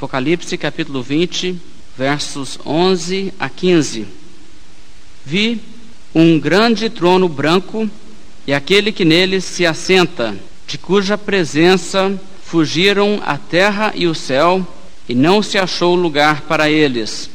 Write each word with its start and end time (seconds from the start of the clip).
Apocalipse 0.00 0.56
capítulo 0.56 1.02
20, 1.02 1.60
versos 1.94 2.58
11 2.64 3.34
a 3.38 3.50
15. 3.50 4.06
Vi 5.26 5.60
um 6.14 6.40
grande 6.40 6.88
trono 6.88 7.28
branco 7.28 7.86
e 8.46 8.54
aquele 8.54 8.92
que 8.92 9.04
nele 9.04 9.42
se 9.42 9.66
assenta, 9.66 10.34
de 10.66 10.78
cuja 10.78 11.18
presença 11.18 12.18
fugiram 12.42 13.20
a 13.26 13.36
terra 13.36 13.92
e 13.94 14.06
o 14.06 14.14
céu, 14.14 14.66
e 15.06 15.14
não 15.14 15.42
se 15.42 15.58
achou 15.58 15.94
lugar 15.94 16.40
para 16.48 16.70
eles. 16.70 17.28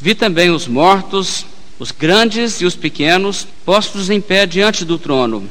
Vi 0.00 0.12
também 0.12 0.50
os 0.50 0.66
mortos, 0.66 1.46
os 1.78 1.92
grandes 1.92 2.60
e 2.60 2.64
os 2.64 2.74
pequenos, 2.74 3.46
postos 3.64 4.10
em 4.10 4.20
pé 4.20 4.44
diante 4.44 4.84
do 4.84 4.98
trono. 4.98 5.48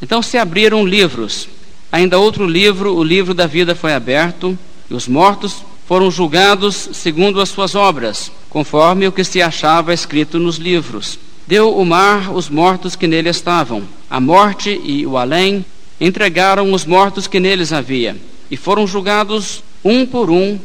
Então 0.00 0.22
se 0.22 0.38
abriram 0.38 0.86
livros. 0.86 1.48
Ainda 1.90 2.16
outro 2.16 2.46
livro, 2.46 2.94
o 2.94 3.02
livro 3.02 3.34
da 3.34 3.48
vida, 3.48 3.74
foi 3.74 3.92
aberto, 3.92 4.56
e 4.88 4.94
os 4.94 5.08
mortos 5.08 5.64
foram 5.90 6.08
julgados 6.08 6.90
segundo 6.92 7.40
as 7.40 7.48
suas 7.48 7.74
obras, 7.74 8.30
conforme 8.48 9.08
o 9.08 9.10
que 9.10 9.24
se 9.24 9.42
achava 9.42 9.92
escrito 9.92 10.38
nos 10.38 10.54
livros. 10.54 11.18
Deu 11.48 11.76
o 11.76 11.84
mar 11.84 12.32
os 12.32 12.48
mortos 12.48 12.94
que 12.94 13.08
nele 13.08 13.28
estavam. 13.28 13.82
A 14.08 14.20
morte 14.20 14.80
e 14.84 15.04
o 15.04 15.18
além 15.18 15.64
entregaram 16.00 16.72
os 16.72 16.86
mortos 16.86 17.26
que 17.26 17.40
neles 17.40 17.72
havia, 17.72 18.16
e 18.48 18.56
foram 18.56 18.86
julgados 18.86 19.64
um 19.84 20.06
por 20.06 20.30
um, 20.30 20.60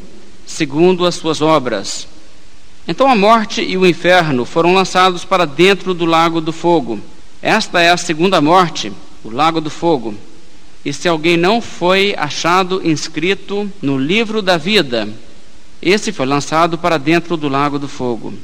segundo 0.45 1.08
as 1.08 1.16
suas 1.16 1.42
obras. 1.42 2.08
Então 2.88 3.09
a 3.09 3.16
morte 3.16 3.64
e 3.64 3.76
o 3.80 3.88
inferno 3.88 4.45
foram 4.45 4.76
lançados 4.76 5.26
para 5.26 5.45
dentro 5.45 5.95
do 5.95 6.05
lago 6.05 6.39
do 6.39 6.53
fogo. 6.53 7.00
Esta 7.42 7.81
é 7.81 7.89
a 7.89 7.98
segunda 7.98 8.39
morte, 8.42 8.94
o 9.23 9.31
lago 9.31 9.59
do 9.59 9.72
fogo 9.72 10.14
e 10.85 10.94
se 10.94 11.07
alguém 11.07 11.35
não 11.35 11.59
foi 11.59 12.13
achado 12.16 12.88
inscrito 12.88 13.70
no 13.81 13.98
livro 13.98 14.39
da 14.39 14.55
vida, 14.55 15.09
esse 15.81 16.11
foi 16.11 16.27
lançado 16.27 16.77
para 16.77 16.99
dentro 16.99 17.35
do 17.35 17.49
lago 17.49 17.80
do 17.80 17.88
fogo. 17.88 18.35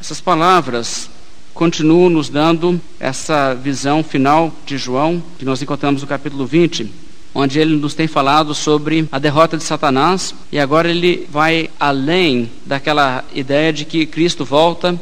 Essas 0.00 0.20
palavras 0.20 1.10
continuam 1.52 2.08
nos 2.08 2.28
dando 2.28 2.80
essa 3.00 3.54
visão 3.54 4.04
final 4.04 4.52
de 4.64 4.78
João, 4.78 5.20
que 5.36 5.44
nós 5.44 5.60
encontramos 5.60 6.00
no 6.00 6.08
capítulo 6.08 6.46
20, 6.46 6.90
onde 7.34 7.58
ele 7.58 7.76
nos 7.76 7.94
tem 7.94 8.06
falado 8.06 8.54
sobre 8.54 9.08
a 9.10 9.18
derrota 9.18 9.56
de 9.56 9.64
Satanás, 9.64 10.32
e 10.52 10.60
agora 10.60 10.88
ele 10.88 11.26
vai 11.28 11.70
além 11.78 12.48
daquela 12.64 13.24
ideia 13.34 13.72
de 13.72 13.84
que 13.84 14.06
Cristo 14.06 14.44
volta 14.44 14.98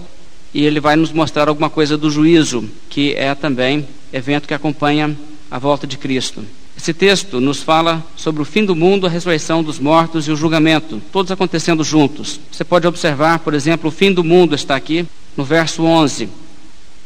e 0.54 0.64
ele 0.64 0.80
vai 0.80 0.96
nos 0.96 1.12
mostrar 1.12 1.48
alguma 1.48 1.68
coisa 1.68 1.98
do 1.98 2.10
juízo, 2.10 2.68
que 2.88 3.14
é 3.14 3.34
também 3.34 3.86
evento 4.12 4.48
que 4.48 4.54
acompanha 4.54 5.16
a 5.50 5.58
volta 5.58 5.86
de 5.86 5.98
Cristo. 5.98 6.44
Esse 6.76 6.94
texto 6.94 7.40
nos 7.40 7.62
fala 7.62 8.02
sobre 8.16 8.40
o 8.40 8.44
fim 8.44 8.64
do 8.64 8.74
mundo, 8.74 9.06
a 9.06 9.10
ressurreição 9.10 9.62
dos 9.62 9.78
mortos 9.78 10.26
e 10.26 10.30
o 10.30 10.36
julgamento, 10.36 11.02
todos 11.12 11.30
acontecendo 11.30 11.84
juntos. 11.84 12.40
Você 12.50 12.64
pode 12.64 12.86
observar, 12.86 13.40
por 13.40 13.52
exemplo, 13.52 13.88
o 13.88 13.92
fim 13.92 14.12
do 14.12 14.24
mundo 14.24 14.54
está 14.54 14.76
aqui 14.76 15.04
no 15.36 15.44
verso 15.44 15.82
11. 15.82 16.28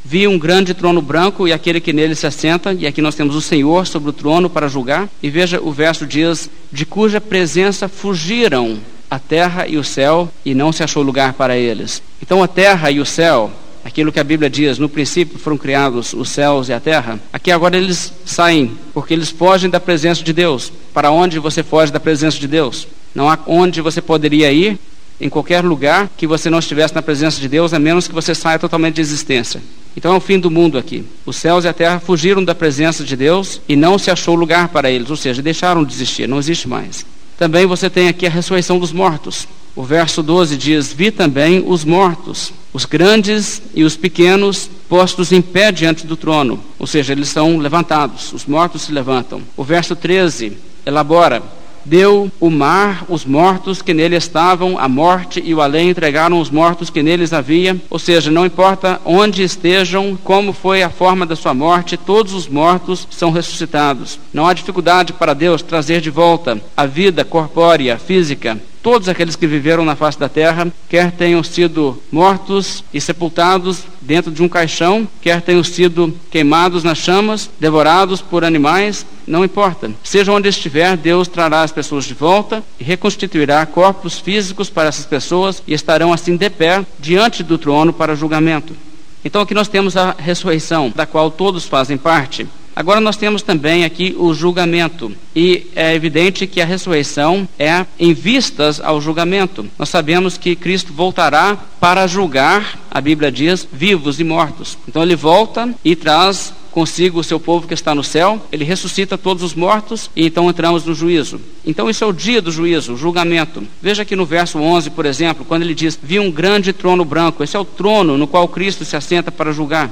Vi 0.05 0.29
um 0.29 0.39
grande 0.39 0.75
trono 0.75 1.01
branco 1.01 1.49
e 1.49 1.53
aquele 1.53 1.81
que 1.81 1.93
nele 1.93 2.15
se 2.15 2.27
assenta, 2.27 2.75
e 2.75 2.87
aqui 2.87 3.01
nós 3.01 3.15
temos 3.15 3.35
o 3.35 3.41
Senhor 3.41 3.87
sobre 3.87 4.11
o 4.11 4.13
trono 4.13 4.51
para 4.51 4.69
julgar. 4.69 5.09
E 5.23 5.31
veja, 5.31 5.61
o 5.61 5.73
verso 5.73 6.07
diz: 6.07 6.51
De 6.71 6.85
cuja 6.85 7.23
presença 7.23 7.89
fugiram 7.89 8.79
a 9.11 9.19
terra 9.19 9.67
e 9.67 9.79
o 9.79 9.83
céu, 9.83 10.31
e 10.45 10.55
não 10.55 10.73
se 10.73 10.83
achou 10.83 11.03
lugar 11.03 11.33
para 11.33 11.57
eles. 11.57 12.03
Então 12.21 12.43
a 12.43 12.49
terra 12.49 12.91
e 12.91 13.01
o 13.01 13.07
céu 13.07 13.51
aquilo 13.85 14.11
que 14.11 14.19
a 14.19 14.25
Bíblia 14.25 14.49
diz, 14.49 14.79
no 14.79 14.89
princípio 14.89 15.39
foram 15.39 15.59
criados 15.59 16.15
os 16.15 16.31
céus 16.31 16.69
e 16.69 16.73
a 16.73 16.81
terra, 16.81 17.21
aqui 17.33 17.51
agora 17.51 17.77
eles 17.77 18.13
saem, 18.25 18.73
porque 18.95 19.13
eles 19.13 19.31
fogem 19.31 19.69
da 19.69 19.79
presença 19.79 20.23
de 20.23 20.33
Deus. 20.33 20.73
Para 20.93 21.11
onde 21.11 21.39
você 21.39 21.63
foge 21.63 21.93
da 21.93 22.01
presença 22.01 22.39
de 22.39 22.49
Deus? 22.49 22.89
Não 23.15 23.29
há 23.29 23.39
onde 23.47 23.81
você 23.81 24.01
poderia 24.01 24.51
ir, 24.51 24.79
em 25.21 25.29
qualquer 25.29 25.65
lugar 25.65 26.11
que 26.17 26.27
você 26.27 26.51
não 26.51 26.59
estivesse 26.59 26.95
na 26.95 27.03
presença 27.03 27.41
de 27.41 27.49
Deus, 27.49 27.73
a 27.73 27.79
menos 27.79 28.09
que 28.09 28.15
você 28.15 28.35
saia 28.35 28.59
totalmente 28.59 28.97
de 28.97 29.01
existência. 29.01 29.63
Então 29.97 30.13
é 30.13 30.17
o 30.17 30.21
fim 30.21 30.39
do 30.39 30.51
mundo 30.51 30.77
aqui. 30.77 31.05
Os 31.25 31.37
céus 31.37 31.65
e 31.65 31.69
a 31.69 31.73
terra 31.73 32.01
fugiram 32.01 32.45
da 32.45 32.55
presença 32.55 33.05
de 33.05 33.15
Deus 33.17 33.61
e 33.69 33.77
não 33.77 33.97
se 33.99 34.11
achou 34.11 34.35
lugar 34.35 34.69
para 34.69 34.91
eles, 34.91 35.11
ou 35.11 35.17
seja, 35.17 35.41
deixaram 35.41 35.85
de 35.85 35.95
existir, 35.95 36.29
não 36.29 36.39
existe 36.39 36.69
mais. 36.69 37.07
Também 37.39 37.65
você 37.67 37.89
tem 37.89 38.09
aqui 38.09 38.27
a 38.27 38.31
ressurreição 38.31 38.79
dos 38.79 38.93
mortos. 38.93 39.47
O 39.77 39.83
verso 39.83 40.23
12 40.23 40.57
diz: 40.57 40.93
Vi 40.93 41.11
também 41.11 41.65
os 41.67 41.85
mortos, 41.85 42.53
os 42.73 42.85
grandes 42.85 43.61
e 43.75 43.83
os 43.83 43.97
pequenos, 43.97 44.71
postos 44.89 45.33
em 45.33 45.43
pé 45.43 45.73
diante 45.73 46.07
do 46.07 46.17
trono. 46.17 46.61
Ou 46.79 46.87
seja, 46.87 47.13
eles 47.13 47.29
são 47.29 47.59
levantados, 47.59 48.33
os 48.33 48.47
mortos 48.47 48.83
se 48.83 48.93
levantam. 48.93 49.43
O 49.57 49.65
verso 49.65 49.97
13 49.97 50.57
elabora: 50.87 51.43
Deu 51.85 52.31
o 52.41 52.49
mar 52.51 53.05
os 53.09 53.25
mortos 53.25 53.83
que 53.83 53.93
nele 53.93 54.17
estavam, 54.17 54.79
a 54.79 54.89
morte 54.89 55.43
e 55.45 55.53
o 55.53 55.61
além 55.61 55.91
entregaram 55.91 56.41
os 56.41 56.51
mortos 56.51 56.89
que 56.89 57.03
neles 57.03 57.33
havia. 57.33 57.77
Ou 57.91 57.99
seja, 57.99 58.31
não 58.31 58.47
importa 58.47 59.01
onde 59.05 59.43
estejam, 59.43 60.17
como 60.23 60.53
foi 60.53 60.83
a 60.83 60.89
forma 60.89 61.27
da 61.27 61.37
sua 61.37 61.53
morte, 61.53 61.97
todos 61.97 62.33
os 62.33 62.49
mortos 62.49 63.09
são 63.11 63.31
ressuscitados. 63.31 64.19
Não 64.33 64.47
há 64.47 64.55
dificuldade 64.55 65.13
para 65.13 65.35
Deus 65.35 65.63
trazer 65.63 66.01
de 66.01 66.11
volta 66.11 66.63
a 66.77 66.87
vida 66.87 67.25
corpórea, 67.25 67.99
física, 67.99 68.59
todos 68.85 69.09
aqueles 69.09 69.35
que 69.35 69.47
viveram 69.47 69.83
na 69.83 69.97
face 69.97 70.19
da 70.19 70.29
terra, 70.29 70.71
quer 70.91 71.11
tenham 71.11 71.43
sido 71.43 71.99
mortos 72.13 72.85
e 72.93 73.01
sepultados 73.01 73.79
dentro 74.03 74.31
de 74.31 74.43
um 74.43 74.49
caixão, 74.49 75.09
quer 75.23 75.41
tenham 75.41 75.65
sido 75.65 76.15
queimados 76.31 76.85
nas 76.85 76.99
chamas, 76.99 77.49
devorados 77.59 78.21
por 78.21 78.45
animais, 78.45 79.07
não 79.27 79.43
importa. 79.43 79.91
Seja 80.05 80.31
onde 80.31 80.51
estiver, 80.51 80.99
Deus 80.99 81.27
trará 81.27 81.63
as 81.63 81.73
pessoas 81.73 82.05
de 82.05 82.13
volta 82.13 82.63
e 82.79 82.85
reconstituirá 82.85 83.65
corpos 83.65 84.19
físicos 84.19 84.69
para 84.69 84.91
essas 84.91 85.07
pessoas 85.07 85.63
e 85.67 85.73
estarão 85.73 86.13
assim 86.13 86.37
de 86.37 86.51
pé 86.51 86.85
diante 87.01 87.43
do 87.43 87.57
trono 87.57 87.91
para 87.91 88.15
julgamento. 88.15 88.77
Então 89.25 89.41
aqui 89.41 89.55
nós 89.55 89.69
temos 89.69 89.97
a 89.97 90.15
ressurreição, 90.19 90.93
da 90.95 91.07
qual 91.07 91.31
todos 91.31 91.65
fazem 91.65 91.97
parte. 91.97 92.47
Agora 92.77 93.01
nós 93.01 93.17
temos 93.17 93.43
também 93.43 93.85
aqui 93.85 94.15
o 94.19 94.35
julgamento. 94.35 95.13
E 95.35 95.67
é 95.77 95.95
evidente 95.95 96.47
que 96.47 96.61
a 96.61 96.67
ressurreição 96.67 97.49
é 97.59 97.87
em 97.99 98.13
vistas 98.13 98.81
ao 98.81 99.01
julgamento. 99.01 99.67
Nós 99.79 99.89
sabemos 99.89 100.37
que 100.37 100.57
Cristo 100.57 100.93
voltará 100.93 101.57
para 101.79 102.07
julgar, 102.07 102.81
a 102.91 103.01
Bíblia 103.01 103.31
diz, 103.31 103.67
vivos 103.73 104.19
e 104.19 104.25
mortos. 104.25 104.77
Então 104.89 105.03
ele 105.03 105.15
volta 105.15 105.73
e 105.85 105.95
traz 105.95 106.53
consigo 106.75 107.21
o 107.21 107.25
seu 107.25 107.39
povo 107.39 107.69
que 107.69 107.75
está 107.75 107.95
no 107.95 108.03
céu, 108.03 108.45
ele 108.51 108.65
ressuscita 108.65 109.17
todos 109.17 109.45
os 109.45 109.55
mortos 109.55 110.11
e 110.17 110.27
então 110.27 110.51
entramos 110.51 110.85
no 110.85 110.93
juízo. 110.93 111.41
Então 111.65 111.89
isso 111.89 112.03
é 112.03 112.07
o 112.07 112.13
dia 112.13 112.43
do 112.43 112.51
juízo, 112.51 112.95
o 112.95 112.97
julgamento. 112.97 113.63
Veja 113.81 114.03
aqui 114.03 114.17
no 114.17 114.27
verso 114.27 114.59
11, 114.59 114.91
por 114.91 115.07
exemplo, 115.07 115.45
quando 115.45 115.63
ele 115.63 115.75
diz: 115.75 115.97
Vi 116.03 116.19
um 116.19 116.33
grande 116.33 116.73
trono 116.73 117.05
branco. 117.05 117.45
Esse 117.45 117.57
é 117.57 117.61
o 117.61 117.65
trono 117.65 118.19
no 118.19 118.27
qual 118.27 118.49
Cristo 118.49 118.85
se 118.85 118.97
assenta 118.97 119.31
para 119.31 119.53
julgar. 119.53 119.89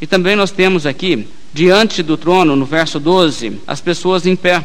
E 0.00 0.06
também 0.06 0.34
nós 0.34 0.50
temos 0.50 0.84
aqui 0.84 1.28
diante 1.52 2.02
do 2.02 2.16
trono, 2.16 2.56
no 2.56 2.64
verso 2.64 2.98
12, 3.00 3.60
as 3.66 3.80
pessoas 3.80 4.26
em 4.26 4.36
pé. 4.36 4.64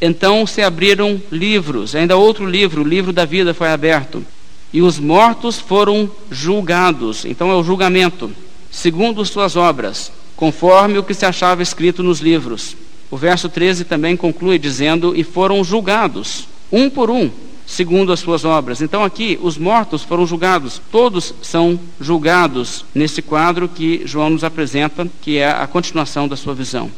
Então 0.00 0.46
se 0.46 0.62
abriram 0.62 1.20
livros, 1.30 1.94
ainda 1.94 2.16
outro 2.16 2.44
livro, 2.44 2.82
o 2.82 2.88
livro 2.88 3.12
da 3.12 3.24
vida 3.24 3.54
foi 3.54 3.68
aberto. 3.68 4.24
E 4.72 4.80
os 4.80 4.98
mortos 4.98 5.58
foram 5.58 6.10
julgados. 6.30 7.24
Então 7.24 7.50
é 7.50 7.54
o 7.54 7.62
julgamento, 7.62 8.32
segundo 8.70 9.24
suas 9.24 9.54
obras, 9.54 10.10
conforme 10.34 10.98
o 10.98 11.02
que 11.02 11.14
se 11.14 11.26
achava 11.26 11.62
escrito 11.62 12.02
nos 12.02 12.20
livros. 12.20 12.74
O 13.10 13.16
verso 13.16 13.48
13 13.48 13.84
também 13.84 14.16
conclui 14.16 14.58
dizendo: 14.58 15.14
E 15.14 15.22
foram 15.22 15.62
julgados, 15.62 16.48
um 16.72 16.88
por 16.88 17.10
um, 17.10 17.30
segundo 17.66 18.12
as 18.12 18.20
suas 18.20 18.44
obras. 18.44 18.80
Então 18.80 19.04
aqui 19.04 19.38
os 19.42 19.56
mortos 19.56 20.02
foram 20.02 20.26
julgados, 20.26 20.80
todos 20.90 21.34
são 21.42 21.78
julgados 22.00 22.84
nesse 22.94 23.22
quadro 23.22 23.68
que 23.68 24.02
João 24.04 24.30
nos 24.30 24.44
apresenta, 24.44 25.08
que 25.20 25.38
é 25.38 25.50
a 25.50 25.66
continuação 25.66 26.28
da 26.28 26.36
sua 26.36 26.54
visão. 26.54 26.90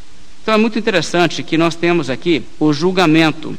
Então 0.42 0.54
é 0.54 0.58
muito 0.58 0.78
interessante 0.78 1.42
que 1.42 1.56
nós 1.56 1.74
temos 1.74 2.10
aqui 2.10 2.42
o 2.60 2.72
julgamento, 2.72 3.56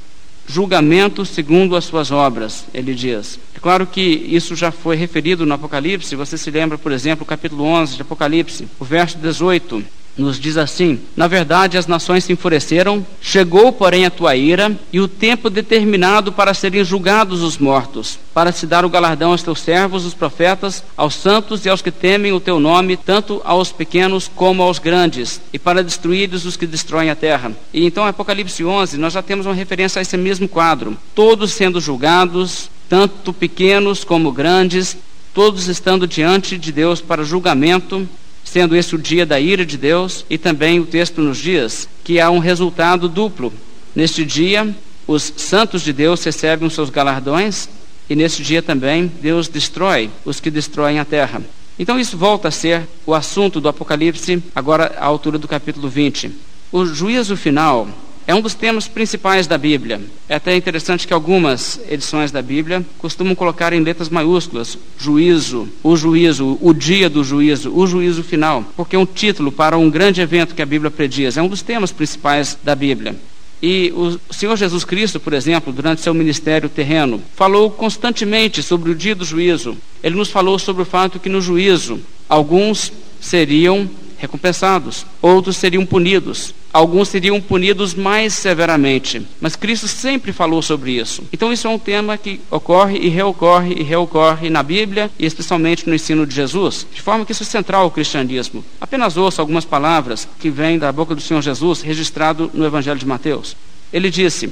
julgamento 0.47 1.25
segundo 1.25 1.75
as 1.75 1.85
suas 1.85 2.11
obras, 2.11 2.65
ele 2.73 2.93
diz. 2.93 3.39
É 3.55 3.59
claro 3.59 3.87
que 3.87 4.01
isso 4.01 4.55
já 4.55 4.71
foi 4.71 4.95
referido 4.95 5.45
no 5.45 5.53
Apocalipse, 5.53 6.15
você 6.15 6.37
se 6.37 6.51
lembra, 6.51 6.77
por 6.77 6.91
exemplo, 6.91 7.23
o 7.23 7.27
capítulo 7.27 7.63
11 7.63 7.95
de 7.95 8.01
Apocalipse, 8.03 8.67
o 8.79 8.85
verso 8.85 9.17
18 9.17 9.83
nos 10.17 10.39
diz 10.39 10.57
assim: 10.57 10.99
Na 11.15 11.27
verdade, 11.27 11.77
as 11.77 11.87
nações 11.87 12.23
se 12.23 12.33
enfureceram, 12.33 13.05
chegou, 13.21 13.71
porém, 13.71 14.05
a 14.05 14.09
tua 14.09 14.35
ira, 14.35 14.77
e 14.91 14.99
o 14.99 15.07
tempo 15.07 15.49
determinado 15.49 16.31
para 16.31 16.53
serem 16.53 16.83
julgados 16.83 17.41
os 17.41 17.57
mortos, 17.57 18.17
para 18.33 18.51
se 18.51 18.65
dar 18.65 18.85
o 18.85 18.89
galardão 18.89 19.31
aos 19.31 19.43
teus 19.43 19.59
servos, 19.59 20.05
os 20.05 20.13
profetas, 20.13 20.83
aos 20.95 21.15
santos 21.15 21.65
e 21.65 21.69
aos 21.69 21.81
que 21.81 21.91
temem 21.91 22.31
o 22.31 22.39
teu 22.39 22.59
nome, 22.59 22.97
tanto 22.97 23.41
aos 23.43 23.71
pequenos 23.71 24.29
como 24.33 24.63
aos 24.63 24.79
grandes, 24.79 25.41
e 25.51 25.59
para 25.59 25.83
destruir 25.83 26.33
os 26.33 26.57
que 26.57 26.65
destroem 26.65 27.09
a 27.09 27.15
terra. 27.15 27.51
E 27.73 27.85
então, 27.85 28.05
Apocalipse 28.05 28.63
11, 28.63 28.97
nós 28.97 29.13
já 29.13 29.21
temos 29.21 29.45
uma 29.45 29.53
referência 29.53 29.99
a 29.99 30.01
esse 30.01 30.17
mesmo 30.17 30.47
quadro: 30.47 30.97
todos 31.13 31.51
sendo 31.51 31.81
julgados, 31.81 32.69
tanto 32.87 33.33
pequenos 33.33 34.03
como 34.03 34.31
grandes, 34.31 34.97
todos 35.33 35.67
estando 35.67 36.07
diante 36.07 36.57
de 36.57 36.71
Deus 36.71 37.01
para 37.01 37.23
julgamento 37.23 38.07
sendo 38.45 38.75
esse 38.75 38.95
o 38.95 38.97
dia 38.97 39.25
da 39.25 39.37
ira 39.37 39.65
de 39.65 39.77
Deus, 39.77 40.25
e 40.29 40.37
também 40.37 40.79
o 40.79 40.85
texto 40.85 41.19
nos 41.21 41.37
diz 41.37 41.89
que 42.03 42.21
há 42.21 42.29
um 42.29 42.39
resultado 42.39 43.09
duplo. 43.09 43.51
Neste 43.93 44.23
dia, 44.23 44.73
os 45.07 45.33
santos 45.35 45.81
de 45.81 45.91
Deus 45.91 46.23
recebem 46.23 46.67
os 46.67 46.73
seus 46.73 46.89
galardões 46.89 47.67
e 48.09 48.15
nesse 48.15 48.43
dia 48.43 48.61
também 48.61 49.11
Deus 49.21 49.47
destrói 49.47 50.09
os 50.23 50.39
que 50.39 50.51
destroem 50.51 50.99
a 50.99 51.05
terra. 51.05 51.41
Então 51.77 51.99
isso 51.99 52.17
volta 52.17 52.47
a 52.47 52.51
ser 52.51 52.87
o 53.05 53.13
assunto 53.13 53.59
do 53.59 53.67
Apocalipse, 53.67 54.41
agora 54.55 54.95
à 54.97 55.05
altura 55.05 55.37
do 55.37 55.47
capítulo 55.47 55.89
20. 55.89 56.31
O 56.71 56.85
juízo 56.85 57.35
final 57.35 57.87
é 58.27 58.33
um 58.33 58.41
dos 58.41 58.53
temas 58.53 58.87
principais 58.87 59.45
da 59.45 59.57
Bíblia. 59.57 60.01
É 60.27 60.35
até 60.35 60.55
interessante 60.55 61.07
que 61.07 61.13
algumas 61.13 61.79
edições 61.89 62.31
da 62.31 62.41
Bíblia 62.41 62.83
costumam 62.97 63.35
colocar 63.35 63.71
em 63.71 63.81
letras 63.81 64.09
maiúsculas 64.09 64.77
juízo, 64.97 65.69
o 65.83 65.95
juízo, 65.95 66.57
o 66.61 66.73
dia 66.73 67.09
do 67.09 67.23
juízo, 67.23 67.71
o 67.75 67.85
juízo 67.85 68.23
final, 68.23 68.63
porque 68.75 68.95
é 68.95 68.99
um 68.99 69.05
título 69.05 69.51
para 69.51 69.77
um 69.77 69.89
grande 69.89 70.21
evento 70.21 70.55
que 70.55 70.61
a 70.61 70.65
Bíblia 70.65 70.89
prediz. 70.89 71.37
É 71.37 71.41
um 71.41 71.47
dos 71.47 71.61
temas 71.61 71.91
principais 71.91 72.57
da 72.63 72.75
Bíblia. 72.75 73.15
E 73.61 73.93
o 73.95 74.19
Senhor 74.33 74.55
Jesus 74.57 74.83
Cristo, 74.83 75.19
por 75.19 75.33
exemplo, 75.33 75.71
durante 75.71 76.01
seu 76.01 76.13
ministério 76.13 76.67
terreno, 76.67 77.21
falou 77.35 77.71
constantemente 77.71 78.61
sobre 78.61 78.91
o 78.91 78.95
dia 78.95 79.15
do 79.15 79.23
juízo. 79.23 79.77
Ele 80.03 80.15
nos 80.15 80.29
falou 80.29 80.59
sobre 80.59 80.81
o 80.81 80.85
fato 80.85 81.19
que 81.19 81.29
no 81.29 81.41
juízo 81.41 81.99
alguns 82.27 82.91
seriam 83.19 83.89
recompensados, 84.25 85.05
outros 85.21 85.57
seriam 85.57 85.85
punidos, 85.85 86.53
alguns 86.73 87.09
seriam 87.09 87.39
punidos 87.39 87.93
mais 87.93 88.33
severamente. 88.33 89.25
Mas 89.39 89.55
Cristo 89.55 89.87
sempre 89.87 90.33
falou 90.33 90.61
sobre 90.61 90.91
isso. 90.91 91.23
Então, 91.31 91.53
isso 91.53 91.67
é 91.67 91.69
um 91.69 91.79
tema 91.79 92.17
que 92.17 92.41
ocorre 92.51 92.97
e 92.97 93.07
reocorre 93.07 93.75
e 93.77 93.83
reocorre 93.83 94.49
na 94.49 94.63
Bíblia 94.63 95.09
e 95.17 95.25
especialmente 95.25 95.87
no 95.87 95.95
ensino 95.95 96.25
de 96.25 96.35
Jesus, 96.35 96.85
de 96.93 97.01
forma 97.01 97.25
que 97.25 97.31
isso 97.31 97.43
é 97.43 97.45
central 97.45 97.83
ao 97.83 97.91
cristianismo. 97.91 98.63
Apenas 98.81 99.15
ouça 99.15 99.41
algumas 99.41 99.65
palavras 99.65 100.27
que 100.39 100.49
vêm 100.49 100.77
da 100.77 100.91
boca 100.91 101.15
do 101.15 101.21
Senhor 101.21 101.41
Jesus, 101.41 101.81
registrado 101.81 102.49
no 102.53 102.65
Evangelho 102.65 102.99
de 102.99 103.05
Mateus. 103.05 103.55
Ele 103.93 104.09
disse: 104.09 104.49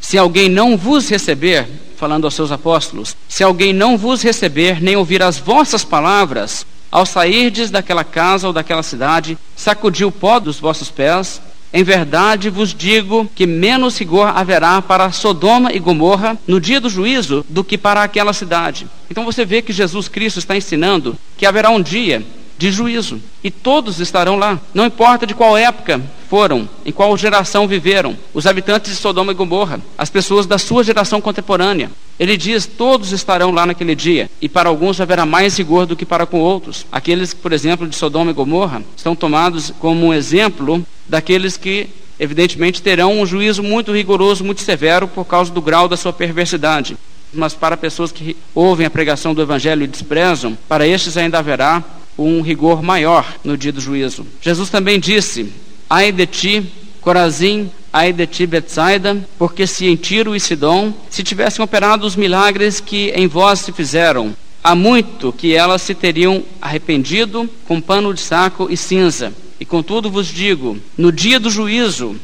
Se 0.00 0.16
alguém 0.16 0.48
não 0.48 0.76
vos 0.76 1.08
receber, 1.08 1.68
falando 1.96 2.24
aos 2.24 2.34
seus 2.34 2.52
apóstolos, 2.52 3.16
se 3.28 3.42
alguém 3.42 3.72
não 3.72 3.98
vos 3.98 4.22
receber, 4.22 4.80
nem 4.80 4.96
ouvir 4.96 5.22
as 5.22 5.38
vossas 5.38 5.84
palavras, 5.84 6.64
ao 6.90 7.04
sairdes 7.04 7.70
daquela 7.70 8.04
casa 8.04 8.46
ou 8.46 8.52
daquela 8.52 8.82
cidade, 8.82 9.36
sacudi 9.54 10.04
o 10.04 10.12
pó 10.12 10.38
dos 10.38 10.58
vossos 10.58 10.90
pés. 10.90 11.40
Em 11.72 11.82
verdade 11.82 12.48
vos 12.48 12.72
digo 12.72 13.30
que 13.34 13.46
menos 13.46 13.98
rigor 13.98 14.28
haverá 14.34 14.80
para 14.80 15.12
Sodoma 15.12 15.72
e 15.72 15.78
Gomorra 15.78 16.38
no 16.46 16.58
dia 16.58 16.80
do 16.80 16.88
juízo 16.88 17.44
do 17.48 17.62
que 17.62 17.76
para 17.76 18.02
aquela 18.02 18.32
cidade. 18.32 18.86
Então 19.10 19.24
você 19.24 19.44
vê 19.44 19.60
que 19.60 19.72
Jesus 19.72 20.08
Cristo 20.08 20.38
está 20.38 20.56
ensinando 20.56 21.16
que 21.36 21.44
haverá 21.44 21.68
um 21.68 21.82
dia 21.82 22.24
de 22.58 22.72
juízo. 22.72 23.20
E 23.42 23.50
todos 23.50 24.00
estarão 24.00 24.36
lá. 24.36 24.60
Não 24.74 24.84
importa 24.84 25.26
de 25.26 25.34
qual 25.34 25.56
época 25.56 26.02
foram, 26.28 26.68
em 26.84 26.92
qual 26.92 27.16
geração 27.16 27.66
viveram, 27.66 28.16
os 28.34 28.46
habitantes 28.46 28.90
de 28.90 28.98
Sodoma 28.98 29.32
e 29.32 29.34
Gomorra, 29.34 29.80
as 29.96 30.10
pessoas 30.10 30.44
da 30.44 30.58
sua 30.58 30.84
geração 30.84 31.20
contemporânea. 31.20 31.90
Ele 32.18 32.36
diz: 32.36 32.66
todos 32.66 33.12
estarão 33.12 33.50
lá 33.50 33.64
naquele 33.64 33.94
dia, 33.94 34.28
e 34.42 34.48
para 34.48 34.68
alguns 34.68 35.00
haverá 35.00 35.24
mais 35.24 35.56
rigor 35.56 35.86
do 35.86 35.96
que 35.96 36.04
para 36.04 36.26
com 36.26 36.40
outros. 36.40 36.84
Aqueles, 36.92 37.32
por 37.32 37.52
exemplo, 37.52 37.86
de 37.86 37.96
Sodoma 37.96 38.32
e 38.32 38.34
Gomorra, 38.34 38.82
estão 38.96 39.14
tomados 39.14 39.72
como 39.78 40.06
um 40.06 40.12
exemplo 40.12 40.84
daqueles 41.08 41.56
que 41.56 41.88
evidentemente 42.20 42.82
terão 42.82 43.20
um 43.20 43.24
juízo 43.24 43.62
muito 43.62 43.92
rigoroso, 43.92 44.44
muito 44.44 44.60
severo 44.60 45.06
por 45.06 45.24
causa 45.24 45.52
do 45.52 45.62
grau 45.62 45.88
da 45.88 45.96
sua 45.96 46.12
perversidade. 46.12 46.96
Mas 47.32 47.54
para 47.54 47.76
pessoas 47.76 48.10
que 48.10 48.36
ouvem 48.54 48.86
a 48.86 48.90
pregação 48.90 49.32
do 49.32 49.42
Evangelho 49.42 49.84
e 49.84 49.86
desprezam, 49.86 50.58
para 50.68 50.86
estes 50.86 51.16
ainda 51.16 51.38
haverá 51.38 51.84
um 52.18 52.42
rigor 52.42 52.82
maior 52.82 53.36
no 53.44 53.56
dia 53.56 53.72
do 53.72 53.80
juízo. 53.80 54.26
Jesus 54.40 54.68
também 54.68 54.98
disse: 54.98 55.52
Ai 55.88 56.10
de 56.10 56.26
ti, 56.26 56.66
Corazim, 57.00 57.70
ai 57.92 58.12
de 58.12 58.26
ti, 58.26 58.46
Betsaida, 58.46 59.16
porque 59.38 59.66
se 59.66 59.86
em 59.86 59.96
Tiro 59.96 60.34
e 60.34 60.40
Sidom 60.40 60.92
se 61.08 61.22
tivessem 61.22 61.64
operado 61.64 62.06
os 62.06 62.16
milagres 62.16 62.80
que 62.80 63.10
em 63.10 63.26
vós 63.26 63.60
se 63.60 63.72
fizeram, 63.72 64.34
há 64.62 64.74
muito 64.74 65.32
que 65.32 65.54
elas 65.54 65.82
se 65.82 65.94
teriam 65.94 66.42
arrependido 66.60 67.48
com 67.66 67.80
pano 67.80 68.12
de 68.12 68.20
saco 68.20 68.66
e 68.68 68.76
cinza. 68.76 69.32
E 69.60 69.64
contudo 69.64 70.10
vos 70.10 70.26
digo: 70.26 70.76
no 70.96 71.12
dia 71.12 71.38
do 71.38 71.50
juízo 71.50 72.16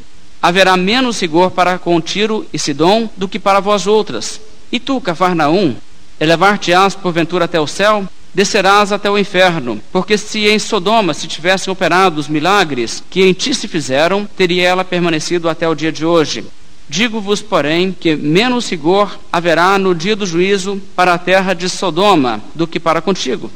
haverá 0.42 0.76
menos 0.76 1.20
rigor 1.20 1.50
para 1.52 1.78
com 1.78 2.00
Tiro 2.00 2.46
e 2.52 2.58
Sidom 2.58 3.08
do 3.16 3.26
que 3.26 3.38
para 3.38 3.60
vós 3.60 3.86
outras. 3.86 4.40
E 4.70 4.78
tu, 4.78 5.00
Cafarnaum, 5.00 5.74
elevar-te-ás 6.24 6.94
porventura 6.94 7.44
até 7.44 7.60
o 7.60 7.66
céu? 7.66 8.08
descerás 8.34 8.90
até 8.90 9.08
o 9.08 9.16
inferno, 9.16 9.80
porque 9.92 10.18
se 10.18 10.48
em 10.48 10.58
Sodoma 10.58 11.14
se 11.14 11.28
tivessem 11.28 11.72
operado 11.72 12.20
os 12.20 12.26
milagres 12.26 13.02
que 13.08 13.22
em 13.22 13.32
ti 13.32 13.54
se 13.54 13.68
fizeram, 13.68 14.28
teria 14.36 14.66
ela 14.66 14.84
permanecido 14.84 15.48
até 15.48 15.68
o 15.68 15.74
dia 15.74 15.92
de 15.92 16.04
hoje. 16.04 16.44
Digo-vos, 16.88 17.40
porém, 17.40 17.92
que 17.98 18.16
menos 18.16 18.68
rigor 18.68 19.18
haverá 19.32 19.78
no 19.78 19.94
dia 19.94 20.16
do 20.16 20.26
juízo 20.26 20.82
para 20.96 21.14
a 21.14 21.18
terra 21.18 21.54
de 21.54 21.68
Sodoma 21.68 22.42
do 22.54 22.66
que 22.66 22.80
para 22.80 23.00
contigo. 23.00 23.50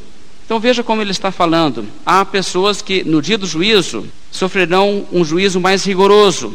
Então 0.47 0.61
veja 0.61 0.83
como 0.83 1.03
ele 1.03 1.11
está 1.11 1.31
falando. 1.31 1.85
Há 2.07 2.25
pessoas 2.25 2.81
que 2.81 3.05
no 3.05 3.21
dia 3.21 3.37
do 3.37 3.47
juízo 3.47 4.07
sofrerão 4.31 5.05
um 5.13 5.25
juízo 5.25 5.61
mais 5.61 5.85
rigoroso, 5.85 6.55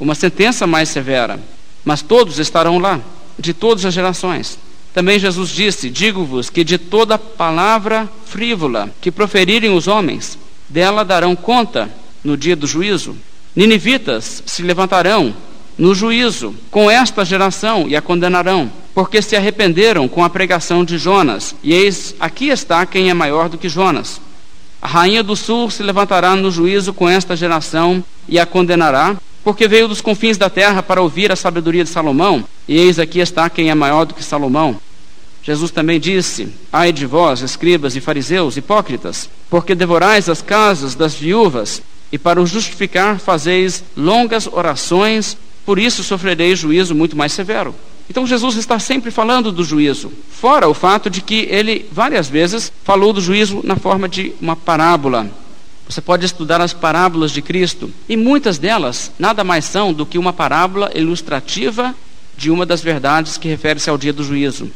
uma 0.00 0.14
sentença 0.14 0.66
mais 0.66 0.88
severa, 0.88 1.38
mas 1.84 2.00
todos 2.00 2.38
estarão 2.38 2.78
lá, 2.78 3.00
de 3.38 3.52
todas 3.52 3.84
as 3.84 3.92
gerações. 3.92 4.58
Também 4.94 5.18
Jesus 5.18 5.50
disse: 5.50 5.90
Digo-vos 5.90 6.48
que 6.48 6.62
de 6.62 6.78
toda 6.78 7.18
palavra 7.18 8.08
frívola 8.24 8.88
que 9.00 9.10
proferirem 9.10 9.74
os 9.74 9.88
homens, 9.88 10.38
dela 10.68 11.04
darão 11.04 11.34
conta 11.34 11.90
no 12.22 12.36
dia 12.36 12.54
do 12.54 12.66
juízo. 12.66 13.16
Ninivitas 13.54 14.42
se 14.46 14.62
levantarão 14.62 15.34
no 15.76 15.94
juízo 15.94 16.54
com 16.70 16.88
esta 16.88 17.24
geração 17.24 17.88
e 17.88 17.96
a 17.96 18.00
condenarão, 18.00 18.70
porque 18.94 19.20
se 19.20 19.34
arrependeram 19.34 20.06
com 20.06 20.24
a 20.24 20.30
pregação 20.30 20.84
de 20.84 20.96
Jonas. 20.96 21.56
E 21.62 21.72
eis, 21.72 22.14
aqui 22.20 22.48
está 22.48 22.86
quem 22.86 23.10
é 23.10 23.14
maior 23.14 23.48
do 23.48 23.58
que 23.58 23.68
Jonas. 23.68 24.20
A 24.80 24.86
rainha 24.86 25.22
do 25.22 25.34
sul 25.34 25.70
se 25.70 25.82
levantará 25.82 26.36
no 26.36 26.50
juízo 26.50 26.92
com 26.92 27.08
esta 27.08 27.34
geração 27.34 28.04
e 28.28 28.38
a 28.38 28.46
condenará, 28.46 29.16
porque 29.44 29.68
veio 29.68 29.86
dos 29.86 30.00
confins 30.00 30.38
da 30.38 30.48
terra 30.48 30.82
para 30.82 31.02
ouvir 31.02 31.30
a 31.30 31.36
sabedoria 31.36 31.84
de 31.84 31.90
Salomão, 31.90 32.42
e 32.66 32.78
eis 32.78 32.98
aqui 32.98 33.20
está 33.20 33.50
quem 33.50 33.68
é 33.68 33.74
maior 33.74 34.06
do 34.06 34.14
que 34.14 34.24
Salomão. 34.24 34.80
Jesus 35.42 35.70
também 35.70 36.00
disse: 36.00 36.48
Ai 36.72 36.90
de 36.90 37.04
vós, 37.04 37.42
escribas 37.42 37.94
e 37.94 38.00
fariseus, 38.00 38.56
hipócritas, 38.56 39.28
porque 39.50 39.74
devorais 39.74 40.30
as 40.30 40.40
casas 40.40 40.94
das 40.94 41.14
viúvas, 41.14 41.82
e 42.10 42.18
para 42.18 42.40
o 42.40 42.46
justificar 42.46 43.18
fazeis 43.18 43.84
longas 43.94 44.46
orações, 44.46 45.36
por 45.66 45.78
isso 45.78 46.02
sofrereis 46.02 46.58
juízo 46.58 46.94
muito 46.94 47.14
mais 47.14 47.32
severo. 47.32 47.74
Então 48.08 48.26
Jesus 48.26 48.56
está 48.56 48.78
sempre 48.78 49.10
falando 49.10 49.52
do 49.52 49.64
juízo, 49.64 50.10
fora 50.30 50.68
o 50.68 50.74
fato 50.74 51.10
de 51.10 51.20
que 51.20 51.46
ele 51.50 51.86
várias 51.92 52.28
vezes 52.28 52.72
falou 52.82 53.12
do 53.12 53.20
juízo 53.20 53.60
na 53.64 53.76
forma 53.76 54.08
de 54.08 54.32
uma 54.40 54.56
parábola. 54.56 55.30
Você 55.88 56.00
pode 56.00 56.24
estudar 56.24 56.60
as 56.60 56.72
parábolas 56.72 57.30
de 57.30 57.42
Cristo, 57.42 57.90
e 58.08 58.16
muitas 58.16 58.58
delas 58.58 59.12
nada 59.18 59.44
mais 59.44 59.64
são 59.64 59.92
do 59.92 60.06
que 60.06 60.18
uma 60.18 60.32
parábola 60.32 60.90
ilustrativa 60.94 61.94
de 62.36 62.50
uma 62.50 62.64
das 62.64 62.82
verdades 62.82 63.36
que 63.36 63.48
refere-se 63.48 63.90
ao 63.90 63.98
dia 63.98 64.12
do 64.12 64.24
juízo, 64.24 64.70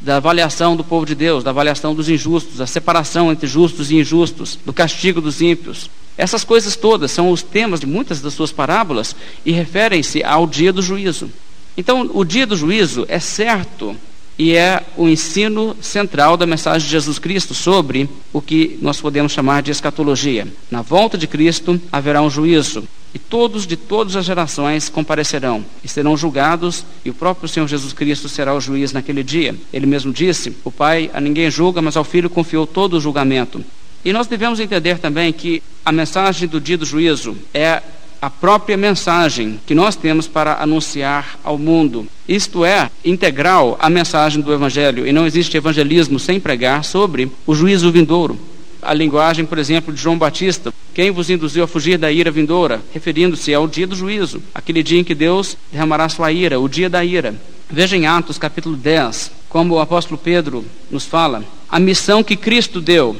da 0.00 0.16
avaliação 0.16 0.76
do 0.76 0.84
povo 0.84 1.04
de 1.04 1.14
Deus, 1.14 1.44
da 1.44 1.50
avaliação 1.50 1.94
dos 1.94 2.08
injustos, 2.08 2.58
da 2.58 2.66
separação 2.66 3.30
entre 3.30 3.46
justos 3.46 3.90
e 3.90 3.96
injustos, 3.96 4.58
do 4.64 4.72
castigo 4.72 5.20
dos 5.20 5.40
ímpios. 5.40 5.90
Essas 6.16 6.44
coisas 6.44 6.76
todas 6.76 7.10
são 7.10 7.30
os 7.30 7.42
temas 7.42 7.80
de 7.80 7.86
muitas 7.86 8.20
das 8.20 8.34
suas 8.34 8.52
parábolas 8.52 9.16
e 9.44 9.52
referem-se 9.52 10.22
ao 10.22 10.46
dia 10.46 10.72
do 10.72 10.82
juízo. 10.82 11.30
Então, 11.76 12.08
o 12.12 12.24
dia 12.24 12.46
do 12.46 12.56
juízo 12.56 13.04
é 13.08 13.18
certo 13.18 13.96
e 14.42 14.56
é 14.56 14.82
o 14.96 15.08
ensino 15.08 15.76
central 15.80 16.36
da 16.36 16.44
mensagem 16.44 16.84
de 16.84 16.90
Jesus 16.90 17.16
Cristo 17.16 17.54
sobre 17.54 18.10
o 18.32 18.42
que 18.42 18.76
nós 18.82 19.00
podemos 19.00 19.30
chamar 19.30 19.62
de 19.62 19.70
escatologia. 19.70 20.48
Na 20.68 20.82
volta 20.82 21.16
de 21.16 21.28
Cristo 21.28 21.80
haverá 21.92 22.20
um 22.20 22.28
juízo 22.28 22.82
e 23.14 23.20
todos 23.20 23.68
de 23.68 23.76
todas 23.76 24.16
as 24.16 24.24
gerações 24.24 24.88
comparecerão 24.88 25.64
e 25.84 25.86
serão 25.86 26.16
julgados, 26.16 26.84
e 27.04 27.10
o 27.10 27.14
próprio 27.14 27.48
Senhor 27.48 27.68
Jesus 27.68 27.92
Cristo 27.92 28.28
será 28.28 28.52
o 28.52 28.60
juiz 28.60 28.92
naquele 28.92 29.22
dia. 29.22 29.54
Ele 29.72 29.86
mesmo 29.86 30.12
disse: 30.12 30.56
O 30.64 30.72
Pai 30.72 31.08
a 31.14 31.20
ninguém 31.20 31.48
julga, 31.48 31.80
mas 31.80 31.96
ao 31.96 32.02
Filho 32.02 32.28
confiou 32.28 32.66
todo 32.66 32.94
o 32.94 33.00
julgamento. 33.00 33.64
E 34.04 34.12
nós 34.12 34.26
devemos 34.26 34.58
entender 34.58 34.98
também 34.98 35.32
que 35.32 35.62
a 35.84 35.92
mensagem 35.92 36.48
do 36.48 36.60
dia 36.60 36.76
do 36.76 36.84
juízo 36.84 37.36
é 37.54 37.80
a 38.22 38.30
própria 38.30 38.76
mensagem 38.76 39.58
que 39.66 39.74
nós 39.74 39.96
temos 39.96 40.28
para 40.28 40.62
anunciar 40.62 41.40
ao 41.42 41.58
mundo. 41.58 42.06
Isto 42.28 42.64
é, 42.64 42.88
integral 43.04 43.76
a 43.80 43.90
mensagem 43.90 44.40
do 44.40 44.52
Evangelho, 44.54 45.04
e 45.04 45.12
não 45.12 45.26
existe 45.26 45.56
evangelismo 45.56 46.20
sem 46.20 46.38
pregar 46.38 46.84
sobre 46.84 47.28
o 47.44 47.52
juízo 47.52 47.90
vindouro. 47.90 48.38
A 48.80 48.94
linguagem, 48.94 49.44
por 49.44 49.58
exemplo, 49.58 49.92
de 49.92 50.00
João 50.00 50.16
Batista, 50.16 50.72
quem 50.94 51.10
vos 51.10 51.30
induziu 51.30 51.64
a 51.64 51.66
fugir 51.66 51.98
da 51.98 52.12
ira 52.12 52.30
vindoura, 52.30 52.80
referindo-se 52.94 53.52
ao 53.52 53.66
dia 53.66 53.88
do 53.88 53.96
juízo, 53.96 54.40
aquele 54.54 54.84
dia 54.84 55.00
em 55.00 55.04
que 55.04 55.16
Deus 55.16 55.56
derramará 55.72 56.08
sua 56.08 56.30
ira, 56.30 56.60
o 56.60 56.68
dia 56.68 56.88
da 56.88 57.04
ira. 57.04 57.34
Veja 57.68 57.96
em 57.96 58.06
Atos 58.06 58.38
capítulo 58.38 58.76
10, 58.76 59.32
como 59.48 59.74
o 59.74 59.80
apóstolo 59.80 60.16
Pedro 60.16 60.64
nos 60.92 61.04
fala, 61.04 61.44
a 61.68 61.80
missão 61.80 62.22
que 62.22 62.36
Cristo 62.36 62.80
deu 62.80 63.16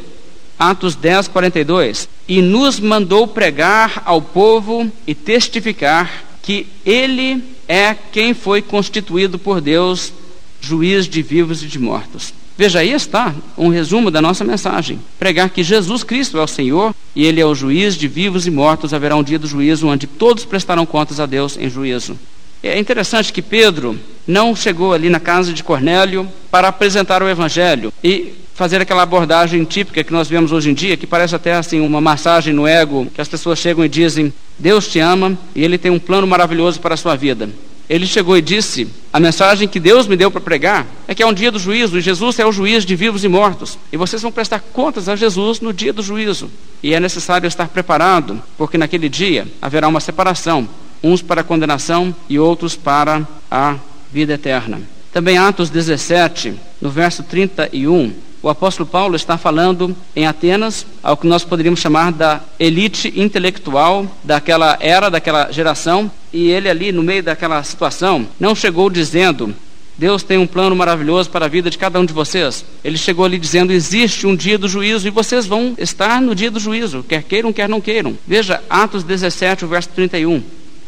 Atos 0.71 0.95
10, 0.95 1.29
42. 1.29 2.09
E 2.29 2.41
nos 2.41 2.79
mandou 2.79 3.27
pregar 3.27 4.03
ao 4.05 4.23
povo 4.23 4.91
e 5.07 5.15
testificar 5.15 6.25
que 6.43 6.67
ele 6.85 7.43
é 7.69 7.95
quem 7.95 8.33
foi 8.35 8.63
constituído 8.63 9.39
por 9.39 9.61
Deus 9.61 10.13
juiz 10.61 11.07
de 11.07 11.21
vivos 11.23 11.63
e 11.63 11.67
de 11.67 11.79
mortos. 11.79 12.33
Veja, 12.57 12.79
aí 12.79 12.93
está 12.93 13.35
um 13.57 13.69
resumo 13.69 14.11
da 14.11 14.23
nossa 14.23 14.45
mensagem. 14.45 15.01
Pregar 15.19 15.51
que 15.51 15.65
Jesus 15.65 16.05
Cristo 16.05 16.39
é 16.39 16.43
o 16.43 16.47
Senhor 16.47 16.95
e 17.17 17.25
Ele 17.25 17.41
é 17.41 17.47
o 17.47 17.55
juiz 17.55 17.97
de 17.97 18.07
vivos 18.07 18.47
e 18.47 18.51
mortos. 18.51 18.95
Haverá 18.95 19.17
um 19.17 19.23
dia 19.23 19.39
do 19.39 19.49
juízo 19.49 19.89
onde 19.89 20.07
todos 20.07 20.45
prestarão 20.45 20.87
contas 20.87 21.19
a 21.19 21.27
Deus 21.27 21.57
em 21.57 21.69
juízo. 21.69 22.17
É 22.63 22.79
interessante 22.79 23.33
que 23.33 23.43
Pedro 23.43 23.99
não 24.27 24.55
chegou 24.55 24.93
ali 24.93 25.09
na 25.09 25.21
casa 25.21 25.53
de 25.53 25.63
Cornélio 25.63 26.29
para 26.51 26.69
apresentar 26.69 27.23
o 27.23 27.29
Evangelho 27.29 27.93
e 28.03 28.35
fazer 28.55 28.81
aquela 28.81 29.03
abordagem 29.03 29.65
típica 29.65 30.05
que 30.05 30.13
nós 30.13 30.29
vemos 30.29 30.53
hoje 30.53 30.71
em 30.71 30.75
dia, 30.75 30.97
que 30.97 31.07
parece 31.07 31.35
até 31.35 31.55
assim 31.55 31.81
uma 31.81 32.01
massagem 32.01 32.53
no 32.53 32.67
ego, 32.67 33.07
que 33.15 33.21
as 33.21 33.29
pessoas 33.29 33.59
chegam 33.59 33.85
e 33.85 33.89
dizem: 33.89 34.33
Deus 34.59 34.89
te 34.89 34.99
ama 34.99 35.37
e 35.55 35.65
Ele 35.65 35.79
tem 35.79 35.91
um 35.91 35.99
plano 35.99 36.27
maravilhoso 36.27 36.81
para 36.81 36.95
a 36.95 36.97
sua 36.97 37.17
vida. 37.17 37.49
Ele 37.89 38.07
chegou 38.07 38.37
e 38.37 38.43
disse: 38.43 38.89
A 39.13 39.19
mensagem 39.19 39.67
que 39.67 39.81
Deus 39.81 40.07
me 40.07 40.17
deu 40.17 40.31
para 40.31 40.41
pregar 40.41 40.87
é 41.09 41.15
que 41.15 41.23
é 41.23 41.27
um 41.27 41.33
dia 41.33 41.51
do 41.51 41.59
juízo, 41.59 41.99
e 41.99 42.01
Jesus 42.01 42.39
é 42.39 42.47
o 42.47 42.53
juiz 42.53 42.85
de 42.85 42.95
vivos 42.95 43.25
e 43.25 43.29
mortos. 43.29 43.79
E 43.93 43.97
vocês 43.97 44.23
vão 44.23 44.31
prestar 44.31 44.61
contas 44.61 45.09
a 45.09 45.17
Jesus 45.17 45.61
no 45.61 45.73
dia 45.73 45.93
do 45.93 46.03
juízo. 46.03 46.51
E 46.83 46.95
é 46.95 47.01
necessário 47.01 47.47
estar 47.47 47.69
preparado, 47.69 48.41
porque 48.57 48.79
naquele 48.79 49.09
dia 49.09 49.47
haverá 49.61 49.89
uma 49.89 50.01
separação 50.01 50.69
uns 51.03 51.21
para 51.21 51.41
a 51.41 51.45
condenação 51.45 52.15
e 52.29 52.39
outros 52.39 52.77
para 52.77 53.27
a 53.51 53.77
vida 54.13 54.35
eterna. 54.35 54.81
Também 55.13 55.39
Atos 55.39 55.71
17, 55.71 56.55
no 56.81 56.91
verso 56.91 57.23
31, 57.23 58.13
o 58.43 58.49
apóstolo 58.49 58.89
Paulo 58.89 59.15
está 59.15 59.39
falando 59.39 59.97
em 60.17 60.27
Atenas 60.27 60.85
ao 61.03 61.17
que 61.17 61.27
nós 61.27 61.45
poderíamos 61.45 61.81
chamar 61.81 62.11
da 62.13 62.41
elite 62.59 63.13
intelectual 63.15 64.07
daquela 64.25 64.77
era, 64.81 65.11
daquela 65.11 65.53
geração, 65.53 66.11
e 66.33 66.51
ele 66.51 66.69
ali 66.69 66.91
no 66.91 67.03
meio 67.03 67.23
daquela 67.23 67.63
situação 67.63 68.27
não 68.41 68.55
chegou 68.55 68.91
dizendo: 68.91 69.55
Deus 69.97 70.23
tem 70.23 70.39
um 70.39 70.47
plano 70.47 70.75
maravilhoso 70.75 71.31
para 71.31 71.45
a 71.45 71.49
vida 71.49 71.71
de 71.71 71.79
cada 71.79 72.01
um 72.01 72.05
de 72.05 72.13
vocês. 72.13 72.65
Ele 72.83 72.99
chegou 72.99 73.25
ali 73.25 73.39
dizendo: 73.39 73.73
existe 73.73 74.27
um 74.27 74.35
dia 74.35 74.59
do 74.59 74.67
juízo 74.67 75.07
e 75.07 75.11
vocês 75.11 75.47
vão 75.47 75.75
estar 75.79 76.21
no 76.21 76.35
dia 76.35 76.51
do 76.51 76.59
juízo, 76.59 77.05
quer 77.09 77.23
queiram, 77.23 77.53
quer 77.53 77.69
não 77.69 77.81
queiram. 77.81 78.17
Veja 78.27 78.61
Atos 78.69 79.05
17, 79.05 79.65
o 79.65 79.69
verso 79.69 79.91
31. 79.91 80.43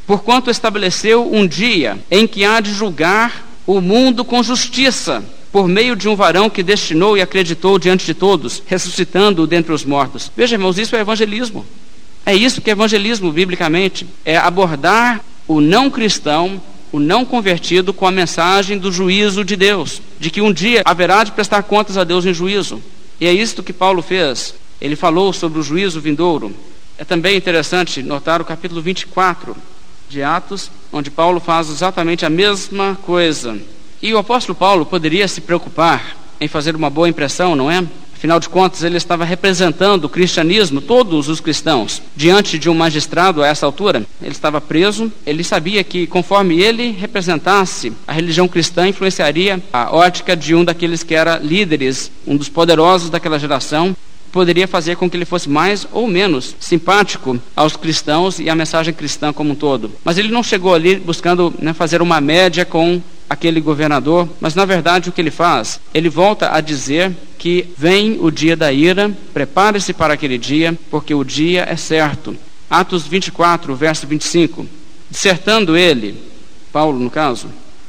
Porquanto 0.06 0.50
estabeleceu 0.50 1.32
um 1.32 1.46
dia 1.46 1.98
em 2.10 2.26
que 2.26 2.44
há 2.44 2.60
de 2.60 2.72
julgar 2.72 3.46
o 3.66 3.80
mundo 3.80 4.24
com 4.24 4.42
justiça 4.42 5.24
por 5.50 5.68
meio 5.68 5.94
de 5.94 6.08
um 6.08 6.16
varão 6.16 6.50
que 6.50 6.62
destinou 6.62 7.16
e 7.16 7.22
acreditou 7.22 7.78
diante 7.78 8.04
de 8.04 8.12
todos, 8.12 8.60
ressuscitando-o 8.66 9.46
dentre 9.46 9.72
os 9.72 9.84
mortos. 9.84 10.30
Veja, 10.36 10.56
irmãos, 10.56 10.78
isso 10.78 10.96
é 10.96 11.00
evangelismo. 11.00 11.64
É 12.26 12.34
isso 12.34 12.60
que 12.60 12.70
é 12.70 12.72
evangelismo, 12.72 13.30
biblicamente. 13.30 14.06
É 14.24 14.36
abordar 14.36 15.24
o 15.46 15.60
não 15.60 15.88
cristão, 15.88 16.60
o 16.90 16.98
não 16.98 17.24
convertido, 17.24 17.94
com 17.94 18.04
a 18.04 18.10
mensagem 18.10 18.76
do 18.76 18.90
juízo 18.90 19.44
de 19.44 19.54
Deus, 19.54 20.02
de 20.18 20.28
que 20.28 20.40
um 20.40 20.52
dia 20.52 20.82
haverá 20.84 21.22
de 21.22 21.32
prestar 21.32 21.62
contas 21.62 21.96
a 21.96 22.04
Deus 22.04 22.26
em 22.26 22.34
juízo. 22.34 22.82
E 23.20 23.26
é 23.26 23.32
isto 23.32 23.62
que 23.62 23.72
Paulo 23.72 24.02
fez. 24.02 24.54
Ele 24.80 24.96
falou 24.96 25.32
sobre 25.32 25.60
o 25.60 25.62
juízo 25.62 26.00
vindouro. 26.00 26.52
É 26.98 27.04
também 27.04 27.36
interessante 27.36 28.02
notar 28.02 28.42
o 28.42 28.44
capítulo 28.44 28.82
24 28.82 29.56
de 30.08 30.22
Atos, 30.22 30.70
onde 30.92 31.10
Paulo 31.10 31.40
faz 31.40 31.68
exatamente 31.68 32.24
a 32.24 32.30
mesma 32.30 32.98
coisa. 33.02 33.58
E 34.02 34.12
o 34.12 34.18
apóstolo 34.18 34.54
Paulo 34.54 34.84
poderia 34.84 35.26
se 35.26 35.40
preocupar 35.40 36.16
em 36.40 36.48
fazer 36.48 36.76
uma 36.76 36.90
boa 36.90 37.08
impressão, 37.08 37.56
não 37.56 37.70
é? 37.70 37.84
Afinal 38.24 38.40
de 38.40 38.48
contas, 38.48 38.82
ele 38.82 38.96
estava 38.96 39.22
representando 39.22 40.06
o 40.06 40.08
cristianismo, 40.08 40.80
todos 40.80 41.28
os 41.28 41.40
cristãos, 41.40 42.00
diante 42.16 42.58
de 42.58 42.70
um 42.70 42.74
magistrado 42.74 43.42
a 43.42 43.46
essa 43.46 43.66
altura. 43.66 44.02
Ele 44.22 44.32
estava 44.32 44.62
preso, 44.62 45.12
ele 45.26 45.44
sabia 45.44 45.84
que, 45.84 46.06
conforme 46.06 46.58
ele 46.58 46.90
representasse, 46.92 47.92
a 48.06 48.14
religião 48.14 48.48
cristã 48.48 48.88
influenciaria 48.88 49.62
a 49.70 49.94
ótica 49.94 50.34
de 50.34 50.54
um 50.54 50.64
daqueles 50.64 51.02
que 51.02 51.14
era 51.14 51.36
líderes, 51.36 52.10
um 52.26 52.34
dos 52.34 52.48
poderosos 52.48 53.10
daquela 53.10 53.38
geração, 53.38 53.94
poderia 54.34 54.66
fazer 54.66 54.96
com 54.96 55.08
que 55.08 55.16
ele 55.16 55.24
fosse 55.24 55.48
mais 55.48 55.86
ou 55.92 56.08
menos 56.08 56.56
simpático 56.58 57.38
aos 57.54 57.76
cristãos 57.76 58.40
e 58.40 58.50
à 58.50 58.54
mensagem 58.56 58.92
cristã 58.92 59.32
como 59.32 59.52
um 59.52 59.54
todo. 59.54 59.92
Mas 60.04 60.18
ele 60.18 60.26
não 60.26 60.42
chegou 60.42 60.74
ali 60.74 60.96
buscando 60.96 61.54
né, 61.60 61.72
fazer 61.72 62.02
uma 62.02 62.20
média 62.20 62.64
com 62.64 63.00
aquele 63.30 63.60
governador, 63.60 64.28
mas 64.40 64.56
na 64.56 64.64
verdade 64.64 65.08
o 65.08 65.12
que 65.12 65.20
ele 65.20 65.30
faz? 65.30 65.80
Ele 65.94 66.08
volta 66.08 66.52
a 66.52 66.60
dizer 66.60 67.12
que 67.38 67.68
vem 67.78 68.18
o 68.20 68.28
dia 68.28 68.56
da 68.56 68.72
ira, 68.72 69.08
prepare-se 69.32 69.92
para 69.92 70.14
aquele 70.14 70.36
dia, 70.36 70.76
porque 70.90 71.14
o 71.14 71.22
dia 71.22 71.64
é 71.70 71.76
certo. 71.76 72.36
Atos 72.68 73.06
24, 73.06 73.76
verso 73.76 74.04
25. 74.04 74.66
Dissertando 75.08 75.76
ele, 75.76 76.20
Paulo 76.72 76.98
no 76.98 77.08
caso, 77.08 77.46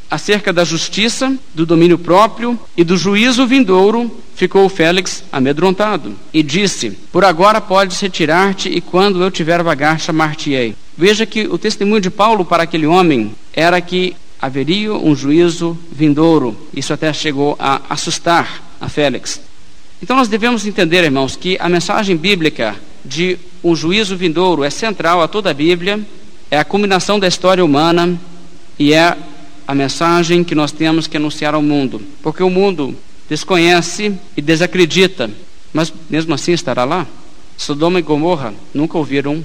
acerca 0.09 0.53
da 0.53 0.63
justiça, 0.63 1.35
do 1.53 1.65
domínio 1.65 1.97
próprio 1.97 2.59
e 2.77 2.83
do 2.83 2.97
juízo 2.97 3.45
vindouro, 3.47 4.11
ficou 4.35 4.67
Félix 4.69 5.23
amedrontado 5.31 6.15
e 6.33 6.43
disse: 6.43 6.91
Por 7.11 7.23
agora 7.25 7.59
podes 7.59 7.99
retirar-te, 7.99 8.69
e 8.69 8.81
quando 8.81 9.23
eu 9.23 9.31
tiver 9.31 9.63
vagar, 9.63 9.99
chamar-te-ei. 9.99 10.75
Veja 10.97 11.25
que 11.25 11.47
o 11.47 11.57
testemunho 11.57 12.01
de 12.01 12.09
Paulo 12.09 12.45
para 12.45 12.63
aquele 12.63 12.87
homem 12.87 13.33
era 13.53 13.81
que 13.81 14.15
haveria 14.41 14.93
um 14.93 15.15
juízo 15.15 15.77
vindouro. 15.91 16.55
Isso 16.73 16.93
até 16.93 17.11
chegou 17.11 17.55
a 17.59 17.81
assustar 17.89 18.63
a 18.79 18.87
Félix. 18.87 19.41
Então 20.01 20.15
nós 20.15 20.27
devemos 20.27 20.65
entender, 20.65 21.03
irmãos, 21.03 21.35
que 21.35 21.57
a 21.59 21.67
mensagem 21.67 22.15
bíblica 22.15 22.75
de 23.03 23.37
um 23.63 23.75
juízo 23.75 24.15
vindouro 24.15 24.63
é 24.63 24.69
central 24.69 25.21
a 25.21 25.27
toda 25.27 25.49
a 25.49 25.53
Bíblia, 25.53 25.99
é 26.51 26.59
a 26.59 26.65
culminação 26.65 27.19
da 27.19 27.27
história 27.27 27.63
humana 27.63 28.19
e 28.77 28.93
é 28.93 29.17
a 29.67 29.73
mensagem 29.73 30.43
que 30.43 30.55
nós 30.55 30.71
temos 30.71 31.07
que 31.07 31.17
anunciar 31.17 31.53
ao 31.53 31.61
mundo. 31.61 32.01
Porque 32.21 32.43
o 32.43 32.49
mundo 32.49 32.95
desconhece 33.29 34.13
e 34.35 34.41
desacredita, 34.41 35.29
mas 35.73 35.91
mesmo 36.09 36.33
assim 36.33 36.53
estará 36.53 36.83
lá. 36.83 37.07
Sodoma 37.57 37.99
e 37.99 38.01
Gomorra 38.01 38.53
nunca 38.73 38.97
ouviram 38.97 39.43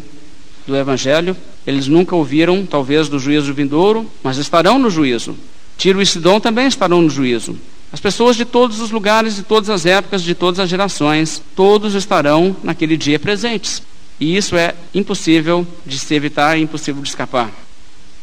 do 0.66 0.76
Evangelho, 0.76 1.36
eles 1.66 1.86
nunca 1.86 2.14
ouviram, 2.16 2.66
talvez, 2.66 3.08
do 3.08 3.18
juízo 3.18 3.54
vindouro, 3.54 4.06
mas 4.22 4.36
estarão 4.36 4.78
no 4.78 4.90
juízo. 4.90 5.36
Tiro 5.76 6.02
e 6.02 6.06
Sidom 6.06 6.40
também 6.40 6.66
estarão 6.66 7.02
no 7.02 7.10
juízo. 7.10 7.56
As 7.92 8.00
pessoas 8.00 8.36
de 8.36 8.44
todos 8.44 8.80
os 8.80 8.90
lugares, 8.90 9.36
de 9.36 9.42
todas 9.42 9.68
as 9.68 9.84
épocas, 9.84 10.22
de 10.22 10.34
todas 10.34 10.60
as 10.60 10.68
gerações, 10.68 11.42
todos 11.56 11.94
estarão 11.94 12.54
naquele 12.62 12.96
dia 12.96 13.18
presentes. 13.18 13.82
E 14.18 14.36
isso 14.36 14.56
é 14.56 14.74
impossível 14.94 15.66
de 15.84 15.98
se 15.98 16.14
evitar, 16.14 16.58
impossível 16.58 17.02
de 17.02 17.08
escapar. 17.08 17.50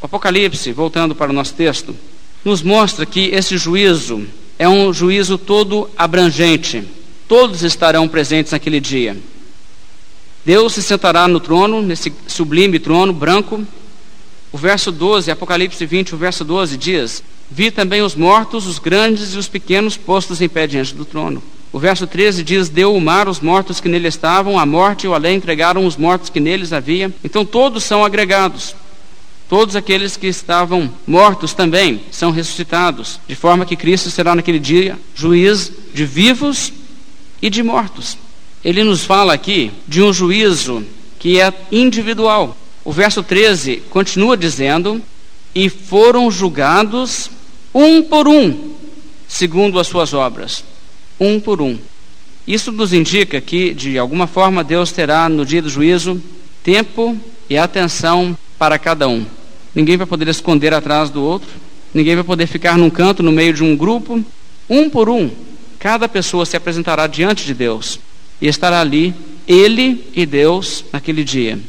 O 0.01 0.05
Apocalipse, 0.05 0.71
voltando 0.71 1.15
para 1.15 1.31
o 1.31 1.33
nosso 1.33 1.53
texto, 1.53 1.95
nos 2.45 2.61
mostra 2.61 3.05
que 3.05 3.29
esse 3.33 3.57
juízo 3.57 4.25
é 4.59 4.69
um 4.69 4.93
juízo 4.93 5.37
todo 5.37 5.89
abrangente. 5.97 6.83
Todos 7.27 7.63
estarão 7.63 8.07
presentes 8.07 8.51
naquele 8.51 8.79
dia. 8.79 9.17
Deus 10.45 10.73
se 10.73 10.83
sentará 10.83 11.27
no 11.27 11.39
trono, 11.39 11.81
nesse 11.81 12.13
sublime 12.27 12.79
trono 12.79 13.11
branco. 13.11 13.65
O 14.51 14.57
verso 14.57 14.91
12, 14.91 15.29
Apocalipse 15.29 15.85
20, 15.85 16.15
o 16.15 16.17
verso 16.17 16.45
12 16.45 16.77
diz: 16.77 17.23
Vi 17.51 17.69
também 17.69 18.01
os 18.01 18.15
mortos, 18.15 18.65
os 18.65 18.79
grandes 18.79 19.33
e 19.33 19.37
os 19.37 19.47
pequenos 19.47 19.97
postos 19.97 20.41
em 20.41 20.47
pé 20.47 20.65
diante 20.67 20.95
do 20.95 21.03
trono. 21.03 21.43
O 21.73 21.79
verso 21.79 22.07
13 22.07 22.43
diz: 22.43 22.69
Deu 22.69 22.95
o 22.95 23.01
mar 23.01 23.27
os 23.27 23.41
mortos 23.41 23.81
que 23.81 23.89
nele 23.89 24.07
estavam, 24.07 24.57
a 24.57 24.65
morte 24.65 25.05
e 25.05 25.09
o 25.09 25.13
além 25.13 25.35
entregaram 25.37 25.85
os 25.85 25.97
mortos 25.97 26.29
que 26.29 26.39
neles 26.39 26.71
havia. 26.71 27.13
Então 27.23 27.43
todos 27.43 27.83
são 27.83 28.05
agregados. 28.05 28.73
Todos 29.49 29.75
aqueles 29.75 30.17
que 30.17 30.27
estavam 30.27 30.91
mortos 31.05 31.53
também 31.53 32.01
são 32.11 32.31
ressuscitados, 32.31 33.19
de 33.27 33.35
forma 33.35 33.65
que 33.65 33.75
Cristo 33.75 34.09
será 34.09 34.35
naquele 34.35 34.59
dia 34.59 34.99
juiz 35.15 35.71
de 35.93 36.05
vivos 36.05 36.73
e 37.41 37.49
de 37.49 37.63
mortos 37.63 38.17
ele 38.67 38.83
nos 38.83 39.05
fala 39.05 39.33
aqui 39.33 39.71
de 39.87 40.01
um 40.01 40.11
juízo 40.11 40.83
que 41.19 41.39
é 41.39 41.53
individual. 41.71 42.55
O 42.83 42.91
verso 42.91 43.23
13 43.23 43.83
continua 43.89 44.35
dizendo: 44.35 45.01
E 45.55 45.69
foram 45.69 46.29
julgados 46.29 47.29
um 47.73 48.03
por 48.03 48.27
um, 48.27 48.73
segundo 49.25 49.79
as 49.79 49.87
suas 49.87 50.13
obras. 50.13 50.65
Um 51.17 51.39
por 51.39 51.61
um. 51.61 51.77
Isso 52.45 52.71
nos 52.71 52.91
indica 52.91 53.39
que, 53.39 53.73
de 53.73 53.97
alguma 53.97 54.27
forma, 54.27 54.65
Deus 54.65 54.91
terá 54.91 55.29
no 55.29 55.45
dia 55.45 55.61
do 55.61 55.69
juízo 55.69 56.21
tempo 56.61 57.17
e 57.49 57.57
atenção 57.57 58.37
para 58.57 58.77
cada 58.77 59.07
um. 59.07 59.25
Ninguém 59.77 59.95
vai 59.95 60.07
poder 60.07 60.27
esconder 60.27 60.73
atrás 60.73 61.11
do 61.11 61.21
outro, 61.21 61.47
ninguém 61.93 62.15
vai 62.15 62.23
poder 62.23 62.47
ficar 62.47 62.79
num 62.79 62.89
canto 62.89 63.21
no 63.21 63.31
meio 63.31 63.53
de 63.53 63.63
um 63.63 63.77
grupo. 63.77 64.25
Um 64.67 64.89
por 64.89 65.07
um, 65.07 65.29
cada 65.77 66.09
pessoa 66.09 66.47
se 66.47 66.57
apresentará 66.57 67.05
diante 67.05 67.45
de 67.45 67.53
Deus 67.53 67.99
e 68.41 68.47
estará 68.47 68.81
ali 68.81 69.13
ele 69.47 70.03
e 70.15 70.25
Deus 70.25 70.83
naquele 70.91 71.23
dia. 71.23 71.59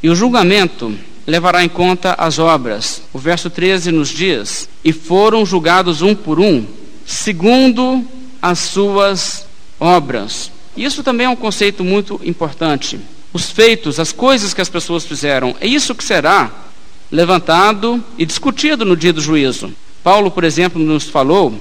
E 0.00 0.08
o 0.08 0.14
julgamento 0.14 0.96
levará 1.26 1.64
em 1.64 1.68
conta 1.68 2.14
as 2.16 2.38
obras. 2.38 3.02
O 3.12 3.18
verso 3.18 3.50
13 3.50 3.90
nos 3.90 4.10
diz: 4.10 4.68
E 4.84 4.92
foram 4.92 5.44
julgados 5.44 6.02
um 6.02 6.14
por 6.14 6.38
um, 6.38 6.64
segundo 7.04 8.06
as 8.40 8.60
suas 8.60 9.44
obras. 9.80 10.52
Isso 10.76 11.02
também 11.02 11.26
é 11.26 11.30
um 11.30 11.34
conceito 11.34 11.82
muito 11.82 12.20
importante. 12.22 12.96
Os 13.32 13.50
feitos, 13.50 13.98
as 13.98 14.12
coisas 14.12 14.54
que 14.54 14.60
as 14.60 14.68
pessoas 14.68 15.04
fizeram, 15.04 15.56
é 15.60 15.66
isso 15.66 15.96
que 15.96 16.04
será 16.04 16.65
levantado 17.10 18.02
e 18.18 18.26
discutido 18.26 18.84
no 18.84 18.96
dia 18.96 19.12
do 19.12 19.20
juízo. 19.20 19.72
Paulo, 20.02 20.30
por 20.30 20.44
exemplo, 20.44 20.82
nos 20.82 21.04
falou: 21.04 21.54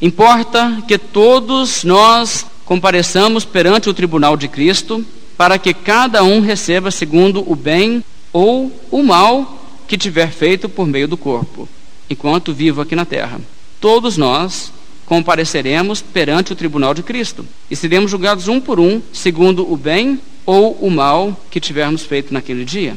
importa 0.00 0.82
que 0.86 0.98
todos 0.98 1.84
nós 1.84 2.46
compareçamos 2.64 3.44
perante 3.44 3.88
o 3.88 3.94
tribunal 3.94 4.36
de 4.36 4.48
Cristo, 4.48 5.04
para 5.36 5.58
que 5.58 5.74
cada 5.74 6.22
um 6.22 6.40
receba 6.40 6.90
segundo 6.90 7.44
o 7.50 7.56
bem 7.56 8.04
ou 8.32 8.70
o 8.90 9.02
mal 9.02 9.58
que 9.88 9.98
tiver 9.98 10.30
feito 10.30 10.68
por 10.68 10.86
meio 10.86 11.08
do 11.08 11.16
corpo, 11.16 11.68
enquanto 12.08 12.52
vivo 12.52 12.80
aqui 12.80 12.94
na 12.94 13.04
terra. 13.04 13.40
Todos 13.80 14.16
nós 14.16 14.72
compareceremos 15.04 16.00
perante 16.00 16.52
o 16.52 16.56
tribunal 16.56 16.94
de 16.94 17.02
Cristo 17.02 17.44
e 17.68 17.74
seremos 17.74 18.10
julgados 18.12 18.46
um 18.46 18.60
por 18.60 18.78
um, 18.78 19.02
segundo 19.12 19.68
o 19.68 19.76
bem 19.76 20.20
ou 20.46 20.78
o 20.80 20.88
mal 20.88 21.36
que 21.50 21.58
tivermos 21.58 22.02
feito 22.02 22.32
naquele 22.32 22.64
dia. 22.64 22.96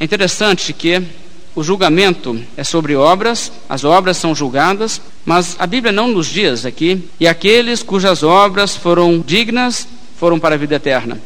É 0.00 0.04
interessante 0.04 0.72
que 0.72 1.02
o 1.54 1.62
julgamento 1.62 2.40
é 2.56 2.64
sobre 2.64 2.96
obras, 2.96 3.52
as 3.68 3.84
obras 3.84 4.16
são 4.16 4.34
julgadas, 4.34 4.98
mas 5.26 5.56
a 5.58 5.66
Bíblia 5.66 5.92
não 5.92 6.08
nos 6.08 6.26
diz 6.26 6.64
aqui, 6.64 7.04
e 7.20 7.28
aqueles 7.28 7.82
cujas 7.82 8.22
obras 8.22 8.74
foram 8.74 9.18
dignas 9.18 9.86
foram 10.16 10.40
para 10.40 10.54
a 10.54 10.58
vida 10.58 10.76
eterna. 10.76 11.20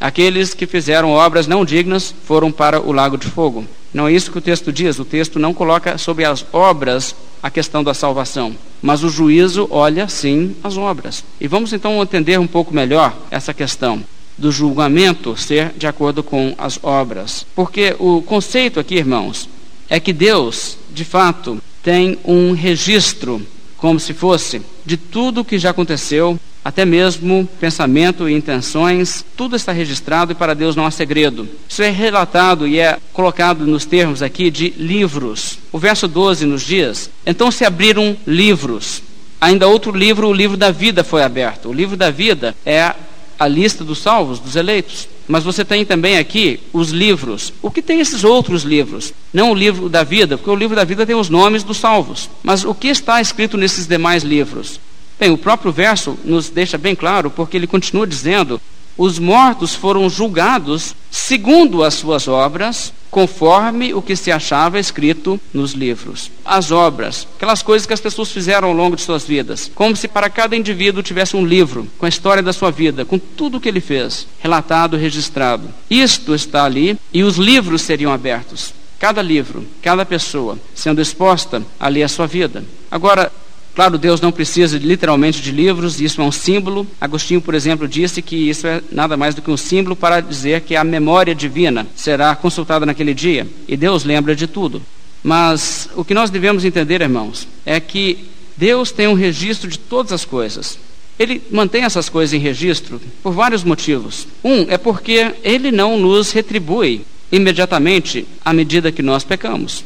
Aqueles 0.00 0.54
que 0.54 0.66
fizeram 0.66 1.12
obras 1.12 1.46
não 1.46 1.64
dignas 1.64 2.12
foram 2.24 2.50
para 2.50 2.80
o 2.80 2.90
lago 2.90 3.16
de 3.16 3.28
fogo. 3.28 3.64
Não 3.94 4.08
é 4.08 4.12
isso 4.12 4.32
que 4.32 4.38
o 4.38 4.42
texto 4.42 4.72
diz. 4.72 4.98
O 4.98 5.04
texto 5.04 5.38
não 5.38 5.54
coloca 5.54 5.96
sobre 5.98 6.24
as 6.24 6.44
obras 6.52 7.14
a 7.40 7.48
questão 7.48 7.84
da 7.84 7.94
salvação, 7.94 8.56
mas 8.82 9.04
o 9.04 9.08
juízo 9.08 9.68
olha 9.70 10.08
sim 10.08 10.56
as 10.64 10.76
obras. 10.76 11.22
E 11.40 11.46
vamos 11.46 11.72
então 11.72 12.02
entender 12.02 12.40
um 12.40 12.46
pouco 12.46 12.74
melhor 12.74 13.16
essa 13.30 13.54
questão 13.54 14.04
do 14.38 14.50
julgamento 14.52 15.36
ser 15.36 15.72
de 15.76 15.86
acordo 15.86 16.22
com 16.22 16.54
as 16.56 16.78
obras. 16.82 17.44
Porque 17.54 17.94
o 17.98 18.22
conceito 18.22 18.80
aqui, 18.80 18.94
irmãos, 18.94 19.48
é 19.88 19.98
que 19.98 20.12
Deus, 20.12 20.78
de 20.92 21.04
fato, 21.04 21.60
tem 21.82 22.18
um 22.24 22.52
registro, 22.52 23.44
como 23.76 23.98
se 23.98 24.14
fosse, 24.14 24.62
de 24.86 24.96
tudo 24.96 25.40
o 25.40 25.44
que 25.44 25.58
já 25.58 25.70
aconteceu 25.70 26.38
até 26.68 26.84
mesmo 26.84 27.48
pensamento 27.58 28.28
e 28.28 28.34
intenções, 28.34 29.24
tudo 29.34 29.56
está 29.56 29.72
registrado 29.72 30.32
e 30.32 30.34
para 30.34 30.54
Deus 30.54 30.76
não 30.76 30.84
há 30.84 30.90
segredo. 30.90 31.48
Isso 31.66 31.82
é 31.82 31.88
relatado 31.88 32.66
e 32.66 32.78
é 32.78 32.98
colocado 33.12 33.66
nos 33.66 33.86
termos 33.86 34.22
aqui 34.22 34.50
de 34.50 34.74
livros. 34.76 35.58
O 35.72 35.78
verso 35.78 36.06
12 36.06 36.44
nos 36.44 36.62
diz: 36.62 37.10
Então 37.24 37.50
se 37.50 37.64
abriram 37.64 38.14
livros. 38.26 39.02
Ainda 39.40 39.68
outro 39.68 39.96
livro, 39.96 40.28
o 40.28 40.32
livro 40.32 40.56
da 40.56 40.70
vida, 40.70 41.02
foi 41.02 41.22
aberto. 41.22 41.70
O 41.70 41.72
livro 41.72 41.96
da 41.96 42.10
vida 42.10 42.54
é 42.66 42.92
a 43.38 43.46
lista 43.46 43.84
dos 43.84 43.98
salvos, 43.98 44.38
dos 44.38 44.56
eleitos. 44.56 45.08
Mas 45.26 45.44
você 45.44 45.64
tem 45.64 45.84
também 45.84 46.18
aqui 46.18 46.60
os 46.72 46.90
livros. 46.90 47.52
O 47.62 47.70
que 47.70 47.82
tem 47.82 48.00
esses 48.00 48.24
outros 48.24 48.62
livros? 48.62 49.12
Não 49.32 49.52
o 49.52 49.54
livro 49.54 49.88
da 49.88 50.02
vida, 50.02 50.36
porque 50.36 50.50
o 50.50 50.56
livro 50.56 50.74
da 50.74 50.84
vida 50.84 51.06
tem 51.06 51.14
os 51.14 51.28
nomes 51.28 51.62
dos 51.62 51.76
salvos. 51.76 52.28
Mas 52.42 52.64
o 52.64 52.74
que 52.74 52.88
está 52.88 53.20
escrito 53.20 53.56
nesses 53.56 53.86
demais 53.86 54.22
livros? 54.22 54.80
Bem, 55.20 55.30
o 55.30 55.38
próprio 55.38 55.70
verso 55.70 56.16
nos 56.24 56.48
deixa 56.48 56.78
bem 56.78 56.94
claro, 56.94 57.30
porque 57.30 57.56
ele 57.56 57.66
continua 57.66 58.06
dizendo: 58.06 58.60
os 58.96 59.18
mortos 59.18 59.74
foram 59.74 60.08
julgados 60.08 60.94
segundo 61.10 61.84
as 61.84 61.94
suas 61.94 62.26
obras, 62.26 62.92
conforme 63.10 63.94
o 63.94 64.02
que 64.02 64.16
se 64.16 64.30
achava 64.30 64.78
escrito 64.78 65.40
nos 65.52 65.72
livros. 65.72 66.30
As 66.44 66.70
obras, 66.70 67.26
aquelas 67.36 67.62
coisas 67.62 67.86
que 67.86 67.92
as 67.92 68.00
pessoas 68.00 68.30
fizeram 68.30 68.68
ao 68.68 68.74
longo 68.74 68.96
de 68.96 69.02
suas 69.02 69.24
vidas, 69.24 69.70
como 69.74 69.96
se 69.96 70.08
para 70.08 70.30
cada 70.30 70.56
indivíduo 70.56 71.02
tivesse 71.02 71.36
um 71.36 71.44
livro 71.44 71.86
com 71.98 72.06
a 72.06 72.08
história 72.08 72.42
da 72.42 72.52
sua 72.52 72.70
vida, 72.70 73.04
com 73.04 73.18
tudo 73.18 73.58
o 73.58 73.60
que 73.60 73.68
ele 73.68 73.80
fez, 73.80 74.26
relatado, 74.40 74.96
registrado. 74.96 75.68
Isto 75.90 76.34
está 76.34 76.64
ali 76.64 76.98
e 77.12 77.22
os 77.22 77.36
livros 77.36 77.82
seriam 77.82 78.12
abertos. 78.12 78.74
Cada 78.98 79.22
livro, 79.22 79.64
cada 79.80 80.04
pessoa 80.04 80.58
sendo 80.74 81.00
exposta 81.00 81.62
ali 81.78 82.02
a 82.02 82.08
sua 82.08 82.26
vida. 82.26 82.64
Agora, 82.90 83.30
Claro, 83.78 83.96
Deus 83.96 84.20
não 84.20 84.32
precisa 84.32 84.76
literalmente 84.76 85.40
de 85.40 85.52
livros, 85.52 86.00
isso 86.00 86.20
é 86.20 86.24
um 86.24 86.32
símbolo. 86.32 86.84
Agostinho, 87.00 87.40
por 87.40 87.54
exemplo, 87.54 87.86
disse 87.86 88.20
que 88.20 88.34
isso 88.34 88.66
é 88.66 88.82
nada 88.90 89.16
mais 89.16 89.36
do 89.36 89.40
que 89.40 89.52
um 89.52 89.56
símbolo 89.56 89.94
para 89.94 90.18
dizer 90.18 90.62
que 90.62 90.74
a 90.74 90.82
memória 90.82 91.32
divina 91.32 91.86
será 91.94 92.34
consultada 92.34 92.84
naquele 92.84 93.14
dia 93.14 93.46
e 93.68 93.76
Deus 93.76 94.02
lembra 94.02 94.34
de 94.34 94.48
tudo. 94.48 94.82
Mas 95.22 95.88
o 95.94 96.04
que 96.04 96.12
nós 96.12 96.28
devemos 96.28 96.64
entender, 96.64 97.02
irmãos, 97.02 97.46
é 97.64 97.78
que 97.78 98.26
Deus 98.56 98.90
tem 98.90 99.06
um 99.06 99.14
registro 99.14 99.70
de 99.70 99.78
todas 99.78 100.12
as 100.12 100.24
coisas. 100.24 100.76
Ele 101.16 101.40
mantém 101.48 101.84
essas 101.84 102.08
coisas 102.08 102.34
em 102.34 102.40
registro 102.40 103.00
por 103.22 103.32
vários 103.32 103.62
motivos. 103.62 104.26
Um 104.42 104.62
é 104.68 104.76
porque 104.76 105.36
ele 105.44 105.70
não 105.70 105.96
nos 105.96 106.32
retribui 106.32 107.02
imediatamente 107.30 108.26
à 108.44 108.52
medida 108.52 108.90
que 108.90 109.02
nós 109.02 109.22
pecamos. 109.22 109.84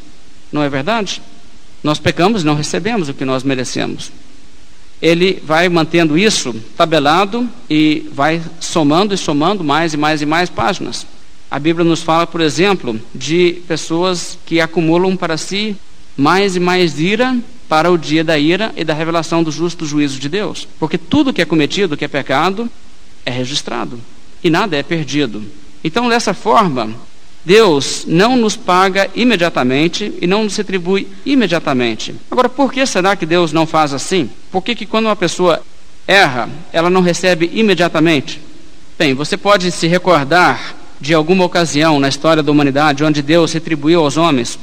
Não 0.51 0.63
é 0.63 0.69
verdade? 0.69 1.21
Nós 1.83 1.99
pecamos 1.99 2.41
e 2.41 2.45
não 2.45 2.55
recebemos 2.55 3.09
o 3.09 3.13
que 3.13 3.25
nós 3.25 3.43
merecemos. 3.43 4.11
Ele 5.01 5.43
vai 5.45 5.67
mantendo 5.67 6.17
isso 6.17 6.55
tabelado 6.77 7.49
e 7.69 8.09
vai 8.13 8.41
somando 8.59 9.13
e 9.13 9.17
somando 9.17 9.63
mais 9.63 9.93
e 9.93 9.97
mais 9.97 10.21
e 10.21 10.25
mais 10.25 10.49
páginas. 10.49 11.05
A 11.51 11.59
Bíblia 11.59 11.83
nos 11.83 12.01
fala, 12.01 12.25
por 12.25 12.41
exemplo, 12.41 12.99
de 13.13 13.61
pessoas 13.67 14.37
que 14.45 14.61
acumulam 14.61 15.15
para 15.17 15.37
si 15.37 15.75
mais 16.15 16.55
e 16.55 16.59
mais 16.59 16.99
ira 16.99 17.37
para 17.67 17.91
o 17.91 17.97
dia 17.97 18.23
da 18.23 18.37
ira 18.37 18.71
e 18.77 18.83
da 18.83 18.93
revelação 18.93 19.43
do 19.43 19.51
justo 19.51 19.85
juízo 19.85 20.19
de 20.19 20.29
Deus. 20.29 20.67
Porque 20.79 20.97
tudo 20.97 21.33
que 21.33 21.41
é 21.41 21.45
cometido, 21.45 21.97
que 21.97 22.05
é 22.05 22.07
pecado, 22.07 22.69
é 23.25 23.31
registrado 23.31 23.99
e 24.43 24.49
nada 24.49 24.75
é 24.75 24.83
perdido. 24.83 25.43
Então, 25.83 26.09
dessa 26.09 26.33
forma, 26.33 26.93
Deus 27.45 28.05
não 28.07 28.37
nos 28.37 28.55
paga 28.55 29.09
imediatamente 29.13 30.13
e 30.21 30.25
não 30.25 30.45
nos 30.45 30.55
retribui 30.55 31.07
imediatamente. 31.25 32.15
Agora, 32.31 32.47
por 32.47 32.71
que 32.71 32.85
será 32.85 33.15
que 33.15 33.25
Deus 33.25 33.51
não 33.51 33.67
faz 33.67 33.93
assim? 33.93 34.29
Por 34.51 34.61
que, 34.63 34.73
que 34.73 34.85
quando 34.85 35.05
uma 35.05 35.15
pessoa 35.15 35.61
erra, 36.07 36.49
ela 36.71 36.89
não 36.89 37.01
recebe 37.01 37.51
imediatamente? 37.53 38.39
Bem, 38.97 39.13
você 39.13 39.35
pode 39.35 39.71
se 39.71 39.87
recordar 39.87 40.75
de 41.01 41.13
alguma 41.13 41.43
ocasião 41.43 41.99
na 41.99 42.07
história 42.07 42.41
da 42.41 42.51
humanidade 42.51 43.03
onde 43.03 43.21
Deus 43.21 43.51
retribuiu 43.51 43.99
aos 43.99 44.15
homens, 44.15 44.57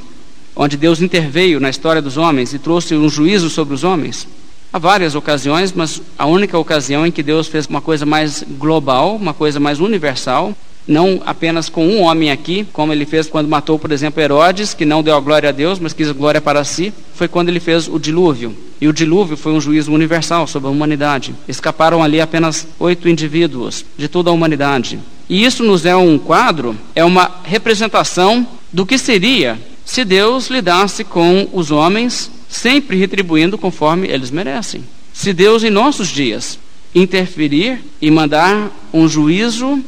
onde 0.55 0.75
Deus 0.75 1.01
interveio 1.01 1.59
na 1.59 1.69
história 1.69 2.01
dos 2.01 2.17
homens 2.17 2.51
e 2.51 2.57
trouxe 2.57 2.95
um 2.95 3.07
juízo 3.07 3.47
sobre 3.47 3.75
os 3.75 3.83
homens? 3.83 4.27
Há 4.73 4.79
várias 4.79 5.13
ocasiões, 5.13 5.71
mas 5.71 6.01
a 6.17 6.25
única 6.25 6.57
ocasião 6.57 7.05
em 7.05 7.11
que 7.11 7.21
Deus 7.21 7.47
fez 7.47 7.67
uma 7.67 7.81
coisa 7.81 8.07
mais 8.07 8.43
global, 8.57 9.15
uma 9.15 9.33
coisa 9.33 9.59
mais 9.59 9.79
universal, 9.79 10.55
não 10.87 11.21
apenas 11.25 11.69
com 11.69 11.85
um 11.87 12.01
homem 12.01 12.31
aqui, 12.31 12.65
como 12.73 12.91
ele 12.91 13.05
fez 13.05 13.27
quando 13.27 13.47
matou, 13.47 13.77
por 13.77 13.91
exemplo, 13.91 14.21
Herodes, 14.21 14.73
que 14.73 14.85
não 14.85 15.03
deu 15.03 15.15
a 15.15 15.19
glória 15.19 15.49
a 15.49 15.51
Deus, 15.51 15.79
mas 15.79 15.93
quis 15.93 16.11
glória 16.11 16.41
para 16.41 16.63
si, 16.63 16.93
foi 17.13 17.27
quando 17.27 17.49
ele 17.49 17.59
fez 17.59 17.87
o 17.87 17.99
dilúvio. 17.99 18.55
E 18.79 18.87
o 18.87 18.93
dilúvio 18.93 19.37
foi 19.37 19.51
um 19.51 19.61
juízo 19.61 19.91
universal 19.91 20.47
sobre 20.47 20.67
a 20.67 20.71
humanidade. 20.71 21.35
Escaparam 21.47 22.01
ali 22.01 22.19
apenas 22.19 22.67
oito 22.79 23.07
indivíduos 23.07 23.85
de 23.97 24.07
toda 24.07 24.29
a 24.29 24.33
humanidade. 24.33 24.99
E 25.29 25.45
isso 25.45 25.63
nos 25.63 25.85
é 25.85 25.95
um 25.95 26.17
quadro, 26.17 26.75
é 26.95 27.05
uma 27.05 27.31
representação 27.43 28.45
do 28.73 28.85
que 28.85 28.97
seria 28.97 29.59
se 29.85 30.05
Deus 30.05 30.47
lidasse 30.47 31.03
com 31.03 31.47
os 31.51 31.69
homens, 31.69 32.31
sempre 32.47 32.97
retribuindo 32.97 33.57
conforme 33.57 34.07
eles 34.07 34.31
merecem. 34.31 34.83
Se 35.13 35.33
Deus, 35.33 35.63
em 35.63 35.69
nossos 35.69 36.07
dias, 36.07 36.57
interferir 36.93 37.83
e 38.01 38.09
mandar 38.09 38.71
um 38.93 39.07
juízo 39.07 39.83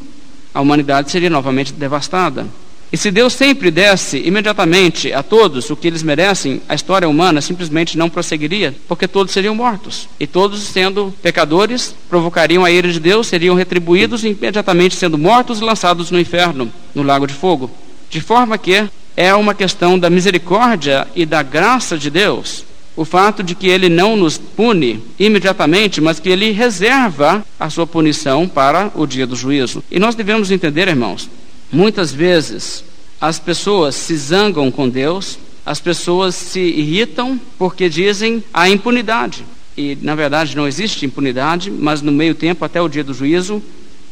a 0.54 0.62
humanidade 0.62 1.12
seria 1.12 1.30
novamente 1.30 1.74
devastada. 1.74 2.46
E 2.92 2.98
se 2.98 3.10
Deus 3.10 3.34
sempre 3.34 3.72
desse 3.72 4.20
imediatamente 4.20 5.12
a 5.12 5.24
todos 5.24 5.68
o 5.72 5.76
que 5.76 5.88
eles 5.88 6.04
merecem, 6.04 6.62
a 6.70 6.76
história 6.76 7.10
humana 7.10 7.42
simplesmente 7.42 7.98
não 7.98 8.08
prosseguiria, 8.08 8.76
porque 8.88 9.08
todos 9.08 9.34
seriam 9.34 9.56
mortos. 9.56 10.08
E 10.20 10.28
todos, 10.28 10.62
sendo 10.62 11.12
pecadores, 11.20 11.96
provocariam 12.08 12.64
a 12.64 12.70
ira 12.70 12.92
de 12.92 13.00
Deus, 13.00 13.26
seriam 13.26 13.56
retribuídos 13.56 14.24
imediatamente 14.24 14.96
sendo 14.96 15.18
mortos 15.18 15.60
e 15.60 15.64
lançados 15.64 16.12
no 16.12 16.20
inferno, 16.20 16.72
no 16.94 17.02
lago 17.02 17.26
de 17.26 17.34
fogo. 17.34 17.72
De 18.12 18.22
forma 18.22 18.60
que 18.60 18.88
é 19.18 19.34
uma 19.34 19.56
questão 19.56 19.98
da 19.98 20.08
misericórdia 20.08 21.08
e 21.16 21.26
da 21.26 21.42
graça 21.42 21.98
de 21.98 22.12
Deus 22.12 22.64
o 22.96 23.04
fato 23.04 23.42
de 23.42 23.56
que 23.56 23.68
ele 23.68 23.90
não 23.90 24.16
nos 24.16 24.38
pune 24.38 25.04
imediatamente, 25.18 26.00
mas 26.00 26.20
que 26.20 26.30
ele 26.30 26.52
reserva 26.52 27.46
a 27.60 27.70
sua 27.70 27.88
punição 27.88 28.48
para 28.48 28.92
o 28.96 29.06
dia 29.08 29.26
do 29.26 29.36
juízo. 29.36 29.84
E 29.90 30.00
nós 30.00 30.16
devemos 30.16 30.52
entender, 30.52 30.88
irmãos, 30.88 31.30
muitas 31.72 32.12
vezes 32.12 32.84
as 33.20 33.40
pessoas 33.40 33.96
se 33.96 34.16
zangam 34.16 34.70
com 34.70 34.88
Deus, 34.88 35.40
as 35.66 35.80
pessoas 35.80 36.36
se 36.36 36.60
irritam 36.60 37.40
porque 37.58 37.90
dizem 37.90 38.44
a 38.54 38.70
impunidade. 38.70 39.46
E 39.76 39.98
na 40.02 40.14
verdade 40.14 40.56
não 40.56 40.68
existe 40.68 41.06
impunidade, 41.06 41.72
mas 41.72 42.02
no 42.02 42.12
meio 42.12 42.36
tempo, 42.36 42.64
até 42.64 42.82
o 42.82 42.90
dia 42.90 43.04
do 43.04 43.14
juízo, 43.14 43.64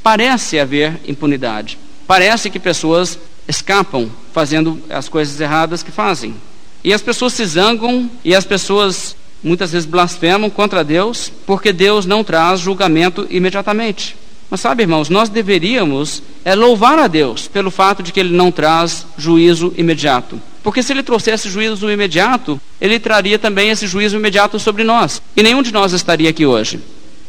parece 0.02 0.58
haver 0.60 1.00
impunidade. 1.08 1.78
Parece 2.08 2.50
que 2.50 2.60
pessoas 2.60 3.20
escapam 3.48 4.10
fazendo 4.34 4.82
as 4.89 5.08
coisas 5.08 5.39
erradas 5.39 5.84
que 5.84 5.91
fazem. 5.91 6.34
E 6.84 6.94
as 6.94 7.02
pessoas 7.02 7.34
se 7.34 7.46
zangam 7.46 8.10
e 8.24 8.34
as 8.34 8.46
pessoas 8.46 9.15
muitas 9.44 9.72
vezes 9.72 9.88
blasfemam 9.88 10.50
contra 10.50 10.84
Deus, 10.84 11.32
porque 11.46 11.72
Deus 11.74 12.06
não 12.06 12.24
traz 12.24 12.60
julgamento 12.60 13.28
imediatamente. 13.30 14.15
Mas 14.50 14.60
sabe, 14.60 14.84
irmãos, 14.84 15.10
nós 15.10 15.30
deveríamos 15.30 16.22
é, 16.44 16.54
louvar 16.56 17.00
a 17.00 17.08
Deus 17.08 17.48
pelo 17.48 17.72
fato 17.72 18.04
de 18.04 18.12
que 18.12 18.20
Ele 18.20 18.36
não 18.36 18.52
traz 18.52 19.08
juízo 19.17 19.74
imediato. 19.78 20.41
Porque 20.62 20.84
se 20.84 20.91
Ele 20.91 21.02
trouxesse 21.02 21.50
juízo 21.50 21.89
imediato, 21.89 22.60
Ele 22.80 23.00
traria 23.00 23.39
também 23.39 23.70
esse 23.70 23.88
juízo 23.88 24.17
imediato 24.17 24.60
sobre 24.60 24.84
nós. 24.84 25.22
E 25.38 25.41
nenhum 25.41 25.63
de 25.63 25.72
nós 25.72 25.94
estaria 25.94 26.30
aqui 26.30 26.46
hoje. 26.46 26.82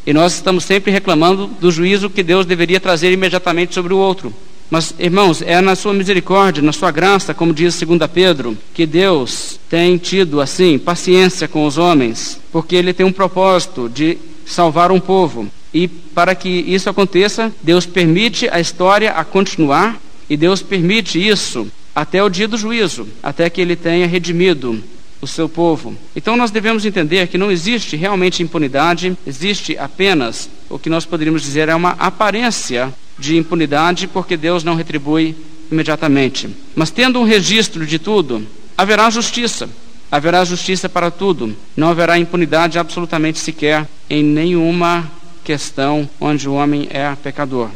E 0.05 0.11
nós 0.11 0.33
estamos 0.33 0.65
sempre 0.65 0.91
reclamando 0.91 1.47
do 1.47 1.71
juízo 1.71 2.09
que 2.09 2.21
Deus 2.21 2.45
deveria 2.45 2.79
trazer 2.79 3.11
imediatamente 3.13 3.73
sobre 3.73 3.93
o 3.93 3.97
outro. 3.97 4.33
Mas, 4.73 4.91
irmãos, 4.97 5.43
é 5.43 5.61
na 5.61 5.75
sua 5.75 5.93
misericórdia, 5.93 6.63
na 6.63 6.73
sua 6.73 6.89
graça, 6.89 7.31
como 7.31 7.53
diz 7.53 7.79
2 7.79 7.99
Pedro, 8.11 8.57
que 8.73 8.87
Deus 8.87 9.59
tem 9.69 9.99
tido, 9.99 10.41
assim, 10.41 10.79
paciência 10.79 11.47
com 11.47 11.67
os 11.67 11.77
homens, 11.77 12.39
porque 12.51 12.75
Ele 12.75 12.91
tem 12.91 13.05
um 13.05 13.11
propósito 13.11 13.87
de 13.87 14.17
salvar 14.47 14.91
um 14.91 14.99
povo. 14.99 15.47
E 15.71 15.87
para 15.87 16.33
que 16.33 16.49
isso 16.49 16.89
aconteça, 16.89 17.53
Deus 17.61 17.85
permite 17.85 18.49
a 18.49 18.59
história 18.59 19.11
a 19.11 19.23
continuar, 19.23 20.01
e 20.27 20.35
Deus 20.35 20.63
permite 20.63 21.23
isso 21.23 21.67
até 21.93 22.23
o 22.23 22.29
dia 22.29 22.47
do 22.47 22.57
juízo, 22.57 23.07
até 23.21 23.51
que 23.51 23.61
Ele 23.61 23.75
tenha 23.75 24.07
redimido 24.07 24.83
o 25.21 25.27
seu 25.27 25.47
povo. 25.47 25.95
Então 26.15 26.35
nós 26.35 26.49
devemos 26.49 26.83
entender 26.83 27.27
que 27.27 27.37
não 27.37 27.51
existe 27.51 27.95
realmente 27.95 28.41
impunidade, 28.41 29.15
existe 29.27 29.77
apenas 29.77 30.49
o 30.67 30.79
que 30.79 30.89
nós 30.89 31.05
poderíamos 31.05 31.43
dizer 31.43 31.69
é 31.69 31.75
uma 31.75 31.91
aparência 31.91 32.91
de 33.17 33.37
impunidade, 33.37 34.07
porque 34.07 34.35
Deus 34.37 34.63
não 34.63 34.75
retribui 34.75 35.35
imediatamente. 35.71 36.49
Mas 36.75 36.91
tendo 36.91 37.19
um 37.19 37.23
registro 37.23 37.85
de 37.85 37.99
tudo, 37.99 38.45
haverá 38.77 39.09
justiça. 39.09 39.69
Haverá 40.11 40.45
justiça 40.45 40.87
para 40.87 41.09
tudo. 41.09 41.55
Não 41.75 41.89
haverá 41.89 42.19
impunidade 42.19 42.77
absolutamente 42.77 43.39
sequer 43.39 43.87
em 44.09 44.23
nenhuma 44.23 45.09
questão 45.43 46.07
onde 46.19 46.47
o 46.47 46.53
homem 46.53 46.87
é 46.91 47.15
pecador. 47.15 47.69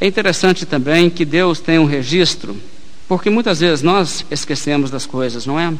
É 0.00 0.06
interessante 0.06 0.66
também 0.66 1.08
que 1.08 1.24
Deus 1.24 1.60
tem 1.60 1.78
um 1.78 1.84
registro, 1.84 2.56
porque 3.06 3.30
muitas 3.30 3.60
vezes 3.60 3.82
nós 3.82 4.24
esquecemos 4.30 4.90
das 4.90 5.06
coisas, 5.06 5.46
não 5.46 5.58
é? 5.58 5.72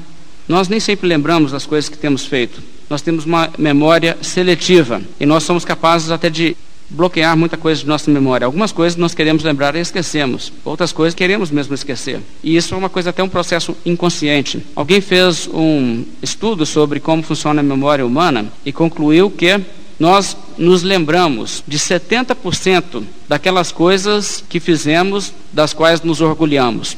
Nós 0.47 0.69
nem 0.69 0.79
sempre 0.79 1.09
lembramos 1.09 1.53
das 1.53 1.67
coisas 1.67 1.89
que 1.89 1.97
temos 1.97 2.27
feito. 2.27 2.63
Nós 2.89 3.01
temos 3.01 3.25
uma 3.25 3.51
memória 3.59 4.17
seletiva 4.21 5.01
e 5.19 5.25
nós 5.25 5.43
somos 5.43 5.65
capazes 5.65 6.11
até 6.11 6.29
de 6.29 6.57
bloquear 6.91 7.37
muita 7.37 7.57
coisa 7.57 7.81
de 7.81 7.87
nossa 7.87 8.11
memória. 8.11 8.45
Algumas 8.45 8.73
coisas 8.73 8.97
nós 8.97 9.15
queremos 9.15 9.43
lembrar 9.43 9.75
e 9.75 9.81
esquecemos. 9.81 10.53
Outras 10.65 10.93
coisas 10.93 11.15
queremos 11.15 11.51
mesmo 11.51 11.75
esquecer. 11.75 12.21
E 12.43 12.57
isso 12.57 12.75
é 12.75 12.79
uma 12.79 12.89
coisa 12.89 13.11
até 13.11 13.23
um 13.23 13.29
processo 13.29 13.77
inconsciente. 13.85 14.65
Alguém 14.75 15.01
fez 15.01 15.49
um 15.53 16.05
estudo 16.23 16.65
sobre 16.67 17.01
como 17.01 17.23
funciona 17.23 17.61
a 17.61 17.65
memória 17.65 18.05
humana 18.05 18.47
e 18.65 18.73
concluiu 18.73 19.31
que 19.31 19.61
nós 19.99 20.37
nos 20.59 20.83
lembramos 20.83 21.63
de 21.67 21.79
70% 21.79 23.05
daquelas 23.29 23.71
coisas 23.71 24.43
que 24.49 24.59
fizemos, 24.59 25.33
das 25.53 25.73
quais 25.73 26.03
nos 26.03 26.21
orgulhamos 26.21 26.97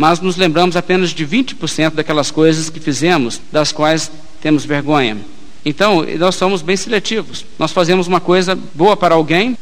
mas 0.00 0.18
nos 0.18 0.36
lembramos 0.36 0.76
apenas 0.76 1.10
de 1.10 1.26
20% 1.26 1.90
daquelas 1.92 2.30
coisas 2.30 2.70
que 2.70 2.80
fizemos, 2.80 3.38
das 3.52 3.70
quais 3.70 4.10
temos 4.40 4.64
vergonha. 4.64 5.18
Então, 5.64 6.04
nós 6.18 6.34
somos 6.34 6.62
bem 6.62 6.76
seletivos. 6.76 7.44
Nós 7.58 7.72
fazemos 7.72 8.06
uma 8.06 8.20
coisa 8.20 8.58
boa 8.74 8.96
para 8.96 9.14
alguém 9.14 9.56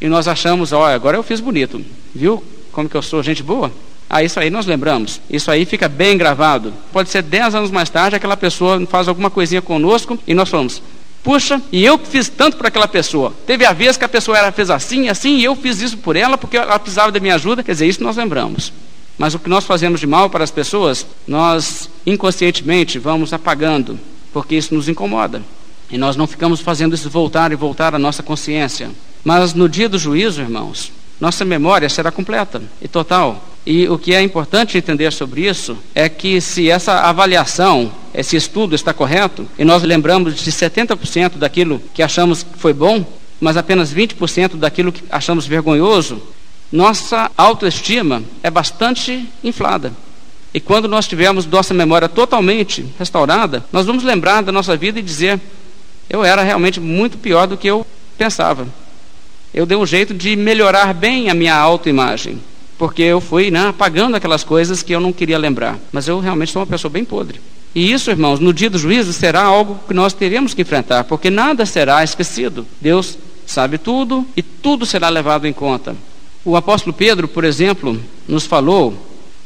e 0.00 0.08
nós 0.08 0.28
achamos, 0.28 0.72
ó, 0.72 0.86
agora 0.86 1.16
eu 1.16 1.22
fiz 1.22 1.40
bonito. 1.40 1.82
Viu 2.14 2.42
como 2.72 2.88
que 2.88 2.96
eu 2.96 3.02
sou 3.02 3.22
gente 3.22 3.42
boa? 3.42 3.72
Ah, 4.08 4.22
isso 4.22 4.38
aí 4.38 4.50
nós 4.50 4.66
lembramos. 4.66 5.20
Isso 5.30 5.50
aí 5.50 5.64
fica 5.64 5.88
bem 5.88 6.16
gravado. 6.18 6.74
Pode 6.92 7.08
ser 7.08 7.22
10 7.22 7.54
anos 7.54 7.70
mais 7.70 7.88
tarde, 7.88 8.16
aquela 8.16 8.36
pessoa 8.36 8.84
faz 8.86 9.08
alguma 9.08 9.30
coisinha 9.30 9.62
conosco 9.62 10.18
e 10.26 10.34
nós 10.34 10.48
falamos, 10.48 10.82
puxa, 11.22 11.60
e 11.72 11.84
eu 11.84 11.98
fiz 11.98 12.28
tanto 12.28 12.56
para 12.56 12.68
aquela 12.68 12.86
pessoa. 12.86 13.32
Teve 13.46 13.64
a 13.64 13.72
vez 13.72 13.96
que 13.96 14.04
a 14.04 14.08
pessoa 14.08 14.36
era, 14.36 14.52
fez 14.52 14.70
assim, 14.70 15.08
assim, 15.08 15.38
e 15.38 15.44
eu 15.44 15.56
fiz 15.56 15.80
isso 15.80 15.96
por 15.98 16.16
ela 16.16 16.36
porque 16.36 16.56
ela 16.56 16.78
precisava 16.78 17.10
da 17.10 17.18
minha 17.18 17.36
ajuda. 17.36 17.62
Quer 17.62 17.72
dizer, 17.72 17.86
isso 17.86 18.02
nós 18.02 18.16
lembramos. 18.16 18.72
Mas 19.16 19.34
o 19.34 19.38
que 19.38 19.48
nós 19.48 19.64
fazemos 19.64 20.00
de 20.00 20.06
mal 20.06 20.28
para 20.28 20.44
as 20.44 20.50
pessoas, 20.50 21.06
nós 21.26 21.88
inconscientemente 22.04 22.98
vamos 22.98 23.32
apagando, 23.32 23.98
porque 24.34 24.56
isso 24.56 24.74
nos 24.74 24.88
incomoda. 24.88 25.40
E 25.88 25.96
nós 25.96 26.16
não 26.16 26.26
ficamos 26.26 26.60
fazendo 26.60 26.94
isso 26.94 27.08
voltar 27.08 27.52
e 27.52 27.56
voltar 27.56 27.94
à 27.94 27.98
nossa 27.98 28.20
consciência. 28.20 28.90
Mas 29.22 29.54
no 29.54 29.68
dia 29.68 29.88
do 29.88 29.96
juízo, 29.96 30.42
irmãos, 30.42 30.90
nossa 31.20 31.44
memória 31.44 31.88
será 31.88 32.10
completa 32.10 32.60
e 32.82 32.88
total. 32.88 33.42
E 33.64 33.88
o 33.88 33.96
que 33.96 34.12
é 34.12 34.20
importante 34.20 34.76
entender 34.76 35.12
sobre 35.12 35.46
isso 35.46 35.78
é 35.94 36.08
que 36.08 36.40
se 36.40 36.68
essa 36.68 37.02
avaliação, 37.02 37.92
esse 38.12 38.36
estudo 38.36 38.74
está 38.74 38.92
correto, 38.92 39.48
e 39.56 39.64
nós 39.64 39.84
lembramos 39.84 40.34
de 40.34 40.50
70% 40.50 41.38
daquilo 41.38 41.80
que 41.94 42.02
achamos 42.02 42.42
que 42.42 42.58
foi 42.58 42.72
bom, 42.72 43.06
mas 43.40 43.56
apenas 43.56 43.94
20% 43.94 44.56
daquilo 44.56 44.92
que 44.92 45.04
achamos 45.08 45.46
vergonhoso, 45.46 46.20
nossa 46.72 47.30
autoestima 47.36 48.22
é 48.42 48.50
bastante 48.50 49.28
inflada. 49.44 49.92
E 50.54 50.60
quando 50.60 50.86
nós 50.86 51.08
tivermos 51.08 51.46
nossa 51.46 51.74
memória 51.74 52.08
totalmente 52.08 52.86
restaurada, 52.96 53.64
nós 53.72 53.84
vamos 53.84 54.04
lembrar 54.04 54.40
da 54.40 54.52
nossa 54.52 54.76
vida 54.76 55.00
e 55.00 55.02
dizer: 55.02 55.40
eu 56.08 56.24
era 56.24 56.42
realmente 56.44 56.78
muito 56.78 57.18
pior 57.18 57.48
do 57.48 57.56
que 57.56 57.66
eu 57.66 57.84
pensava. 58.16 58.66
Eu 59.52 59.66
dei 59.66 59.76
um 59.76 59.84
jeito 59.84 60.14
de 60.14 60.36
melhorar 60.36 60.94
bem 60.94 61.28
a 61.28 61.34
minha 61.34 61.56
autoimagem, 61.56 62.40
porque 62.78 63.02
eu 63.02 63.20
fui 63.20 63.50
né, 63.50 63.68
apagando 63.68 64.16
aquelas 64.16 64.44
coisas 64.44 64.80
que 64.80 64.94
eu 64.94 65.00
não 65.00 65.12
queria 65.12 65.38
lembrar. 65.38 65.76
Mas 65.92 66.06
eu 66.06 66.20
realmente 66.20 66.52
sou 66.52 66.60
uma 66.60 66.66
pessoa 66.66 66.90
bem 66.90 67.04
podre. 67.04 67.40
E 67.74 67.92
isso, 67.92 68.10
irmãos, 68.10 68.38
no 68.38 68.52
dia 68.52 68.70
do 68.70 68.78
juízo 68.78 69.12
será 69.12 69.42
algo 69.42 69.80
que 69.88 69.94
nós 69.94 70.12
teremos 70.12 70.54
que 70.54 70.62
enfrentar, 70.62 71.02
porque 71.02 71.30
nada 71.30 71.66
será 71.66 72.04
esquecido. 72.04 72.64
Deus 72.80 73.18
sabe 73.44 73.78
tudo 73.78 74.24
e 74.36 74.42
tudo 74.42 74.86
será 74.86 75.08
levado 75.08 75.46
em 75.46 75.52
conta. 75.52 75.96
O 76.44 76.56
apóstolo 76.56 76.92
Pedro, 76.92 77.26
por 77.26 77.42
exemplo, 77.42 78.00
nos 78.28 78.46
falou 78.46 78.94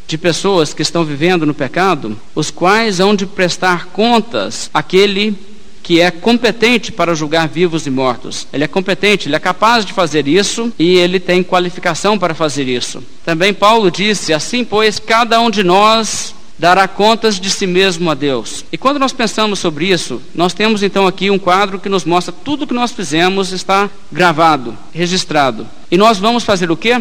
de 0.08 0.16
pessoas 0.16 0.72
que 0.72 0.80
estão 0.80 1.04
vivendo 1.04 1.44
no 1.44 1.52
pecado, 1.52 2.18
os 2.34 2.50
quais 2.50 2.98
hão 2.98 3.14
de 3.14 3.26
prestar 3.26 3.88
contas 3.88 4.70
àquele 4.72 5.36
que 5.82 6.00
é 6.00 6.10
competente 6.10 6.90
para 6.90 7.14
julgar 7.14 7.46
vivos 7.46 7.86
e 7.86 7.90
mortos. 7.90 8.46
Ele 8.52 8.64
é 8.64 8.66
competente, 8.66 9.28
ele 9.28 9.36
é 9.36 9.38
capaz 9.38 9.84
de 9.84 9.92
fazer 9.92 10.26
isso 10.26 10.72
e 10.78 10.96
ele 10.96 11.20
tem 11.20 11.42
qualificação 11.42 12.18
para 12.18 12.34
fazer 12.34 12.66
isso. 12.66 13.02
Também 13.24 13.52
Paulo 13.52 13.90
disse: 13.90 14.32
Assim, 14.32 14.64
pois, 14.64 14.98
cada 14.98 15.40
um 15.40 15.50
de 15.50 15.62
nós 15.62 16.34
dará 16.58 16.88
contas 16.88 17.38
de 17.38 17.50
si 17.50 17.66
mesmo 17.66 18.10
a 18.10 18.14
Deus. 18.14 18.64
E 18.72 18.78
quando 18.78 18.98
nós 18.98 19.12
pensamos 19.12 19.58
sobre 19.58 19.86
isso, 19.86 20.20
nós 20.34 20.54
temos 20.54 20.82
então 20.82 21.06
aqui 21.06 21.30
um 21.30 21.38
quadro 21.38 21.78
que 21.78 21.88
nos 21.88 22.04
mostra 22.04 22.32
tudo 22.32 22.66
que 22.66 22.74
nós 22.74 22.92
fizemos 22.92 23.52
está 23.52 23.88
gravado, 24.10 24.76
registrado. 24.92 25.66
E 25.90 25.96
nós 25.96 26.18
vamos 26.18 26.44
fazer 26.44 26.70
o 26.70 26.76
quê? 26.76 27.00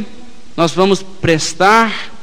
Nós 0.55 0.71
vamos 0.73 1.01
prestar 1.01 2.16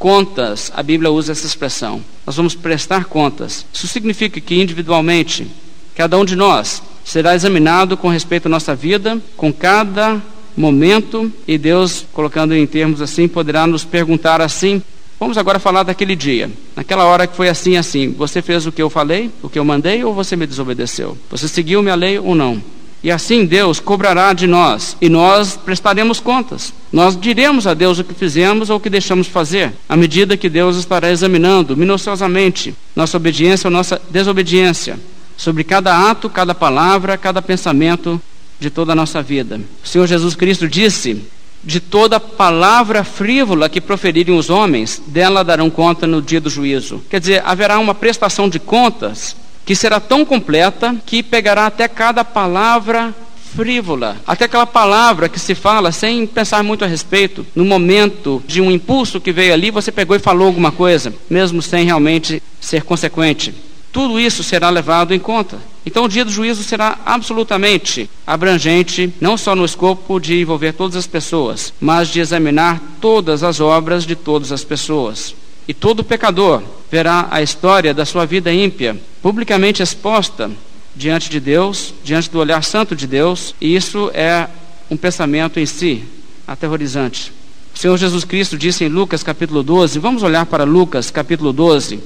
contas. 0.00 0.72
A 0.74 0.82
Bíblia 0.82 1.10
usa 1.10 1.30
essa 1.30 1.46
expressão. 1.46 2.02
Nós 2.26 2.34
vamos 2.34 2.56
prestar 2.56 3.04
contas. 3.04 3.66
Isso 3.72 3.86
significa 3.86 4.40
que 4.40 4.60
individualmente, 4.60 5.46
cada 5.94 6.18
um 6.18 6.24
de 6.24 6.34
nós 6.34 6.82
será 7.04 7.34
examinado 7.34 7.96
com 7.96 8.08
respeito 8.08 8.46
à 8.46 8.48
nossa 8.48 8.74
vida, 8.74 9.20
com 9.36 9.52
cada 9.52 10.20
momento, 10.56 11.30
e 11.46 11.58
Deus, 11.58 12.06
colocando 12.12 12.54
em 12.54 12.66
termos 12.66 13.02
assim, 13.02 13.28
poderá 13.28 13.66
nos 13.66 13.84
perguntar 13.84 14.40
assim: 14.40 14.82
Vamos 15.20 15.36
agora 15.36 15.58
falar 15.58 15.82
daquele 15.82 16.16
dia. 16.16 16.50
Naquela 16.74 17.04
hora 17.04 17.26
que 17.26 17.36
foi 17.36 17.50
assim, 17.50 17.76
assim. 17.76 18.10
Você 18.12 18.40
fez 18.40 18.66
o 18.66 18.72
que 18.72 18.80
eu 18.80 18.88
falei, 18.88 19.30
o 19.42 19.50
que 19.50 19.58
eu 19.58 19.64
mandei, 19.66 20.02
ou 20.02 20.14
você 20.14 20.34
me 20.34 20.46
desobedeceu? 20.46 21.16
Você 21.28 21.46
seguiu 21.46 21.82
minha 21.82 21.94
lei 21.94 22.18
ou 22.18 22.34
não? 22.34 22.60
E 23.02 23.10
assim 23.10 23.46
Deus 23.46 23.80
cobrará 23.80 24.32
de 24.32 24.46
nós, 24.46 24.96
e 25.00 25.08
nós 25.08 25.56
prestaremos 25.56 26.20
contas. 26.20 26.74
Nós 26.92 27.18
diremos 27.18 27.66
a 27.66 27.72
Deus 27.72 27.98
o 27.98 28.04
que 28.04 28.12
fizemos 28.12 28.68
ou 28.68 28.76
o 28.76 28.80
que 28.80 28.90
deixamos 28.90 29.26
fazer, 29.26 29.72
à 29.88 29.96
medida 29.96 30.36
que 30.36 30.50
Deus 30.50 30.76
estará 30.76 31.10
examinando 31.10 31.76
minuciosamente 31.76 32.74
nossa 32.94 33.16
obediência 33.16 33.68
ou 33.68 33.72
nossa 33.72 34.00
desobediência, 34.10 34.98
sobre 35.36 35.64
cada 35.64 36.10
ato, 36.10 36.28
cada 36.28 36.54
palavra, 36.54 37.16
cada 37.16 37.40
pensamento 37.40 38.20
de 38.58 38.68
toda 38.68 38.92
a 38.92 38.94
nossa 38.94 39.22
vida. 39.22 39.58
O 39.82 39.88
Senhor 39.88 40.06
Jesus 40.06 40.34
Cristo 40.34 40.68
disse 40.68 41.24
de 41.64 41.80
toda 41.80 42.20
palavra 42.20 43.04
frívola 43.04 43.68
que 43.68 43.80
proferirem 43.80 44.36
os 44.36 44.50
homens, 44.50 45.02
dela 45.06 45.42
darão 45.42 45.70
conta 45.70 46.06
no 46.06 46.22
dia 46.22 46.40
do 46.40 46.50
juízo. 46.50 47.02
Quer 47.08 47.20
dizer, 47.20 47.42
haverá 47.44 47.78
uma 47.78 47.94
prestação 47.94 48.48
de 48.48 48.58
contas 48.58 49.36
que 49.64 49.74
será 49.74 50.00
tão 50.00 50.24
completa 50.24 50.96
que 51.06 51.22
pegará 51.22 51.66
até 51.66 51.86
cada 51.88 52.24
palavra 52.24 53.14
frívola, 53.54 54.16
até 54.26 54.44
aquela 54.44 54.66
palavra 54.66 55.28
que 55.28 55.38
se 55.38 55.54
fala 55.54 55.92
sem 55.92 56.26
pensar 56.26 56.62
muito 56.62 56.84
a 56.84 56.88
respeito, 56.88 57.44
no 57.54 57.64
momento 57.64 58.42
de 58.46 58.60
um 58.60 58.70
impulso 58.70 59.20
que 59.20 59.32
veio 59.32 59.52
ali, 59.52 59.70
você 59.70 59.90
pegou 59.90 60.16
e 60.16 60.20
falou 60.20 60.46
alguma 60.46 60.70
coisa, 60.70 61.12
mesmo 61.28 61.60
sem 61.60 61.84
realmente 61.84 62.42
ser 62.60 62.84
consequente. 62.84 63.52
Tudo 63.92 64.20
isso 64.20 64.44
será 64.44 64.70
levado 64.70 65.12
em 65.12 65.18
conta. 65.18 65.58
Então, 65.84 66.04
o 66.04 66.08
dia 66.08 66.24
do 66.24 66.30
juízo 66.30 66.62
será 66.62 66.98
absolutamente 67.04 68.08
abrangente, 68.26 69.12
não 69.20 69.36
só 69.36 69.56
no 69.56 69.64
escopo 69.64 70.20
de 70.20 70.40
envolver 70.40 70.72
todas 70.72 70.94
as 70.94 71.06
pessoas, 71.06 71.72
mas 71.80 72.08
de 72.08 72.20
examinar 72.20 72.80
todas 73.00 73.42
as 73.42 73.58
obras 73.58 74.04
de 74.04 74.14
todas 74.14 74.52
as 74.52 74.62
pessoas. 74.62 75.34
E 75.70 75.72
todo 75.72 76.02
pecador 76.02 76.64
verá 76.90 77.28
a 77.30 77.40
história 77.40 77.94
da 77.94 78.04
sua 78.04 78.26
vida 78.26 78.52
ímpia 78.52 79.00
publicamente 79.22 79.80
exposta 79.80 80.50
diante 80.96 81.30
de 81.30 81.38
Deus, 81.38 81.94
diante 82.02 82.28
do 82.28 82.40
olhar 82.40 82.64
santo 82.64 82.96
de 82.96 83.06
Deus, 83.06 83.54
e 83.60 83.76
isso 83.76 84.10
é 84.12 84.48
um 84.90 84.96
pensamento 84.96 85.60
em 85.60 85.66
si 85.66 86.02
aterrorizante. 86.44 87.32
O 87.72 87.78
Senhor 87.78 87.96
Jesus 87.96 88.24
Cristo 88.24 88.58
disse 88.58 88.82
em 88.82 88.88
Lucas 88.88 89.22
capítulo 89.22 89.62
12, 89.62 90.00
vamos 90.00 90.24
olhar 90.24 90.44
para 90.44 90.64
Lucas 90.64 91.08
capítulo 91.08 91.52
12. 91.52 92.00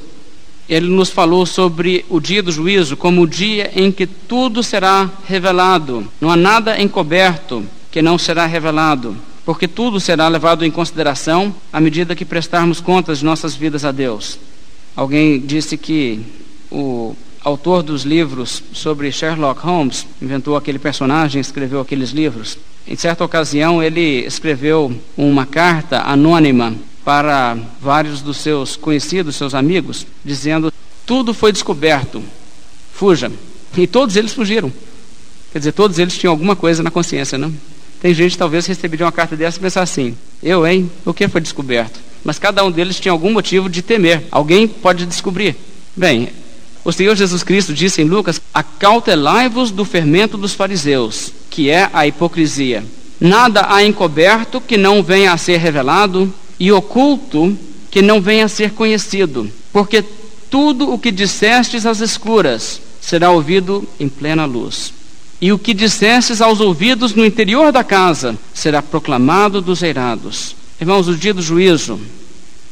Ele 0.68 0.88
nos 0.88 1.08
falou 1.08 1.46
sobre 1.46 2.04
o 2.10 2.20
dia 2.20 2.42
do 2.42 2.52
juízo 2.52 2.98
como 2.98 3.22
o 3.22 3.26
dia 3.26 3.72
em 3.74 3.90
que 3.90 4.06
tudo 4.06 4.62
será 4.62 5.10
revelado. 5.26 6.06
Não 6.20 6.28
há 6.28 6.36
nada 6.36 6.78
encoberto 6.78 7.64
que 7.90 8.02
não 8.02 8.18
será 8.18 8.44
revelado, 8.44 9.16
porque 9.44 9.68
tudo 9.68 10.00
será 10.00 10.26
levado 10.28 10.64
em 10.64 10.70
consideração 10.70 11.54
à 11.72 11.80
medida 11.80 12.16
que 12.16 12.24
prestarmos 12.24 12.80
contas 12.80 13.18
de 13.18 13.24
nossas 13.24 13.54
vidas 13.54 13.84
a 13.84 13.92
Deus. 13.92 14.38
Alguém 14.96 15.40
disse 15.40 15.76
que 15.76 16.20
o 16.70 17.14
autor 17.42 17.82
dos 17.82 18.04
livros 18.04 18.62
sobre 18.72 19.12
Sherlock 19.12 19.60
Holmes 19.60 20.06
inventou 20.20 20.56
aquele 20.56 20.78
personagem, 20.78 21.40
escreveu 21.40 21.80
aqueles 21.80 22.10
livros. 22.10 22.56
Em 22.86 22.96
certa 22.96 23.24
ocasião, 23.24 23.82
ele 23.82 24.24
escreveu 24.26 24.94
uma 25.16 25.44
carta 25.44 26.02
anônima 26.02 26.74
para 27.04 27.56
vários 27.80 28.22
dos 28.22 28.38
seus 28.38 28.76
conhecidos, 28.76 29.36
seus 29.36 29.54
amigos, 29.54 30.06
dizendo: 30.24 30.72
Tudo 31.04 31.34
foi 31.34 31.52
descoberto, 31.52 32.22
fuja. 32.92 33.30
E 33.76 33.86
todos 33.86 34.16
eles 34.16 34.32
fugiram. 34.32 34.72
Quer 35.52 35.58
dizer, 35.58 35.72
todos 35.72 35.98
eles 35.98 36.16
tinham 36.16 36.32
alguma 36.32 36.56
coisa 36.56 36.82
na 36.82 36.90
consciência, 36.90 37.36
não? 37.36 37.52
Tem 38.04 38.12
gente 38.12 38.36
talvez 38.36 38.66
receberia 38.66 39.06
uma 39.06 39.10
carta 39.10 39.34
dessa 39.34 39.56
e 39.56 39.62
pensar 39.62 39.80
assim: 39.80 40.14
Eu, 40.42 40.66
hein? 40.66 40.90
O 41.06 41.14
que 41.14 41.26
foi 41.26 41.40
descoberto? 41.40 41.98
Mas 42.22 42.38
cada 42.38 42.62
um 42.62 42.70
deles 42.70 43.00
tinha 43.00 43.10
algum 43.10 43.32
motivo 43.32 43.66
de 43.66 43.80
temer. 43.80 44.24
Alguém 44.30 44.68
pode 44.68 45.06
descobrir. 45.06 45.56
Bem, 45.96 46.28
o 46.84 46.92
Senhor 46.92 47.16
Jesus 47.16 47.42
Cristo 47.42 47.72
disse 47.72 48.02
em 48.02 48.04
Lucas: 48.04 48.42
Acautelai-vos 48.52 49.70
do 49.70 49.86
fermento 49.86 50.36
dos 50.36 50.52
fariseus, 50.52 51.32
que 51.48 51.70
é 51.70 51.88
a 51.94 52.06
hipocrisia. 52.06 52.84
Nada 53.18 53.68
há 53.70 53.82
encoberto 53.82 54.60
que 54.60 54.76
não 54.76 55.02
venha 55.02 55.32
a 55.32 55.38
ser 55.38 55.56
revelado, 55.56 56.30
e 56.60 56.70
oculto 56.70 57.56
que 57.90 58.02
não 58.02 58.20
venha 58.20 58.44
a 58.44 58.48
ser 58.48 58.72
conhecido. 58.72 59.50
Porque 59.72 60.04
tudo 60.50 60.92
o 60.92 60.98
que 60.98 61.10
dissestes 61.10 61.86
às 61.86 62.00
escuras 62.00 62.82
será 63.00 63.30
ouvido 63.30 63.88
em 63.98 64.10
plena 64.10 64.44
luz. 64.44 64.92
E 65.44 65.52
o 65.52 65.58
que 65.58 65.74
dissestes 65.74 66.40
aos 66.40 66.58
ouvidos 66.58 67.14
no 67.14 67.22
interior 67.22 67.70
da 67.70 67.84
casa 67.84 68.34
será 68.54 68.80
proclamado 68.80 69.60
dos 69.60 69.82
eirados. 69.82 70.56
Irmãos, 70.80 71.06
o 71.06 71.14
dia 71.14 71.34
do 71.34 71.42
juízo 71.42 72.00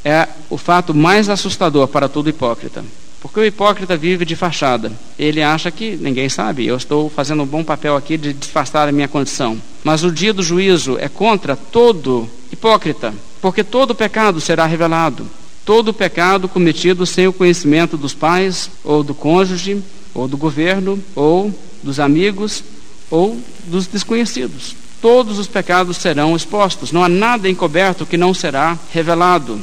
é 0.03 0.27
o 0.49 0.57
fato 0.57 0.95
mais 0.95 1.29
assustador 1.29 1.87
para 1.87 2.09
todo 2.09 2.31
hipócrita. 2.31 2.83
Porque 3.21 3.41
o 3.41 3.45
hipócrita 3.45 3.95
vive 3.95 4.25
de 4.25 4.35
fachada. 4.35 4.91
Ele 5.19 5.43
acha 5.43 5.71
que 5.71 5.99
ninguém 6.01 6.31
sabe, 6.31 6.67
eu 6.67 6.75
estou 6.79 7.11
fazendo 7.11 7.43
um 7.43 7.47
bom 7.47 7.63
papel 7.63 7.95
aqui 7.95 8.17
de 8.17 8.33
disfarçar 8.33 8.89
a 8.89 8.93
minha 8.93 9.07
condição. 9.07 9.61
Mas 9.85 10.03
o 10.03 10.11
dia 10.11 10.33
do 10.33 10.43
juízo 10.43 10.97
é 10.99 11.11
contra 11.11 11.55
todo 11.55 12.27
hipócrita, 12.51 13.13
porque 13.43 13.63
todo 13.63 13.95
pecado 13.95 14.41
será 14.41 14.65
revelado. 14.65 15.27
Todo 15.67 15.93
pecado 15.93 16.49
cometido 16.49 17.05
sem 17.05 17.29
o 17.29 17.35
conhecimento 17.35 17.99
dos 17.99 18.15
pais, 18.15 18.71
ou 18.83 19.05
do 19.05 19.15
cônjuge, 19.15 19.83
ou 20.15 20.27
do 20.27 20.39
governo, 20.39 20.99
ou 21.15 21.53
dos 21.83 22.01
amigos, 22.01 22.63
ou 23.11 23.39
dos 23.67 23.87
desconhecidos. 23.87 24.75
Todos 25.01 25.39
os 25.39 25.47
pecados 25.47 25.97
serão 25.97 26.35
expostos, 26.35 26.93
não 26.93 27.05
há 27.05 27.09
nada 27.09 27.49
encoberto 27.49 28.07
que 28.07 28.17
não 28.17 28.33
será 28.33 28.79
revelado. 28.93 29.61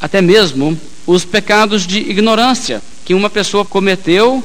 Até 0.00 0.20
mesmo 0.20 0.78
os 1.06 1.24
pecados 1.24 1.86
de 1.86 1.98
ignorância 1.98 2.82
que 3.04 3.14
uma 3.14 3.30
pessoa 3.30 3.64
cometeu 3.64 4.42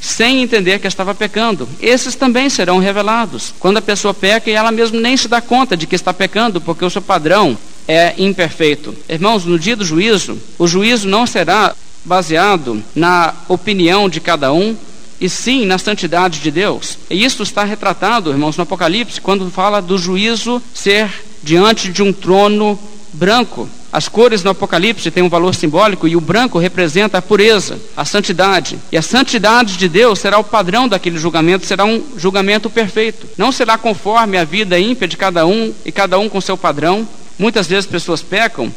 sem 0.00 0.42
entender 0.42 0.78
que 0.78 0.86
estava 0.86 1.14
pecando. 1.14 1.68
Esses 1.80 2.14
também 2.14 2.48
serão 2.48 2.78
revelados. 2.78 3.54
Quando 3.58 3.78
a 3.78 3.82
pessoa 3.82 4.14
peca 4.14 4.50
e 4.50 4.54
ela 4.54 4.70
mesmo 4.70 5.00
nem 5.00 5.16
se 5.16 5.26
dá 5.26 5.40
conta 5.40 5.76
de 5.76 5.86
que 5.86 5.96
está 5.96 6.12
pecando, 6.12 6.60
porque 6.60 6.84
o 6.84 6.90
seu 6.90 7.02
padrão 7.02 7.56
é 7.88 8.14
imperfeito. 8.18 8.94
Irmãos, 9.08 9.44
no 9.44 9.58
dia 9.58 9.74
do 9.74 9.84
juízo, 9.84 10.38
o 10.58 10.66
juízo 10.66 11.08
não 11.08 11.26
será 11.26 11.74
baseado 12.04 12.82
na 12.94 13.34
opinião 13.48 14.08
de 14.08 14.20
cada 14.20 14.52
um, 14.52 14.76
e 15.20 15.28
sim 15.28 15.64
na 15.64 15.78
santidade 15.78 16.40
de 16.40 16.50
Deus. 16.50 16.98
E 17.10 17.24
isso 17.24 17.42
está 17.42 17.64
retratado, 17.64 18.30
irmãos, 18.30 18.56
no 18.56 18.62
Apocalipse, 18.62 19.20
quando 19.20 19.50
fala 19.50 19.80
do 19.80 19.98
juízo 19.98 20.62
ser 20.74 21.10
diante 21.42 21.90
de 21.90 22.02
um 22.02 22.12
trono 22.12 22.78
branco. 23.12 23.68
As 23.92 24.08
cores 24.08 24.42
no 24.42 24.50
Apocalipse 24.50 25.10
têm 25.10 25.22
um 25.22 25.28
valor 25.28 25.54
simbólico 25.54 26.06
e 26.06 26.16
o 26.16 26.20
branco 26.20 26.58
representa 26.58 27.16
a 27.16 27.22
pureza, 27.22 27.80
a 27.96 28.04
santidade. 28.04 28.78
E 28.92 28.96
a 28.96 29.02
santidade 29.02 29.76
de 29.76 29.88
Deus 29.88 30.18
será 30.18 30.38
o 30.38 30.44
padrão 30.44 30.86
daquele 30.86 31.18
julgamento, 31.18 31.64
será 31.64 31.84
um 31.84 32.02
julgamento 32.16 32.68
perfeito. 32.68 33.26
Não 33.38 33.50
será 33.50 33.78
conforme 33.78 34.36
a 34.36 34.44
vida 34.44 34.78
ímpia 34.78 35.08
de 35.08 35.16
cada 35.16 35.46
um 35.46 35.72
e 35.84 35.90
cada 35.90 36.18
um 36.18 36.28
com 36.28 36.40
seu 36.40 36.58
padrão. 36.58 37.08
Muitas 37.38 37.66
vezes 37.66 37.86
pessoas 37.86 38.22
pecam 38.22 38.72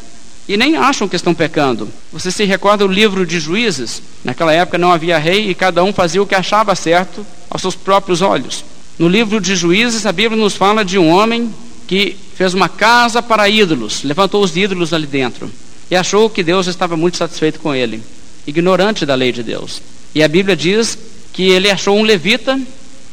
e 0.49 0.57
nem 0.57 0.75
acham 0.75 1.07
que 1.07 1.15
estão 1.15 1.31
pecando. 1.31 1.87
Você 2.11 2.31
se 2.31 2.43
recorda 2.43 2.83
o 2.83 2.91
livro 2.91 3.23
de 3.23 3.39
Juízes? 3.39 4.01
Naquela 4.23 4.51
época 4.51 4.79
não 4.79 4.91
havia 4.91 5.19
rei 5.19 5.47
e 5.47 5.53
cada 5.53 5.83
um 5.83 5.93
fazia 5.93 6.23
o 6.23 6.25
que 6.25 6.33
achava 6.33 6.73
certo 6.73 7.23
aos 7.47 7.61
seus 7.61 7.75
próprios 7.75 8.23
olhos. 8.23 8.65
No 8.97 9.07
livro 9.07 9.39
de 9.39 9.55
Juízes, 9.55 10.07
a 10.07 10.11
Bíblia 10.11 10.41
nos 10.41 10.55
fala 10.55 10.83
de 10.83 10.97
um 10.97 11.07
homem 11.07 11.53
que 11.87 12.17
fez 12.35 12.55
uma 12.55 12.67
casa 12.67 13.21
para 13.21 13.47
ídolos, 13.47 14.01
levantou 14.03 14.43
os 14.43 14.57
ídolos 14.57 14.91
ali 14.91 15.05
dentro 15.05 15.51
e 15.89 15.95
achou 15.95 16.27
que 16.27 16.41
Deus 16.41 16.65
estava 16.65 16.97
muito 16.97 17.17
satisfeito 17.17 17.59
com 17.59 17.75
ele, 17.75 18.01
ignorante 18.47 19.05
da 19.05 19.13
lei 19.13 19.31
de 19.31 19.43
Deus. 19.43 19.83
E 20.15 20.23
a 20.23 20.27
Bíblia 20.27 20.55
diz 20.55 20.97
que 21.31 21.43
ele 21.43 21.69
achou 21.69 21.95
um 21.95 22.01
levita 22.01 22.59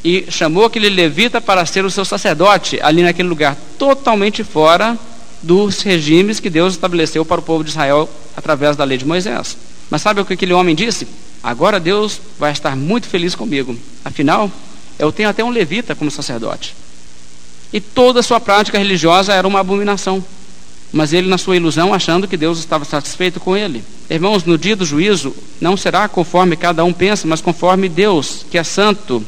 e 0.03 0.25
chamou 0.31 0.65
aquele 0.65 0.89
levita 0.89 1.39
para 1.39 1.67
ser 1.67 1.85
o 1.85 1.91
seu 1.91 2.05
sacerdote 2.05 2.79
ali 2.81 3.03
naquele 3.03 3.29
lugar, 3.29 3.59
totalmente 3.79 4.43
fora 4.43 4.99
dos 5.43 5.83
regimes 5.83 6.41
que 6.41 6.51
Deus 6.51 6.75
estabeleceu 6.75 7.25
para 7.25 7.41
o 7.41 7.45
povo 7.45 7.63
de 7.63 7.71
Israel 7.71 8.09
através 8.37 8.77
da 8.77 8.85
lei 8.85 8.99
de 8.99 9.05
Moisés. 9.05 9.57
Mas 9.91 10.03
sabe 10.03 10.21
o 10.21 10.25
que 10.25 10.35
aquele 10.35 10.53
homem 10.53 10.75
disse? 10.75 11.07
Agora 11.43 11.79
Deus 11.79 12.21
vai 12.39 12.53
estar 12.53 12.75
muito 12.75 13.07
feliz 13.07 13.35
comigo. 13.35 13.77
Afinal, 14.05 14.51
eu 14.99 15.13
tenho 15.13 15.29
até 15.29 15.45
um 15.45 15.51
levita 15.51 15.95
como 15.95 16.11
sacerdote. 16.11 16.75
E 17.73 17.81
toda 17.81 18.21
a 18.21 18.23
sua 18.23 18.41
prática 18.41 18.79
religiosa 18.79 19.33
era 19.33 19.47
uma 19.47 19.61
abominação. 19.61 20.25
Mas 20.93 21.13
ele, 21.13 21.29
na 21.29 21.37
sua 21.37 21.57
ilusão, 21.57 21.93
achando 21.93 22.29
que 22.29 22.37
Deus 22.37 22.59
estava 22.59 22.85
satisfeito 22.85 23.41
com 23.41 23.57
ele. 23.57 23.85
Irmãos, 24.09 24.45
no 24.45 24.57
dia 24.57 24.77
do 24.77 24.85
juízo, 24.85 25.35
não 25.61 25.77
será 25.77 26.09
conforme 26.09 26.57
cada 26.57 26.85
um 26.85 26.93
pensa, 26.93 27.27
mas 27.27 27.41
conforme 27.41 27.89
Deus, 27.89 28.47
que 28.51 28.57
é 28.57 28.65
santo, 28.65 29.25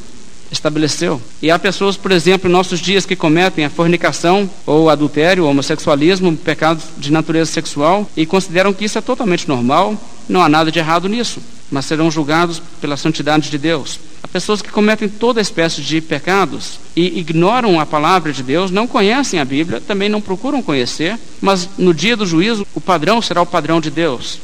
estabeleceu. 0.50 1.20
E 1.42 1.50
há 1.50 1.58
pessoas, 1.58 1.96
por 1.96 2.10
exemplo, 2.10 2.48
em 2.48 2.52
nossos 2.52 2.80
dias 2.80 3.06
que 3.06 3.16
cometem 3.16 3.64
a 3.64 3.70
fornicação 3.70 4.48
ou 4.66 4.90
adultério, 4.90 5.44
ou 5.44 5.50
homossexualismo, 5.50 6.36
pecados 6.36 6.84
de 6.96 7.12
natureza 7.12 7.50
sexual 7.50 8.08
e 8.16 8.26
consideram 8.26 8.72
que 8.72 8.84
isso 8.84 8.98
é 8.98 9.00
totalmente 9.00 9.48
normal, 9.48 9.96
não 10.28 10.42
há 10.42 10.48
nada 10.48 10.70
de 10.70 10.78
errado 10.78 11.08
nisso, 11.08 11.40
mas 11.70 11.84
serão 11.84 12.10
julgados 12.10 12.62
pela 12.80 12.96
santidade 12.96 13.50
de 13.50 13.58
Deus. 13.58 13.98
Há 14.22 14.28
pessoas 14.28 14.60
que 14.60 14.70
cometem 14.70 15.08
toda 15.08 15.40
espécie 15.40 15.80
de 15.80 16.00
pecados 16.00 16.78
e 16.96 17.18
ignoram 17.18 17.78
a 17.78 17.86
palavra 17.86 18.32
de 18.32 18.42
Deus, 18.42 18.70
não 18.70 18.86
conhecem 18.86 19.40
a 19.40 19.44
Bíblia, 19.44 19.80
também 19.80 20.08
não 20.08 20.20
procuram 20.20 20.62
conhecer, 20.62 21.18
mas 21.40 21.68
no 21.78 21.94
dia 21.94 22.16
do 22.16 22.26
juízo 22.26 22.66
o 22.74 22.80
padrão 22.80 23.22
será 23.22 23.40
o 23.42 23.46
padrão 23.46 23.80
de 23.80 23.90
Deus. 23.90 24.38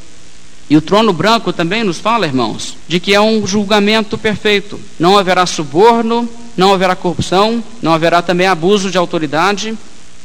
E 0.69 0.75
o 0.75 0.81
trono 0.81 1.13
branco 1.13 1.53
também 1.53 1.83
nos 1.83 1.99
fala, 1.99 2.25
irmãos, 2.25 2.75
de 2.87 2.99
que 2.99 3.13
é 3.13 3.21
um 3.21 3.45
julgamento 3.45 4.17
perfeito. 4.17 4.79
Não 4.99 5.17
haverá 5.17 5.45
suborno, 5.45 6.27
não 6.57 6.73
haverá 6.73 6.95
corrupção, 6.95 7.63
não 7.81 7.93
haverá 7.93 8.21
também 8.21 8.47
abuso 8.47 8.89
de 8.89 8.97
autoridade, 8.97 9.77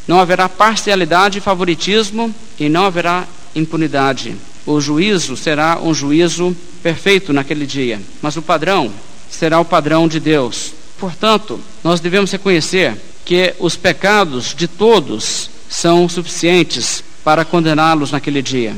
não 0.09 0.19
haverá 0.19 0.49
parcialidade 0.49 1.39
e 1.39 1.43
favoritismo 1.43 2.35
e 2.59 2.69
não 2.69 2.87
haverá 2.87 3.27
impunidade. 3.55 4.35
O 4.65 4.81
juízo 4.81 5.37
será 5.37 5.79
um 5.83 5.93
juízo 5.93 6.57
perfeito 6.83 7.33
naquele 7.33 7.67
dia, 7.67 8.01
mas 8.23 8.37
o 8.37 8.43
padrão 8.43 8.91
será 9.31 9.61
o 9.61 9.65
padrão 9.65 10.09
de 10.09 10.19
Deus. 10.19 10.73
Portanto, 10.99 11.61
nós 11.85 12.01
devemos 12.01 12.31
reconhecer 12.31 12.97
que 13.25 13.55
os 13.59 13.77
pecados 13.77 14.55
de 14.57 14.67
todos 14.67 15.51
são 15.69 16.09
suficientes 16.09 17.05
para 17.23 17.45
condená-los 17.45 18.11
naquele 18.11 18.43
dia. 18.43 18.75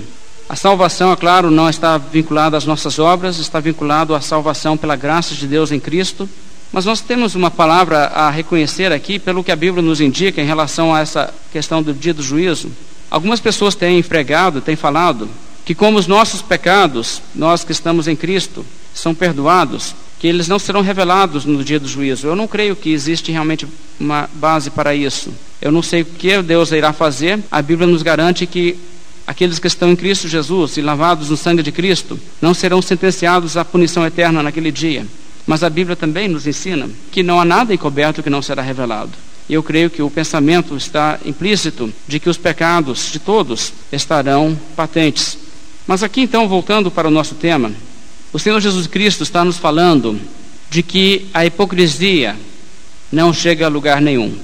A 0.52 0.54
salvação, 0.54 1.10
é 1.10 1.16
claro, 1.16 1.50
não 1.50 1.66
está 1.70 1.96
vinculada 1.96 2.58
às 2.58 2.66
nossas 2.66 2.98
obras, 2.98 3.38
está 3.38 3.58
vinculado 3.58 4.14
à 4.14 4.20
salvação 4.20 4.76
pela 4.76 4.94
graça 4.94 5.34
de 5.34 5.46
Deus 5.46 5.72
em 5.72 5.80
Cristo. 5.80 6.28
Mas 6.70 6.84
nós 6.84 7.00
temos 7.00 7.34
uma 7.34 7.50
palavra 7.50 8.08
a 8.08 8.28
reconhecer 8.28 8.92
aqui, 8.92 9.18
pelo 9.18 9.42
que 9.42 9.50
a 9.50 9.56
Bíblia 9.56 9.82
nos 9.82 9.98
indica 9.98 10.42
em 10.42 10.44
relação 10.44 10.94
a 10.94 11.00
essa 11.00 11.32
questão 11.50 11.82
do 11.82 11.94
dia 11.94 12.12
do 12.12 12.22
juízo. 12.22 12.70
Algumas 13.10 13.40
pessoas 13.40 13.74
têm 13.74 13.98
empregado, 13.98 14.60
têm 14.60 14.76
falado, 14.76 15.26
que 15.64 15.74
como 15.74 15.96
os 15.96 16.06
nossos 16.06 16.42
pecados, 16.42 17.22
nós 17.34 17.64
que 17.64 17.72
estamos 17.72 18.06
em 18.06 18.14
Cristo, 18.14 18.62
são 18.92 19.14
perdoados, 19.14 19.94
que 20.18 20.26
eles 20.26 20.48
não 20.48 20.58
serão 20.58 20.82
revelados 20.82 21.46
no 21.46 21.64
dia 21.64 21.80
do 21.80 21.88
juízo. 21.88 22.26
Eu 22.26 22.36
não 22.36 22.46
creio 22.46 22.76
que 22.76 22.92
existe 22.92 23.32
realmente 23.32 23.66
uma 23.98 24.28
base 24.34 24.68
para 24.68 24.94
isso. 24.94 25.32
Eu 25.62 25.72
não 25.72 25.80
sei 25.80 26.02
o 26.02 26.04
que 26.04 26.42
Deus 26.42 26.72
irá 26.72 26.92
fazer. 26.92 27.40
A 27.50 27.62
Bíblia 27.62 27.88
nos 27.88 28.02
garante 28.02 28.46
que 28.46 28.78
aqueles 29.26 29.58
que 29.58 29.66
estão 29.66 29.90
em 29.90 29.96
Cristo 29.96 30.28
Jesus 30.28 30.76
e 30.76 30.82
lavados 30.82 31.30
no 31.30 31.36
sangue 31.36 31.62
de 31.62 31.72
Cristo 31.72 32.18
não 32.40 32.54
serão 32.54 32.82
sentenciados 32.82 33.56
à 33.56 33.64
punição 33.64 34.06
eterna 34.06 34.42
naquele 34.42 34.70
dia. 34.70 35.06
Mas 35.46 35.62
a 35.62 35.70
Bíblia 35.70 35.96
também 35.96 36.28
nos 36.28 36.46
ensina 36.46 36.88
que 37.10 37.22
não 37.22 37.40
há 37.40 37.44
nada 37.44 37.74
encoberto 37.74 38.22
que 38.22 38.30
não 38.30 38.42
será 38.42 38.62
revelado. 38.62 39.12
E 39.48 39.54
eu 39.54 39.62
creio 39.62 39.90
que 39.90 40.02
o 40.02 40.10
pensamento 40.10 40.76
está 40.76 41.18
implícito 41.24 41.92
de 42.06 42.20
que 42.20 42.28
os 42.28 42.36
pecados 42.36 43.10
de 43.10 43.18
todos 43.18 43.72
estarão 43.90 44.58
patentes. 44.76 45.36
Mas 45.86 46.02
aqui 46.02 46.20
então, 46.20 46.48
voltando 46.48 46.90
para 46.90 47.08
o 47.08 47.10
nosso 47.10 47.34
tema, 47.34 47.72
o 48.32 48.38
Senhor 48.38 48.60
Jesus 48.60 48.86
Cristo 48.86 49.22
está 49.22 49.44
nos 49.44 49.58
falando 49.58 50.18
de 50.70 50.82
que 50.82 51.26
a 51.34 51.44
hipocrisia 51.44 52.36
não 53.10 53.32
chega 53.32 53.66
a 53.66 53.68
lugar 53.68 54.00
nenhum, 54.00 54.34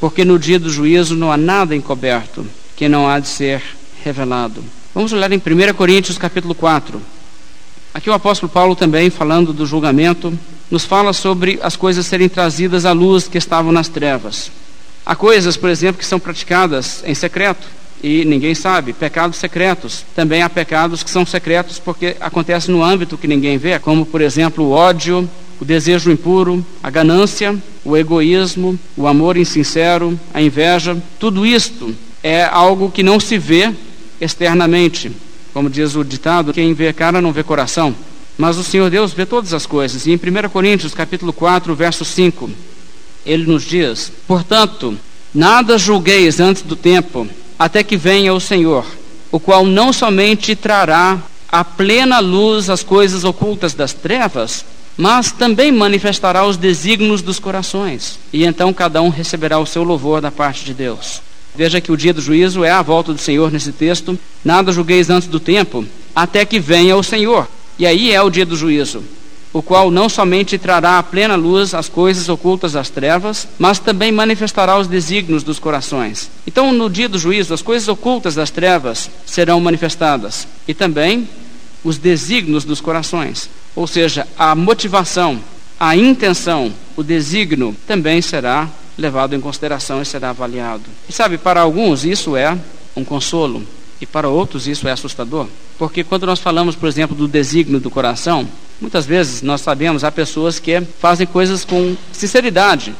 porque 0.00 0.24
no 0.24 0.38
dia 0.38 0.58
do 0.58 0.70
juízo 0.70 1.14
não 1.14 1.30
há 1.30 1.36
nada 1.36 1.76
encoberto 1.76 2.46
que 2.74 2.88
não 2.88 3.08
há 3.08 3.20
de 3.20 3.28
ser 3.28 3.62
revelado. 4.06 4.62
Vamos 4.94 5.12
olhar 5.12 5.32
em 5.32 5.38
1 5.38 5.74
Coríntios 5.74 6.16
capítulo 6.16 6.54
4. 6.54 7.02
Aqui 7.92 8.08
o 8.08 8.12
apóstolo 8.12 8.48
Paulo 8.48 8.76
também, 8.76 9.10
falando 9.10 9.52
do 9.52 9.66
julgamento, 9.66 10.32
nos 10.70 10.84
fala 10.84 11.12
sobre 11.12 11.58
as 11.60 11.74
coisas 11.74 12.06
serem 12.06 12.28
trazidas 12.28 12.84
à 12.84 12.92
luz 12.92 13.26
que 13.26 13.36
estavam 13.36 13.72
nas 13.72 13.88
trevas. 13.88 14.52
Há 15.04 15.16
coisas, 15.16 15.56
por 15.56 15.68
exemplo, 15.68 15.98
que 15.98 16.06
são 16.06 16.20
praticadas 16.20 17.02
em 17.04 17.14
secreto 17.14 17.66
e 18.00 18.24
ninguém 18.24 18.54
sabe, 18.54 18.92
pecados 18.92 19.38
secretos. 19.38 20.04
Também 20.14 20.40
há 20.40 20.48
pecados 20.48 21.02
que 21.02 21.10
são 21.10 21.26
secretos 21.26 21.80
porque 21.80 22.16
acontecem 22.20 22.72
no 22.72 22.84
âmbito 22.84 23.18
que 23.18 23.26
ninguém 23.26 23.58
vê, 23.58 23.76
como, 23.80 24.06
por 24.06 24.20
exemplo, 24.20 24.66
o 24.66 24.70
ódio, 24.70 25.28
o 25.60 25.64
desejo 25.64 26.12
impuro, 26.12 26.64
a 26.80 26.90
ganância, 26.90 27.56
o 27.84 27.96
egoísmo, 27.96 28.78
o 28.96 29.08
amor 29.08 29.36
insincero, 29.36 30.18
a 30.32 30.40
inveja. 30.40 30.96
Tudo 31.18 31.44
isto 31.44 31.92
é 32.22 32.44
algo 32.44 32.90
que 32.90 33.02
não 33.02 33.18
se 33.18 33.36
vê 33.36 33.72
externamente. 34.20 35.12
Como 35.52 35.70
diz 35.70 35.96
o 35.96 36.04
ditado, 36.04 36.52
quem 36.52 36.74
vê 36.74 36.92
cara 36.92 37.20
não 37.20 37.32
vê 37.32 37.42
coração. 37.42 37.94
Mas 38.36 38.58
o 38.58 38.64
Senhor 38.64 38.90
Deus 38.90 39.12
vê 39.12 39.24
todas 39.24 39.54
as 39.54 39.64
coisas. 39.64 40.06
E 40.06 40.10
em 40.12 40.16
1 40.16 40.48
Coríntios, 40.50 40.94
capítulo 40.94 41.32
4, 41.32 41.74
verso 41.74 42.04
5, 42.04 42.50
ele 43.24 43.46
nos 43.46 43.64
diz: 43.64 44.12
Portanto, 44.26 44.96
nada 45.34 45.78
julgueis 45.78 46.38
antes 46.40 46.62
do 46.62 46.76
tempo, 46.76 47.26
até 47.58 47.82
que 47.82 47.96
venha 47.96 48.34
o 48.34 48.40
Senhor, 48.40 48.84
o 49.32 49.40
qual 49.40 49.64
não 49.64 49.92
somente 49.92 50.54
trará 50.54 51.18
a 51.48 51.64
plena 51.64 52.18
luz 52.18 52.68
as 52.68 52.82
coisas 52.82 53.24
ocultas 53.24 53.72
das 53.72 53.92
trevas, 53.92 54.64
mas 54.96 55.32
também 55.32 55.72
manifestará 55.72 56.46
os 56.46 56.56
desígnios 56.56 57.22
dos 57.22 57.38
corações. 57.38 58.18
E 58.32 58.44
então 58.44 58.72
cada 58.72 59.00
um 59.00 59.08
receberá 59.08 59.58
o 59.58 59.66
seu 59.66 59.82
louvor 59.82 60.20
da 60.20 60.30
parte 60.30 60.64
de 60.64 60.74
Deus. 60.74 61.22
Veja 61.56 61.80
que 61.80 61.90
o 61.90 61.96
dia 61.96 62.12
do 62.12 62.20
juízo 62.20 62.64
é 62.64 62.70
a 62.70 62.82
volta 62.82 63.14
do 63.14 63.18
Senhor 63.18 63.50
nesse 63.50 63.72
texto. 63.72 64.18
Nada 64.44 64.72
julgueis 64.72 65.08
antes 65.08 65.26
do 65.26 65.40
tempo, 65.40 65.86
até 66.14 66.44
que 66.44 66.60
venha 66.60 66.96
o 66.96 67.02
Senhor. 67.02 67.48
E 67.78 67.86
aí 67.86 68.12
é 68.12 68.20
o 68.20 68.28
dia 68.28 68.44
do 68.44 68.56
juízo, 68.56 69.02
o 69.52 69.62
qual 69.62 69.90
não 69.90 70.08
somente 70.08 70.58
trará 70.58 70.98
à 70.98 71.02
plena 71.02 71.34
luz 71.34 71.72
as 71.72 71.88
coisas 71.88 72.28
ocultas 72.28 72.72
das 72.72 72.90
trevas, 72.90 73.48
mas 73.58 73.78
também 73.78 74.12
manifestará 74.12 74.78
os 74.78 74.86
desígnios 74.86 75.42
dos 75.42 75.58
corações. 75.58 76.30
Então, 76.46 76.72
no 76.72 76.90
dia 76.90 77.08
do 77.08 77.18
juízo, 77.18 77.54
as 77.54 77.62
coisas 77.62 77.88
ocultas 77.88 78.34
das 78.34 78.50
trevas 78.50 79.10
serão 79.24 79.58
manifestadas, 79.58 80.46
e 80.68 80.74
também 80.74 81.26
os 81.82 81.96
desígnios 81.96 82.64
dos 82.64 82.80
corações, 82.80 83.48
ou 83.74 83.86
seja, 83.86 84.26
a 84.38 84.54
motivação, 84.54 85.40
a 85.78 85.96
intenção, 85.96 86.72
o 86.96 87.02
desígnio 87.02 87.76
também 87.86 88.20
será 88.20 88.68
levado 88.96 89.34
em 89.34 89.40
consideração 89.40 90.00
e 90.00 90.06
será 90.06 90.30
avaliado. 90.30 90.84
E 91.08 91.12
sabe, 91.12 91.38
para 91.38 91.60
alguns 91.60 92.04
isso 92.04 92.36
é 92.36 92.56
um 92.96 93.04
consolo, 93.04 93.62
e 94.00 94.06
para 94.06 94.28
outros 94.28 94.66
isso 94.66 94.88
é 94.88 94.92
assustador. 94.92 95.46
Porque 95.78 96.02
quando 96.02 96.26
nós 96.26 96.40
falamos, 96.40 96.74
por 96.74 96.88
exemplo, 96.88 97.16
do 97.16 97.28
desígnio 97.28 97.80
do 97.80 97.90
coração, 97.90 98.48
muitas 98.80 99.04
vezes 99.04 99.42
nós 99.42 99.60
sabemos 99.60 100.04
há 100.04 100.10
pessoas 100.10 100.58
que 100.58 100.80
fazem 100.80 101.26
coisas 101.26 101.64
com 101.64 101.96
sinceridade, 102.12 102.94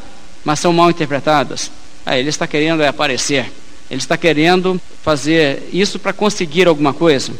mas 0.44 0.60
são 0.60 0.72
mal 0.72 0.90
interpretadas. 0.90 1.70
Ah, 2.04 2.18
ele 2.18 2.28
está 2.28 2.46
querendo 2.46 2.82
é 2.82 2.88
aparecer. 2.88 3.50
Ele 3.90 4.00
está 4.00 4.16
querendo 4.16 4.80
fazer 5.02 5.68
isso 5.72 5.98
para 5.98 6.12
conseguir 6.12 6.66
alguma 6.66 6.92
coisa. 6.92 7.32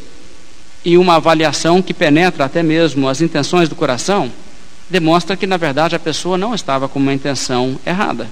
E 0.85 0.97
uma 0.97 1.17
avaliação 1.17 1.83
que 1.83 1.93
penetra 1.93 2.45
até 2.45 2.63
mesmo 2.63 3.09
as 3.09 3.21
intenções 3.21 3.69
do 3.69 3.75
coração 3.75 4.31
demonstra 4.89 5.37
que, 5.37 5.47
na 5.47 5.57
verdade, 5.57 5.97
a 5.97 5.99
pessoa 5.99 6.39
não 6.39 6.55
estava 6.55 6.89
com 6.89 6.99
uma 6.99 7.13
intenção 7.13 7.79
errada. 7.85 8.29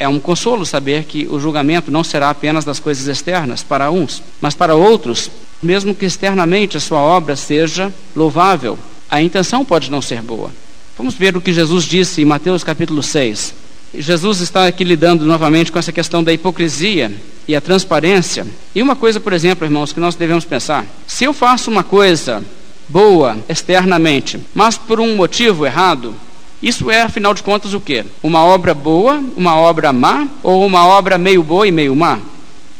É 0.00 0.08
um 0.08 0.18
consolo 0.18 0.64
saber 0.64 1.04
que 1.04 1.28
o 1.30 1.38
julgamento 1.38 1.90
não 1.90 2.02
será 2.02 2.30
apenas 2.30 2.64
das 2.64 2.80
coisas 2.80 3.06
externas 3.06 3.62
para 3.62 3.90
uns, 3.90 4.22
mas 4.40 4.54
para 4.54 4.74
outros, 4.74 5.30
mesmo 5.62 5.94
que 5.94 6.06
externamente 6.06 6.78
a 6.78 6.80
sua 6.80 7.00
obra 7.00 7.36
seja 7.36 7.92
louvável, 8.16 8.78
a 9.10 9.20
intenção 9.20 9.62
pode 9.62 9.90
não 9.90 10.00
ser 10.00 10.22
boa. 10.22 10.50
Vamos 10.96 11.14
ver 11.14 11.36
o 11.36 11.40
que 11.40 11.52
Jesus 11.52 11.84
disse 11.84 12.22
em 12.22 12.24
Mateus 12.24 12.64
capítulo 12.64 13.02
6. 13.02 13.54
Jesus 13.94 14.40
está 14.40 14.66
aqui 14.66 14.84
lidando 14.84 15.26
novamente 15.26 15.70
com 15.70 15.78
essa 15.78 15.92
questão 15.92 16.24
da 16.24 16.32
hipocrisia 16.32 17.12
e 17.46 17.54
a 17.54 17.60
transparência. 17.60 18.46
E 18.74 18.80
uma 18.80 18.96
coisa, 18.96 19.20
por 19.20 19.34
exemplo, 19.34 19.66
irmãos, 19.66 19.92
que 19.92 20.00
nós 20.00 20.14
devemos 20.14 20.46
pensar: 20.46 20.86
se 21.06 21.24
eu 21.24 21.34
faço 21.34 21.70
uma 21.70 21.84
coisa 21.84 22.42
boa 22.88 23.36
externamente, 23.50 24.40
mas 24.54 24.78
por 24.78 24.98
um 24.98 25.14
motivo 25.14 25.66
errado, 25.66 26.14
isso 26.62 26.90
é, 26.90 27.02
afinal 27.02 27.32
de 27.32 27.42
contas, 27.42 27.72
o 27.72 27.80
que? 27.80 28.04
Uma 28.22 28.44
obra 28.44 28.74
boa, 28.74 29.22
uma 29.36 29.56
obra 29.56 29.92
má 29.92 30.28
ou 30.42 30.66
uma 30.66 30.86
obra 30.86 31.16
meio 31.16 31.42
boa 31.42 31.66
e 31.66 31.72
meio 31.72 31.96
má? 31.96 32.18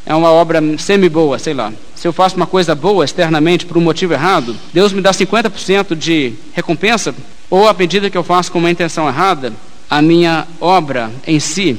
É 0.04 0.14
uma 0.14 0.30
obra 0.30 0.60
semi-boa, 0.78 1.38
sei 1.38 1.54
lá. 1.54 1.72
Se 1.94 2.06
eu 2.06 2.12
faço 2.12 2.36
uma 2.36 2.46
coisa 2.46 2.74
boa 2.74 3.04
externamente 3.04 3.64
por 3.64 3.78
um 3.78 3.80
motivo 3.80 4.12
errado, 4.12 4.56
Deus 4.72 4.92
me 4.92 5.00
dá 5.00 5.12
50% 5.12 5.94
de 5.94 6.34
recompensa, 6.52 7.14
ou 7.48 7.68
à 7.68 7.72
medida 7.72 8.10
que 8.10 8.16
eu 8.16 8.24
faço 8.24 8.50
com 8.52 8.58
uma 8.58 8.70
intenção 8.70 9.08
errada, 9.08 9.52
a 9.88 10.00
minha 10.00 10.46
obra 10.60 11.10
em 11.26 11.40
si 11.40 11.76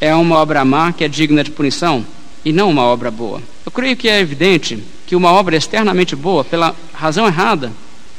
é 0.00 0.14
uma 0.14 0.38
obra 0.38 0.64
má 0.64 0.92
que 0.92 1.04
é 1.04 1.08
digna 1.08 1.44
de 1.44 1.50
punição 1.50 2.04
e 2.44 2.52
não 2.52 2.70
uma 2.70 2.82
obra 2.82 3.10
boa. 3.10 3.40
Eu 3.66 3.72
creio 3.72 3.96
que 3.96 4.08
é 4.08 4.18
evidente 4.18 4.82
que 5.06 5.14
uma 5.14 5.32
obra 5.32 5.56
externamente 5.56 6.16
boa, 6.16 6.44
pela 6.44 6.74
razão 6.92 7.26
errada, 7.26 7.72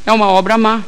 é 0.05 0.11
uma 0.11 0.27
obra 0.27 0.57
má. 0.57 0.81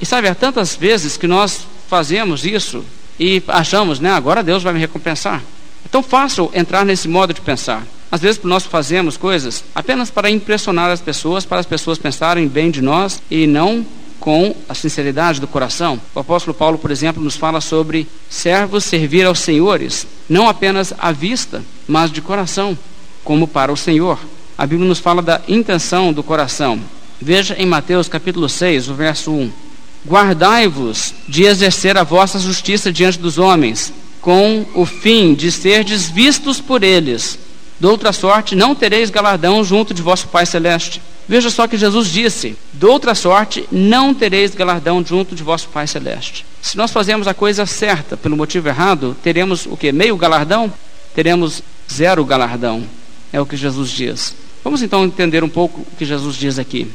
E 0.00 0.06
sabe, 0.06 0.28
há 0.28 0.34
tantas 0.34 0.76
vezes 0.76 1.16
que 1.16 1.26
nós 1.26 1.66
fazemos 1.88 2.44
isso 2.44 2.84
e 3.18 3.42
achamos, 3.48 3.98
né, 4.00 4.10
agora 4.12 4.42
Deus 4.42 4.62
vai 4.62 4.72
me 4.72 4.80
recompensar. 4.80 5.42
É 5.84 5.88
tão 5.88 6.02
fácil 6.02 6.50
entrar 6.52 6.84
nesse 6.84 7.08
modo 7.08 7.32
de 7.32 7.40
pensar. 7.40 7.86
Às 8.10 8.20
vezes 8.20 8.40
nós 8.42 8.64
fazemos 8.64 9.16
coisas 9.16 9.64
apenas 9.74 10.10
para 10.10 10.30
impressionar 10.30 10.90
as 10.90 11.00
pessoas, 11.00 11.44
para 11.44 11.58
as 11.58 11.66
pessoas 11.66 11.98
pensarem 11.98 12.46
bem 12.46 12.70
de 12.70 12.80
nós 12.80 13.22
e 13.30 13.46
não 13.46 13.84
com 14.20 14.54
a 14.68 14.74
sinceridade 14.74 15.40
do 15.40 15.46
coração. 15.46 16.00
O 16.14 16.18
apóstolo 16.18 16.54
Paulo, 16.54 16.78
por 16.78 16.90
exemplo, 16.90 17.22
nos 17.22 17.36
fala 17.36 17.60
sobre 17.60 18.06
servos 18.28 18.84
servir 18.84 19.24
aos 19.24 19.38
senhores, 19.38 20.06
não 20.28 20.48
apenas 20.48 20.92
à 20.98 21.12
vista, 21.12 21.62
mas 21.86 22.10
de 22.10 22.20
coração, 22.20 22.76
como 23.22 23.46
para 23.46 23.72
o 23.72 23.76
Senhor. 23.76 24.18
A 24.58 24.66
Bíblia 24.66 24.88
nos 24.88 24.98
fala 24.98 25.22
da 25.22 25.40
intenção 25.46 26.12
do 26.12 26.22
coração. 26.22 26.80
Veja 27.20 27.54
em 27.58 27.66
Mateus 27.66 28.08
capítulo 28.08 28.48
6, 28.48 28.88
o 28.88 28.94
verso 28.94 29.30
1. 29.30 29.52
Guardai-vos 30.06 31.12
de 31.28 31.44
exercer 31.44 31.96
a 31.98 32.04
vossa 32.04 32.38
justiça 32.38 32.92
diante 32.92 33.18
dos 33.18 33.38
homens, 33.38 33.92
com 34.20 34.64
o 34.74 34.86
fim 34.86 35.34
de 35.34 35.50
serdes 35.50 36.08
vistos 36.08 36.60
por 36.60 36.84
eles. 36.84 37.38
De 37.80 37.86
outra 37.86 38.12
sorte, 38.12 38.54
não 38.54 38.74
tereis 38.74 39.10
galardão 39.10 39.64
junto 39.64 39.92
de 39.92 40.00
vosso 40.00 40.28
Pai 40.28 40.46
Celeste. 40.46 41.02
Veja 41.28 41.50
só 41.50 41.66
que 41.66 41.76
Jesus 41.76 42.08
disse: 42.08 42.56
De 42.72 42.86
outra 42.86 43.14
sorte, 43.14 43.68
não 43.70 44.14
tereis 44.14 44.54
galardão 44.54 45.04
junto 45.04 45.34
de 45.34 45.42
vosso 45.42 45.68
Pai 45.68 45.86
Celeste. 45.86 46.46
Se 46.62 46.76
nós 46.76 46.92
fazemos 46.92 47.26
a 47.26 47.34
coisa 47.34 47.66
certa 47.66 48.16
pelo 48.16 48.36
motivo 48.36 48.68
errado, 48.68 49.16
teremos 49.22 49.66
o 49.66 49.76
que? 49.76 49.90
Meio 49.90 50.16
galardão? 50.16 50.72
Teremos 51.14 51.62
zero 51.92 52.24
galardão. 52.24 52.84
É 53.32 53.40
o 53.40 53.46
que 53.46 53.56
Jesus 53.56 53.90
diz. 53.90 54.34
Vamos 54.62 54.82
então 54.82 55.04
entender 55.04 55.42
um 55.42 55.48
pouco 55.48 55.80
o 55.80 55.96
que 55.96 56.04
Jesus 56.04 56.36
diz 56.36 56.58
aqui. 56.58 56.88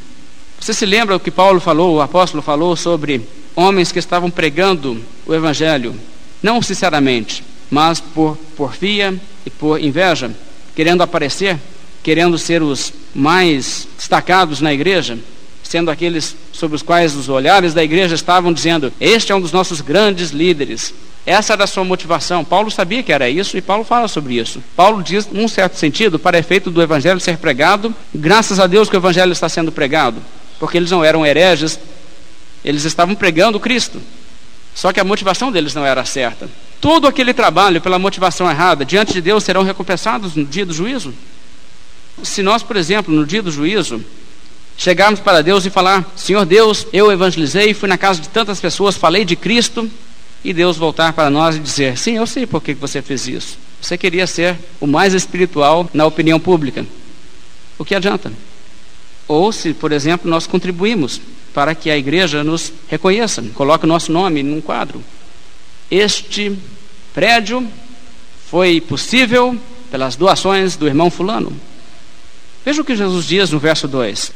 Você 0.61 0.75
se 0.75 0.85
lembra 0.85 1.15
o 1.15 1.19
que 1.19 1.31
Paulo 1.31 1.59
falou, 1.59 1.95
o 1.95 2.01
apóstolo 2.01 2.43
falou 2.43 2.75
sobre 2.75 3.27
homens 3.55 3.91
que 3.91 3.97
estavam 3.97 4.29
pregando 4.29 5.01
o 5.25 5.33
evangelho, 5.33 5.95
não 6.41 6.61
sinceramente, 6.61 7.43
mas 7.67 7.99
por 7.99 8.37
porfia 8.55 9.19
e 9.43 9.49
por 9.49 9.81
inveja, 9.81 10.29
querendo 10.75 11.01
aparecer, 11.01 11.57
querendo 12.03 12.37
ser 12.37 12.61
os 12.61 12.93
mais 13.13 13.87
destacados 13.97 14.61
na 14.61 14.71
igreja, 14.71 15.17
sendo 15.63 15.89
aqueles 15.89 16.35
sobre 16.53 16.75
os 16.75 16.83
quais 16.83 17.15
os 17.15 17.27
olhares 17.27 17.73
da 17.73 17.83
igreja 17.83 18.13
estavam 18.13 18.53
dizendo: 18.53 18.93
Este 19.01 19.31
é 19.31 19.35
um 19.35 19.41
dos 19.41 19.51
nossos 19.51 19.81
grandes 19.81 20.29
líderes. 20.29 20.93
Essa 21.25 21.53
era 21.53 21.63
a 21.63 21.67
sua 21.67 21.83
motivação. 21.83 22.45
Paulo 22.45 22.69
sabia 22.69 23.01
que 23.01 23.11
era 23.11 23.27
isso 23.27 23.57
e 23.57 23.61
Paulo 23.61 23.83
fala 23.83 24.07
sobre 24.07 24.35
isso. 24.35 24.61
Paulo 24.75 25.01
diz, 25.01 25.27
num 25.31 25.47
certo 25.47 25.75
sentido, 25.75 26.19
para 26.19 26.37
efeito 26.37 26.69
do 26.69 26.81
evangelho 26.81 27.19
ser 27.19 27.37
pregado, 27.37 27.95
graças 28.13 28.59
a 28.59 28.67
Deus 28.67 28.89
que 28.89 28.95
o 28.95 28.99
evangelho 28.99 29.31
está 29.31 29.49
sendo 29.49 29.71
pregado 29.71 30.21
porque 30.61 30.77
eles 30.77 30.91
não 30.91 31.03
eram 31.03 31.25
hereges, 31.25 31.79
eles 32.63 32.85
estavam 32.85 33.15
pregando 33.15 33.59
Cristo. 33.59 33.99
Só 34.75 34.93
que 34.93 34.99
a 34.99 35.03
motivação 35.03 35.51
deles 35.51 35.73
não 35.73 35.83
era 35.83 36.05
certa. 36.05 36.47
Todo 36.79 37.07
aquele 37.07 37.33
trabalho 37.33 37.81
pela 37.81 37.97
motivação 37.97 38.47
errada, 38.47 38.85
diante 38.85 39.11
de 39.11 39.21
Deus 39.21 39.43
serão 39.43 39.63
recompensados 39.63 40.35
no 40.35 40.45
dia 40.45 40.63
do 40.63 40.71
juízo? 40.71 41.15
Se 42.21 42.43
nós, 42.43 42.61
por 42.61 42.75
exemplo, 42.75 43.11
no 43.11 43.25
dia 43.25 43.41
do 43.41 43.51
juízo, 43.51 44.05
chegarmos 44.77 45.19
para 45.19 45.41
Deus 45.41 45.65
e 45.65 45.71
falar: 45.71 46.05
Senhor 46.15 46.45
Deus, 46.45 46.85
eu 46.93 47.11
evangelizei, 47.11 47.73
fui 47.73 47.89
na 47.89 47.97
casa 47.97 48.21
de 48.21 48.29
tantas 48.29 48.61
pessoas, 48.61 48.95
falei 48.95 49.25
de 49.25 49.35
Cristo, 49.35 49.89
e 50.43 50.53
Deus 50.53 50.77
voltar 50.77 51.11
para 51.13 51.31
nós 51.31 51.55
e 51.55 51.59
dizer: 51.59 51.97
Sim, 51.97 52.17
eu 52.17 52.27
sei 52.27 52.45
por 52.45 52.61
que 52.61 52.75
você 52.75 53.01
fez 53.01 53.27
isso. 53.27 53.57
Você 53.81 53.97
queria 53.97 54.27
ser 54.27 54.55
o 54.79 54.85
mais 54.85 55.15
espiritual 55.15 55.89
na 55.91 56.05
opinião 56.05 56.39
pública. 56.39 56.85
O 57.79 57.83
que 57.83 57.95
adianta? 57.95 58.31
Ou 59.27 59.51
se, 59.51 59.73
por 59.73 59.91
exemplo, 59.91 60.29
nós 60.29 60.47
contribuímos 60.47 61.21
para 61.53 61.75
que 61.75 61.89
a 61.89 61.97
igreja 61.97 62.43
nos 62.43 62.71
reconheça, 62.87 63.43
coloque 63.53 63.85
o 63.85 63.87
nosso 63.87 64.11
nome 64.11 64.41
num 64.43 64.61
quadro. 64.61 65.03
Este 65.89 66.57
prédio 67.13 67.67
foi 68.49 68.79
possível 68.79 69.57
pelas 69.89 70.15
doações 70.15 70.75
do 70.75 70.87
irmão 70.87 71.09
Fulano. 71.09 71.51
Veja 72.63 72.81
o 72.81 72.85
que 72.85 72.95
Jesus 72.95 73.25
diz 73.25 73.51
no 73.51 73.59
verso 73.59 73.87
2. 73.87 74.31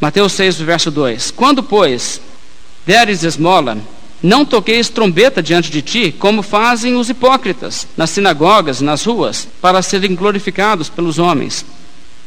Mateus 0.00 0.32
6, 0.32 0.56
verso 0.60 0.90
2: 0.90 1.30
Quando, 1.30 1.62
pois, 1.62 2.20
deres 2.86 3.22
esmola, 3.24 3.78
não 4.22 4.44
toqueis 4.44 4.88
trombeta 4.88 5.42
diante 5.42 5.70
de 5.70 5.82
ti, 5.82 6.12
como 6.12 6.42
fazem 6.42 6.96
os 6.96 7.08
hipócritas 7.08 7.86
nas 7.96 8.10
sinagogas, 8.10 8.80
nas 8.80 9.04
ruas, 9.04 9.46
para 9.60 9.82
serem 9.82 10.14
glorificados 10.14 10.88
pelos 10.88 11.18
homens. 11.18 11.64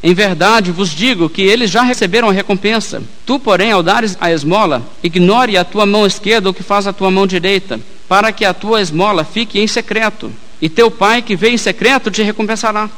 Em 0.02 0.14
verdade 0.14 0.72
vos 0.72 0.90
digo 0.90 1.30
que 1.30 1.42
eles 1.42 1.70
já 1.70 1.82
receberam 1.82 2.30
a 2.30 2.34
recompensa. 2.34 3.04
Tu, 3.26 3.38
porém, 3.38 3.72
ao 3.72 3.84
dares 3.84 4.18
a 4.20 4.32
esmola, 4.32 4.82
ignore 5.04 5.58
a 5.58 5.66
tua 5.66 5.86
mão 5.86 6.06
esquerda 6.06 6.50
o 6.50 6.54
que 6.54 6.64
faz 6.64 6.88
a 6.88 6.94
tua 6.94 7.12
mão 7.12 7.28
direita, 7.28 7.80
para 8.08 8.32
que 8.32 8.46
a 8.46 8.54
tua 8.54 8.82
esmola 8.82 9.26
fique 9.26 9.60
em 9.60 9.68
secreto, 9.68 10.32
e 10.62 10.70
teu 10.70 10.90
pai 10.90 11.22
que 11.22 11.36
vê 11.36 11.50
em 11.50 11.58
secreto 11.58 12.10
te 12.10 12.24
recompensará. 12.24 12.90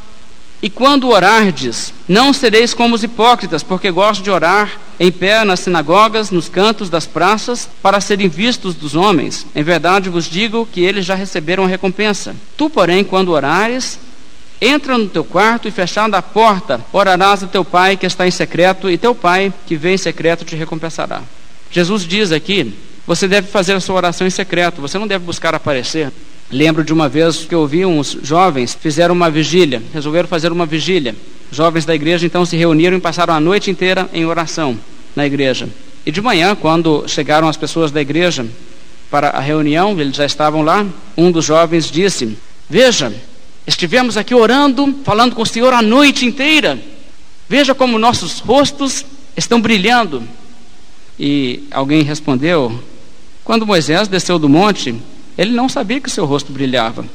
E 0.64 0.70
quando 0.70 1.10
orardes, 1.10 1.92
não 2.08 2.32
sereis 2.32 2.72
como 2.72 2.94
os 2.94 3.04
hipócritas, 3.04 3.64
porque 3.64 3.90
gostam 3.90 4.24
de 4.24 4.30
orar 4.30 4.70
em 5.00 5.12
pé 5.12 5.44
nas 5.44 5.62
sinagogas, 5.62 6.30
nos 6.30 6.48
cantos 6.48 6.88
das 6.88 7.08
praças, 7.08 7.68
para 7.82 8.00
serem 8.00 8.30
vistos 8.30 8.76
dos 8.76 8.94
homens. 8.94 9.44
Em 9.56 9.64
verdade 9.64 10.08
vos 10.08 10.26
digo 10.26 10.68
que 10.72 10.82
eles 10.82 11.04
já 11.04 11.16
receberam 11.16 11.64
a 11.64 11.68
recompensa. 11.68 12.36
Tu, 12.56 12.70
porém, 12.70 13.04
quando 13.04 13.32
orares, 13.32 13.98
entra 14.62 14.98
no 14.98 15.10
teu 15.10 15.24
quarto 15.24 15.68
e 15.68 15.72
fechando 15.72 16.16
a 16.16 16.22
porta, 16.22 16.80
orarás 16.94 17.44
a 17.44 17.48
teu 17.48 17.66
pai 17.66 17.98
que 17.98 18.06
está 18.06 18.28
em 18.28 18.32
secreto, 18.32 18.90
e 18.90 18.98
teu 18.98 19.16
pai 19.16 19.52
que 19.66 19.76
vem 19.76 19.96
em 19.96 19.98
secreto 19.98 20.46
te 20.46 20.56
recompensará. 20.56 21.22
Jesus 21.72 22.06
diz 22.06 22.32
aqui: 22.32 22.74
você 23.08 23.28
deve 23.28 23.48
fazer 23.48 23.74
a 23.74 23.80
sua 23.80 23.96
oração 23.96 24.28
em 24.28 24.30
secreto, 24.30 24.80
você 24.80 25.00
não 25.00 25.08
deve 25.08 25.26
buscar 25.26 25.56
aparecer. 25.56 26.12
Lembro 26.52 26.84
de 26.84 26.94
uma 26.94 27.10
vez 27.10 27.46
que 27.46 27.56
eu 27.56 27.66
vi 27.66 27.86
uns 27.86 28.18
jovens 28.22 28.78
fizeram 28.80 29.16
uma 29.16 29.30
vigília, 29.30 29.82
resolveram 29.94 30.28
fazer 30.28 30.52
uma 30.52 30.66
vigília. 30.66 31.16
Jovens 31.52 31.86
da 31.86 31.96
igreja 31.96 32.26
então 32.26 32.46
se 32.46 32.56
reuniram 32.56 32.98
e 32.98 33.02
passaram 33.02 33.34
a 33.34 33.40
noite 33.40 33.72
inteira 33.72 34.10
em 34.14 34.26
oração 34.26 34.78
na 35.16 35.26
igreja. 35.26 35.68
E 36.06 36.12
de 36.12 36.22
manhã, 36.22 36.56
quando 36.56 37.06
chegaram 37.08 37.48
as 37.48 37.58
pessoas 37.58 37.92
da 37.92 38.02
igreja 38.02 38.46
para 39.10 39.30
a 39.30 39.40
reunião, 39.40 40.00
eles 40.00 40.16
já 40.16 40.26
estavam 40.26 40.62
lá, 40.62 40.86
um 41.18 41.32
dos 41.32 41.46
jovens 41.46 41.90
disse: 41.90 42.38
Veja, 42.70 43.14
estivemos 43.66 44.18
aqui 44.18 44.34
orando, 44.34 45.00
falando 45.04 45.36
com 45.36 45.42
o 45.42 45.46
Senhor 45.46 45.74
a 45.74 45.82
noite 45.82 46.26
inteira. 46.26 46.80
Veja 47.48 47.76
como 47.76 48.00
nossos 48.00 48.40
rostos 48.40 49.06
estão 49.36 49.62
brilhando. 49.62 50.24
E 51.20 51.64
alguém 51.72 52.04
respondeu: 52.04 52.82
Quando 53.44 53.66
Moisés 53.66 54.08
desceu 54.08 54.40
do 54.40 54.50
monte, 54.50 54.96
ele 55.38 55.52
não 55.52 55.70
sabia 55.70 56.00
que 56.00 56.10
seu 56.10 56.26
rosto 56.26 56.52
brilhava. 56.52 57.06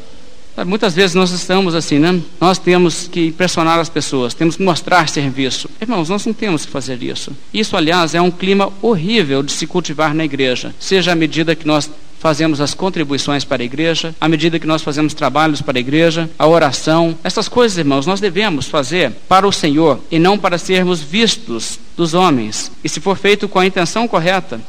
Muitas 0.64 0.94
vezes 0.94 1.14
nós 1.14 1.30
estamos 1.32 1.74
assim, 1.74 1.98
né? 1.98 2.18
Nós 2.40 2.58
temos 2.58 3.06
que 3.08 3.26
impressionar 3.26 3.78
as 3.78 3.90
pessoas, 3.90 4.32
temos 4.32 4.56
que 4.56 4.62
mostrar 4.62 5.06
serviço. 5.06 5.68
Irmãos, 5.80 6.08
nós 6.08 6.24
não 6.24 6.32
temos 6.32 6.64
que 6.64 6.72
fazer 6.72 7.02
isso. 7.02 7.30
Isso, 7.52 7.76
aliás, 7.76 8.14
é 8.14 8.22
um 8.22 8.30
clima 8.30 8.72
horrível 8.80 9.42
de 9.42 9.52
se 9.52 9.66
cultivar 9.66 10.14
na 10.14 10.24
igreja. 10.24 10.74
Seja 10.80 11.12
à 11.12 11.14
medida 11.14 11.54
que 11.54 11.66
nós 11.66 11.90
fazemos 12.26 12.60
as 12.60 12.74
contribuições 12.74 13.44
para 13.44 13.62
a 13.62 13.64
igreja, 13.64 14.12
à 14.20 14.28
medida 14.28 14.58
que 14.58 14.66
nós 14.66 14.82
fazemos 14.82 15.14
trabalhos 15.14 15.62
para 15.62 15.78
a 15.78 15.80
igreja, 15.80 16.28
a 16.36 16.44
oração. 16.44 17.16
Essas 17.22 17.48
coisas, 17.48 17.78
irmãos, 17.78 18.04
nós 18.04 18.18
devemos 18.18 18.66
fazer 18.66 19.12
para 19.28 19.46
o 19.46 19.52
Senhor 19.52 20.00
e 20.10 20.18
não 20.18 20.36
para 20.36 20.58
sermos 20.58 21.00
vistos 21.00 21.78
dos 21.96 22.14
homens. 22.14 22.72
E 22.82 22.88
se 22.88 22.98
for 22.98 23.16
feito 23.16 23.48
com 23.48 23.60
a 23.60 23.66
intenção 23.66 24.08
correta, 24.08 24.60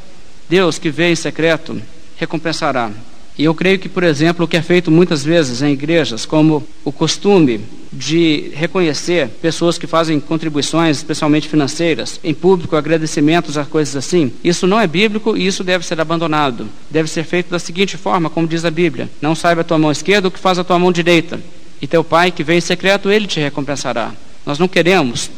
Deus 0.48 0.78
que 0.78 0.88
vê 0.88 1.10
em 1.10 1.16
secreto 1.16 1.82
recompensará. 2.16 2.92
E 3.38 3.44
eu 3.44 3.54
creio 3.54 3.78
que, 3.78 3.88
por 3.88 4.02
exemplo, 4.02 4.44
o 4.44 4.48
que 4.48 4.56
é 4.56 4.62
feito 4.62 4.90
muitas 4.90 5.24
vezes 5.24 5.62
em 5.62 5.72
igrejas, 5.72 6.26
como 6.26 6.66
o 6.84 6.90
costume 6.90 7.60
de 7.92 8.50
reconhecer 8.52 9.28
pessoas 9.40 9.78
que 9.78 9.86
fazem 9.86 10.18
contribuições, 10.18 10.96
especialmente 10.96 11.48
financeiras, 11.48 12.18
em 12.24 12.34
público, 12.34 12.74
agradecimentos 12.74 13.56
a 13.56 13.64
coisas 13.64 13.94
assim, 13.94 14.32
isso 14.42 14.66
não 14.66 14.80
é 14.80 14.88
bíblico 14.88 15.36
e 15.36 15.46
isso 15.46 15.62
deve 15.62 15.86
ser 15.86 16.00
abandonado. 16.00 16.68
Deve 16.90 17.08
ser 17.08 17.22
feito 17.22 17.50
da 17.50 17.60
seguinte 17.60 17.96
forma, 17.96 18.28
como 18.28 18.48
diz 18.48 18.64
a 18.64 18.72
Bíblia: 18.72 19.08
Não 19.22 19.36
saiba 19.36 19.60
a 19.60 19.64
tua 19.64 19.78
mão 19.78 19.92
esquerda 19.92 20.26
o 20.26 20.32
que 20.32 20.38
faz 20.40 20.58
a 20.58 20.64
tua 20.64 20.78
mão 20.78 20.90
direita, 20.90 21.40
e 21.80 21.86
teu 21.86 22.02
pai 22.02 22.32
que 22.32 22.42
vem 22.42 22.58
em 22.58 22.60
secreto, 22.60 23.08
ele 23.08 23.28
te 23.28 23.38
recompensará. 23.38 24.12
Nós 24.44 24.58
não 24.58 24.66
queremos 24.66 25.30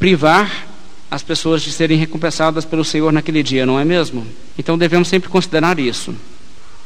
privar 0.00 0.66
as 1.08 1.22
pessoas 1.22 1.62
de 1.62 1.70
serem 1.70 1.96
recompensadas 1.96 2.64
pelo 2.64 2.84
Senhor 2.84 3.12
naquele 3.12 3.44
dia, 3.44 3.64
não 3.64 3.78
é 3.78 3.84
mesmo? 3.84 4.26
Então 4.58 4.76
devemos 4.76 5.06
sempre 5.06 5.28
considerar 5.28 5.78
isso. 5.78 6.12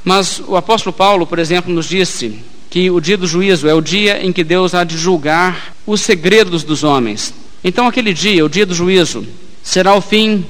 Mas 0.04 0.42
o 0.46 0.56
apóstolo 0.56 0.92
Paulo, 0.92 1.26
por 1.26 1.38
exemplo, 1.38 1.72
nos 1.72 1.86
disse 1.88 2.38
que 2.70 2.90
o 2.90 3.00
dia 3.00 3.16
do 3.16 3.26
juízo 3.26 3.68
é 3.68 3.74
o 3.74 3.80
dia 3.80 4.24
em 4.24 4.32
que 4.32 4.44
Deus 4.44 4.74
há 4.74 4.84
de 4.84 4.96
julgar 4.96 5.74
os 5.86 6.00
segredos 6.00 6.62
dos 6.62 6.84
homens. 6.84 7.34
Então, 7.62 7.86
aquele 7.86 8.14
dia, 8.14 8.44
o 8.44 8.48
dia 8.48 8.64
do 8.64 8.74
juízo, 8.74 9.26
será 9.62 9.94
o 9.94 10.00
fim 10.00 10.46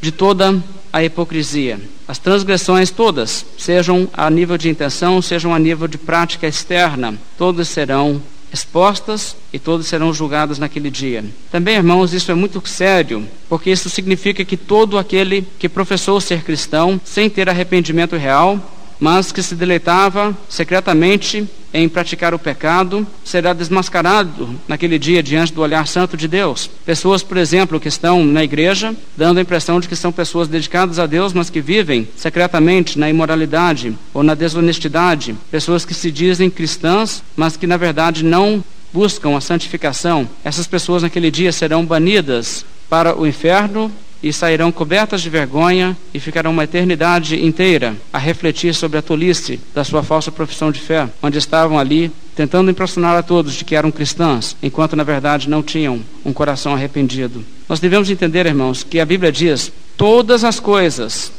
de 0.00 0.10
toda 0.10 0.62
a 0.92 1.04
hipocrisia. 1.04 1.78
As 2.06 2.18
transgressões 2.18 2.90
todas, 2.90 3.44
sejam 3.58 4.08
a 4.14 4.30
nível 4.30 4.56
de 4.56 4.70
intenção, 4.70 5.20
sejam 5.20 5.54
a 5.54 5.58
nível 5.58 5.86
de 5.86 5.98
prática 5.98 6.46
externa, 6.46 7.14
todas 7.36 7.68
serão 7.68 8.22
expostas 8.50 9.36
e 9.52 9.58
todas 9.58 9.86
serão 9.86 10.12
julgadas 10.12 10.58
naquele 10.58 10.90
dia. 10.90 11.22
Também, 11.52 11.76
irmãos, 11.76 12.14
isso 12.14 12.32
é 12.32 12.34
muito 12.34 12.66
sério, 12.66 13.28
porque 13.46 13.70
isso 13.70 13.90
significa 13.90 14.42
que 14.42 14.56
todo 14.56 14.96
aquele 14.96 15.46
que 15.58 15.68
professou 15.68 16.18
ser 16.18 16.42
cristão 16.42 16.98
sem 17.04 17.28
ter 17.28 17.48
arrependimento 17.48 18.16
real 18.16 18.58
mas 19.00 19.32
que 19.32 19.42
se 19.42 19.54
deleitava 19.54 20.36
secretamente 20.48 21.46
em 21.72 21.88
praticar 21.88 22.32
o 22.32 22.38
pecado, 22.38 23.06
será 23.24 23.52
desmascarado 23.52 24.58
naquele 24.66 24.98
dia 24.98 25.22
diante 25.22 25.52
do 25.52 25.60
olhar 25.60 25.86
santo 25.86 26.16
de 26.16 26.26
Deus. 26.26 26.68
Pessoas, 26.84 27.22
por 27.22 27.36
exemplo, 27.36 27.78
que 27.78 27.88
estão 27.88 28.24
na 28.24 28.42
igreja, 28.42 28.94
dando 29.16 29.38
a 29.38 29.42
impressão 29.42 29.78
de 29.78 29.86
que 29.86 29.96
são 29.96 30.10
pessoas 30.10 30.48
dedicadas 30.48 30.98
a 30.98 31.06
Deus, 31.06 31.32
mas 31.32 31.50
que 31.50 31.60
vivem 31.60 32.08
secretamente 32.16 32.98
na 32.98 33.10
imoralidade 33.10 33.96
ou 34.14 34.22
na 34.22 34.34
desonestidade. 34.34 35.36
Pessoas 35.50 35.84
que 35.84 35.94
se 35.94 36.10
dizem 36.10 36.50
cristãs, 36.50 37.22
mas 37.36 37.56
que 37.56 37.66
na 37.66 37.76
verdade 37.76 38.24
não 38.24 38.64
buscam 38.92 39.36
a 39.36 39.40
santificação. 39.40 40.28
Essas 40.42 40.66
pessoas 40.66 41.02
naquele 41.02 41.30
dia 41.30 41.52
serão 41.52 41.84
banidas 41.84 42.64
para 42.88 43.14
o 43.14 43.26
inferno 43.26 43.92
e 44.22 44.32
sairão 44.32 44.72
cobertas 44.72 45.20
de 45.20 45.30
vergonha 45.30 45.96
e 46.12 46.18
ficarão 46.18 46.50
uma 46.50 46.64
eternidade 46.64 47.44
inteira 47.44 47.96
a 48.12 48.18
refletir 48.18 48.74
sobre 48.74 48.98
a 48.98 49.02
tolice 49.02 49.60
da 49.74 49.84
sua 49.84 50.02
falsa 50.02 50.32
profissão 50.32 50.72
de 50.72 50.80
fé, 50.80 51.08
onde 51.22 51.38
estavam 51.38 51.78
ali 51.78 52.10
tentando 52.34 52.70
impressionar 52.70 53.16
a 53.16 53.22
todos 53.22 53.54
de 53.54 53.64
que 53.64 53.74
eram 53.74 53.90
cristãs, 53.90 54.56
enquanto 54.62 54.94
na 54.94 55.02
verdade 55.02 55.48
não 55.48 55.62
tinham 55.62 56.00
um 56.24 56.32
coração 56.32 56.74
arrependido. 56.74 57.44
Nós 57.68 57.80
devemos 57.80 58.10
entender, 58.10 58.46
irmãos, 58.46 58.82
que 58.82 59.00
a 59.00 59.06
Bíblia 59.06 59.32
diz: 59.32 59.72
todas 59.96 60.44
as 60.44 60.60
coisas 60.60 61.32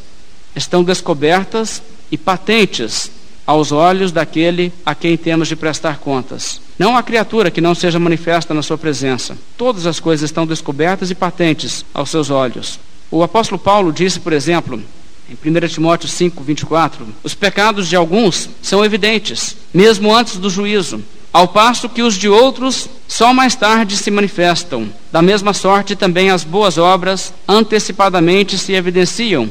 estão 0.55 0.83
descobertas 0.83 1.81
e 2.11 2.17
patentes 2.17 3.11
aos 3.49 3.71
olhos 3.71 4.11
daquele 4.11 4.71
a 4.85 4.93
quem 4.93 5.17
temos 5.17 5.47
de 5.47 5.55
prestar 5.55 5.97
contas. 5.97 6.61
Não 6.77 6.95
há 6.95 7.01
criatura 7.01 7.49
que 7.49 7.59
não 7.59 7.73
seja 7.73 7.97
manifesta 7.97 8.53
na 8.53 8.61
sua 8.61 8.77
presença. 8.77 9.35
Todas 9.57 9.87
as 9.87 9.99
coisas 9.99 10.29
estão 10.29 10.45
descobertas 10.45 11.09
e 11.09 11.15
patentes 11.15 11.83
aos 11.91 12.11
seus 12.11 12.29
olhos. 12.29 12.79
O 13.09 13.23
apóstolo 13.23 13.57
Paulo 13.57 13.91
disse, 13.91 14.19
por 14.19 14.33
exemplo, 14.33 14.79
em 15.27 15.33
1 15.33 15.67
Timóteo 15.67 16.07
5, 16.07 16.43
24: 16.43 17.07
Os 17.23 17.33
pecados 17.33 17.87
de 17.87 17.95
alguns 17.95 18.47
são 18.61 18.85
evidentes, 18.85 19.57
mesmo 19.73 20.15
antes 20.15 20.37
do 20.37 20.47
juízo, 20.47 21.03
ao 21.33 21.47
passo 21.47 21.89
que 21.89 22.03
os 22.03 22.13
de 22.13 22.29
outros 22.29 22.87
só 23.07 23.33
mais 23.33 23.55
tarde 23.55 23.97
se 23.97 24.11
manifestam. 24.11 24.87
Da 25.11 25.23
mesma 25.23 25.55
sorte, 25.55 25.95
também 25.95 26.29
as 26.29 26.43
boas 26.43 26.77
obras 26.77 27.33
antecipadamente 27.47 28.59
se 28.59 28.73
evidenciam, 28.73 29.49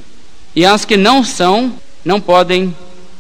e 0.55 0.65
as 0.65 0.85
que 0.85 0.97
não 0.97 1.25
são, 1.25 1.73
não 2.05 2.21
podem 2.21 2.73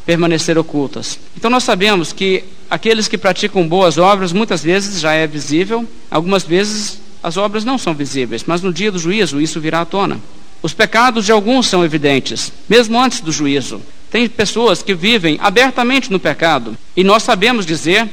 permanecer 0.09 0.56
ocultas. 0.56 1.18
Então 1.36 1.50
nós 1.50 1.64
sabemos 1.64 2.14
que 2.14 2.42
aqueles 2.70 3.06
que 3.06 3.18
praticam 3.18 3.68
boas 3.68 3.98
obras 3.98 4.32
muitas 4.32 4.62
vezes 4.62 5.02
já 5.02 5.12
é 5.12 5.26
visível, 5.26 5.86
algumas 6.11 6.44
vezes 6.44 6.98
as 7.22 7.36
obras 7.36 7.62
não 7.62 7.76
são 7.76 7.92
visíveis, 7.92 8.42
mas 8.46 8.62
no 8.62 8.72
dia 8.72 8.90
do 8.90 8.98
juízo 8.98 9.38
isso 9.38 9.61
virá 9.61 9.82
à 9.82 9.84
tona. 9.84 10.18
Os 10.62 10.72
pecados 10.72 11.26
de 11.26 11.32
alguns 11.32 11.66
são 11.66 11.84
evidentes, 11.84 12.50
mesmo 12.66 12.98
antes 12.98 13.20
do 13.20 13.30
juízo. 13.30 13.82
Tem 14.11 14.26
pessoas 14.26 14.82
que 14.82 14.94
vivem 14.94 15.38
abertamente 15.42 16.11
no 16.11 16.18
pecado 16.18 16.74
e 16.96 17.04
nós 17.04 17.22
sabemos 17.22 17.66
dizer 17.66 18.09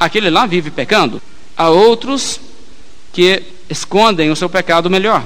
aquele 0.00 0.30
lá 0.30 0.46
vive 0.46 0.72
pecando. 0.72 1.22
Há 1.56 1.70
outros 1.70 2.40
que 3.12 3.40
escondem 3.70 4.32
o 4.32 4.36
seu 4.36 4.50
pecado 4.50 4.90
melhor. 4.90 5.24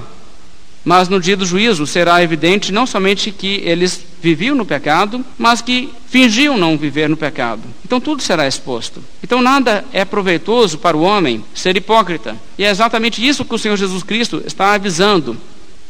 Mas 0.84 1.08
no 1.08 1.18
dia 1.18 1.36
do 1.36 1.46
juízo 1.46 1.86
será 1.86 2.22
evidente 2.22 2.72
não 2.72 2.86
somente 2.86 3.30
que 3.30 3.62
eles 3.64 4.09
viviam 4.20 4.54
no 4.54 4.66
pecado, 4.66 5.24
mas 5.38 5.62
que 5.62 5.90
fingiam 6.08 6.58
não 6.58 6.76
viver 6.76 7.08
no 7.08 7.16
pecado. 7.16 7.62
Então 7.84 8.00
tudo 8.00 8.22
será 8.22 8.46
exposto. 8.46 9.02
Então 9.22 9.40
nada 9.40 9.84
é 9.92 10.04
proveitoso 10.04 10.78
para 10.78 10.96
o 10.96 11.02
homem 11.02 11.44
ser 11.54 11.76
hipócrita. 11.76 12.36
E 12.58 12.64
é 12.64 12.70
exatamente 12.70 13.26
isso 13.26 13.44
que 13.44 13.54
o 13.54 13.58
Senhor 13.58 13.76
Jesus 13.76 14.02
Cristo 14.02 14.42
está 14.46 14.74
avisando. 14.74 15.36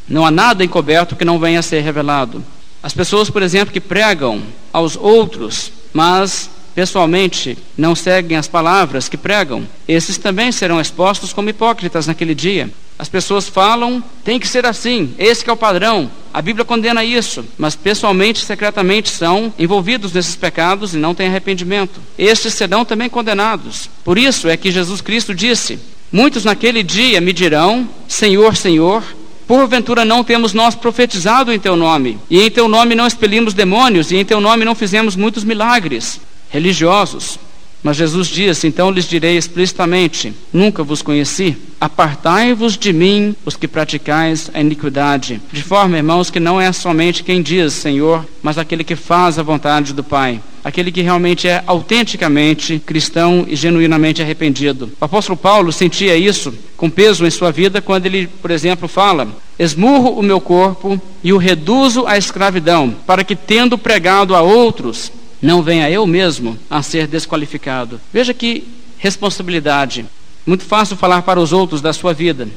Não 0.09 0.25
há 0.25 0.31
nada 0.31 0.65
encoberto 0.65 1.17
que 1.17 1.25
não 1.25 1.39
venha 1.39 1.61
a 1.61 1.63
ser 1.63 1.81
revelado. 1.81 2.45
As 2.83 2.95
pessoas, 2.95 3.29
por 3.29 3.43
exemplo, 3.43 3.73
que 3.73 3.81
pregam 3.81 4.43
aos 4.73 4.97
outros, 4.97 5.73
mas 5.93 6.49
pessoalmente 6.81 7.59
não 7.77 7.95
seguem 7.95 8.39
as 8.39 8.49
palavras 8.49 9.07
que 9.07 9.19
pregam, 9.19 9.69
esses 9.87 10.17
também 10.17 10.51
serão 10.51 10.81
expostos 10.81 11.31
como 11.31 11.51
hipócritas 11.51 12.07
naquele 12.07 12.35
dia. 12.35 12.71
As 12.99 13.07
pessoas 13.07 13.51
falam, 13.51 14.03
tem 14.25 14.41
que 14.41 14.49
ser 14.49 14.65
assim, 14.65 15.15
esse 15.19 15.47
é 15.47 15.53
o 15.53 15.59
padrão. 15.59 16.11
A 16.33 16.41
Bíblia 16.41 16.65
condena 16.65 17.05
isso, 17.05 17.45
mas 17.59 17.77
pessoalmente, 17.77 18.47
secretamente 18.47 19.11
são 19.11 19.53
envolvidos 19.59 20.15
nesses 20.15 20.37
pecados 20.37 20.95
e 20.95 20.97
não 20.97 21.15
têm 21.15 21.27
arrependimento. 21.27 22.01
Estes 22.17 22.55
serão 22.55 22.83
também 22.83 23.11
condenados. 23.11 23.91
Por 24.03 24.17
isso 24.17 24.49
é 24.49 24.57
que 24.57 24.73
Jesus 24.73 25.03
Cristo 25.03 25.35
disse: 25.35 25.79
Muitos 26.11 26.47
naquele 26.47 26.83
dia 26.83 27.21
me 27.21 27.35
dirão: 27.35 27.87
Senhor, 28.09 28.57
Senhor, 28.57 29.05
Porventura 29.47 30.03
não 30.05 30.25
temos 30.25 30.55
nós 30.55 30.75
profetizado 30.75 31.53
em 31.53 31.59
teu 31.59 31.77
nome, 31.77 32.19
e 32.31 32.41
em 32.41 32.51
teu 32.51 32.69
nome 32.69 32.95
não 32.95 33.07
expelimos 33.07 33.53
demônios, 33.53 34.11
e 34.11 34.17
em 34.17 34.25
teu 34.25 34.41
nome 34.41 34.65
não 34.65 34.75
fizemos 34.75 35.15
muitos 35.15 35.45
milagres 35.45 36.21
religiosos. 36.51 37.39
Mas 37.83 37.97
Jesus 37.97 38.29
disse: 38.29 38.67
Então 38.67 38.91
lhes 38.91 39.07
direi 39.07 39.37
explicitamente: 39.37 40.35
Nunca 40.53 40.85
vos 40.85 41.01
conheci. 41.01 41.57
Apartai-vos 41.81 42.77
de 42.77 42.93
mim, 42.93 43.35
os 43.45 43.57
que 43.57 43.67
praticais 43.67 44.51
a 44.53 44.61
iniquidade. 44.61 45.41
De 45.51 45.63
forma, 45.63 45.97
irmãos, 45.97 46.31
que 46.31 46.39
não 46.39 46.61
é 46.61 46.71
somente 46.73 47.25
quem 47.25 47.41
diz 47.41 47.73
Senhor, 47.73 48.27
mas 48.43 48.59
aquele 48.59 48.85
que 48.85 48.95
faz 48.95 49.39
a 49.39 49.43
vontade 49.43 49.95
do 49.95 50.05
Pai. 50.05 50.41
Aquele 50.63 50.93
que 50.93 51.01
realmente 51.01 51.49
é 51.49 51.65
autenticamente 51.67 52.79
cristão 52.85 53.47
e 53.49 53.57
genuinamente 53.57 54.21
arrependido. 54.21 54.93
O 55.01 55.05
apóstolo 55.07 55.39
Paulo 55.39 55.73
sentia 55.73 56.15
isso 56.15 56.53
com 56.77 56.91
peso 56.91 57.27
em 57.27 57.31
sua 57.31 57.51
vida 57.51 57.81
quando 57.81 58.05
ele, 58.05 58.27
por 58.27 58.51
exemplo, 58.51 58.87
fala: 58.87 59.27
Esmurro 59.59 60.19
o 60.19 60.23
meu 60.23 60.39
corpo 60.39 61.01
e 61.25 61.33
o 61.33 61.39
reduzo 61.39 62.07
à 62.07 62.19
escravidão, 62.19 62.95
para 63.07 63.25
que, 63.25 63.35
tendo 63.35 63.79
pregado 63.79 64.35
a 64.35 64.43
outros, 64.43 65.11
não 65.41 65.63
venha 65.63 65.91
eu 65.91 66.07
mesmo 66.07 66.59
a 66.69 66.83
ser 66.83 67.07
desqualificado. 67.07 68.01
Veja 68.13 68.35
que 68.35 68.65
responsabilidade. 68.99 70.05
Muito 70.47 70.65
fácil 70.65 70.97
falar 70.97 71.23
para 71.23 71.41
os 71.41 71.53
outros 71.53 71.81
da 71.81 71.93
sua 71.93 72.13
vida, 72.13 72.49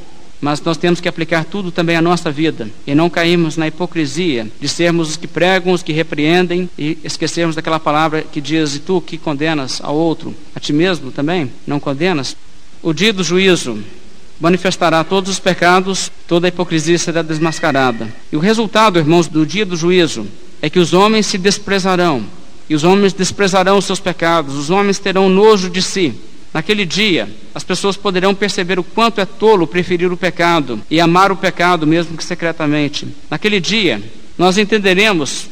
mas 0.41 0.61
nós 0.61 0.77
temos 0.77 0.99
que 0.99 1.07
aplicar 1.07 1.45
tudo 1.45 1.71
também 1.71 1.95
à 1.95 2.01
nossa 2.01 2.29
vida 2.31 2.69
e 2.85 2.93
não 2.93 3.09
cairmos 3.09 3.55
na 3.55 3.67
hipocrisia 3.67 4.47
de 4.59 4.67
sermos 4.67 5.11
os 5.11 5.17
que 5.17 5.27
pregam, 5.27 5.73
os 5.73 5.83
que 5.83 5.93
repreendem 5.93 6.69
e 6.77 6.97
esquecermos 7.03 7.55
daquela 7.55 7.79
palavra 7.79 8.23
que 8.23 8.41
diz: 8.41 8.75
E 8.75 8.79
tu 8.79 8.99
que 8.99 9.17
condenas 9.17 9.79
ao 9.81 9.95
outro, 9.95 10.35
a 10.53 10.59
ti 10.59 10.73
mesmo 10.73 11.11
também, 11.11 11.51
não 11.65 11.79
condenas? 11.79 12.35
O 12.81 12.93
dia 12.93 13.13
do 13.13 13.23
juízo 13.23 13.79
manifestará 14.39 15.01
todos 15.05 15.31
os 15.31 15.39
pecados, 15.39 16.11
toda 16.27 16.47
a 16.47 16.49
hipocrisia 16.49 16.97
será 16.97 17.21
desmascarada. 17.21 18.13
E 18.29 18.35
o 18.35 18.39
resultado, 18.39 18.99
irmãos, 18.99 19.27
do 19.27 19.45
dia 19.45 19.65
do 19.65 19.77
juízo 19.77 20.27
é 20.61 20.69
que 20.69 20.79
os 20.79 20.93
homens 20.93 21.27
se 21.27 21.37
desprezarão 21.37 22.25
e 22.69 22.75
os 22.75 22.83
homens 22.83 23.13
desprezarão 23.13 23.77
os 23.77 23.85
seus 23.85 23.99
pecados, 23.99 24.55
os 24.55 24.69
homens 24.69 24.99
terão 24.99 25.29
nojo 25.29 25.69
de 25.69 25.81
si. 25.81 26.13
Naquele 26.53 26.85
dia, 26.85 27.27
as 27.53 27.63
pessoas 27.63 27.97
poderão 27.97 28.35
perceber 28.35 28.77
o 28.77 28.83
quanto 28.83 29.19
é 29.19 29.25
tolo 29.25 29.65
preferir 29.65 30.11
o 30.11 30.17
pecado 30.17 30.79
e 30.89 31.01
amar 31.01 31.31
o 31.31 31.35
pecado, 31.35 31.87
mesmo 31.87 32.15
que 32.15 32.23
secretamente. 32.23 33.07
Naquele 33.29 33.59
dia, 33.59 34.01
nós 34.37 34.57
entenderemos 34.57 35.47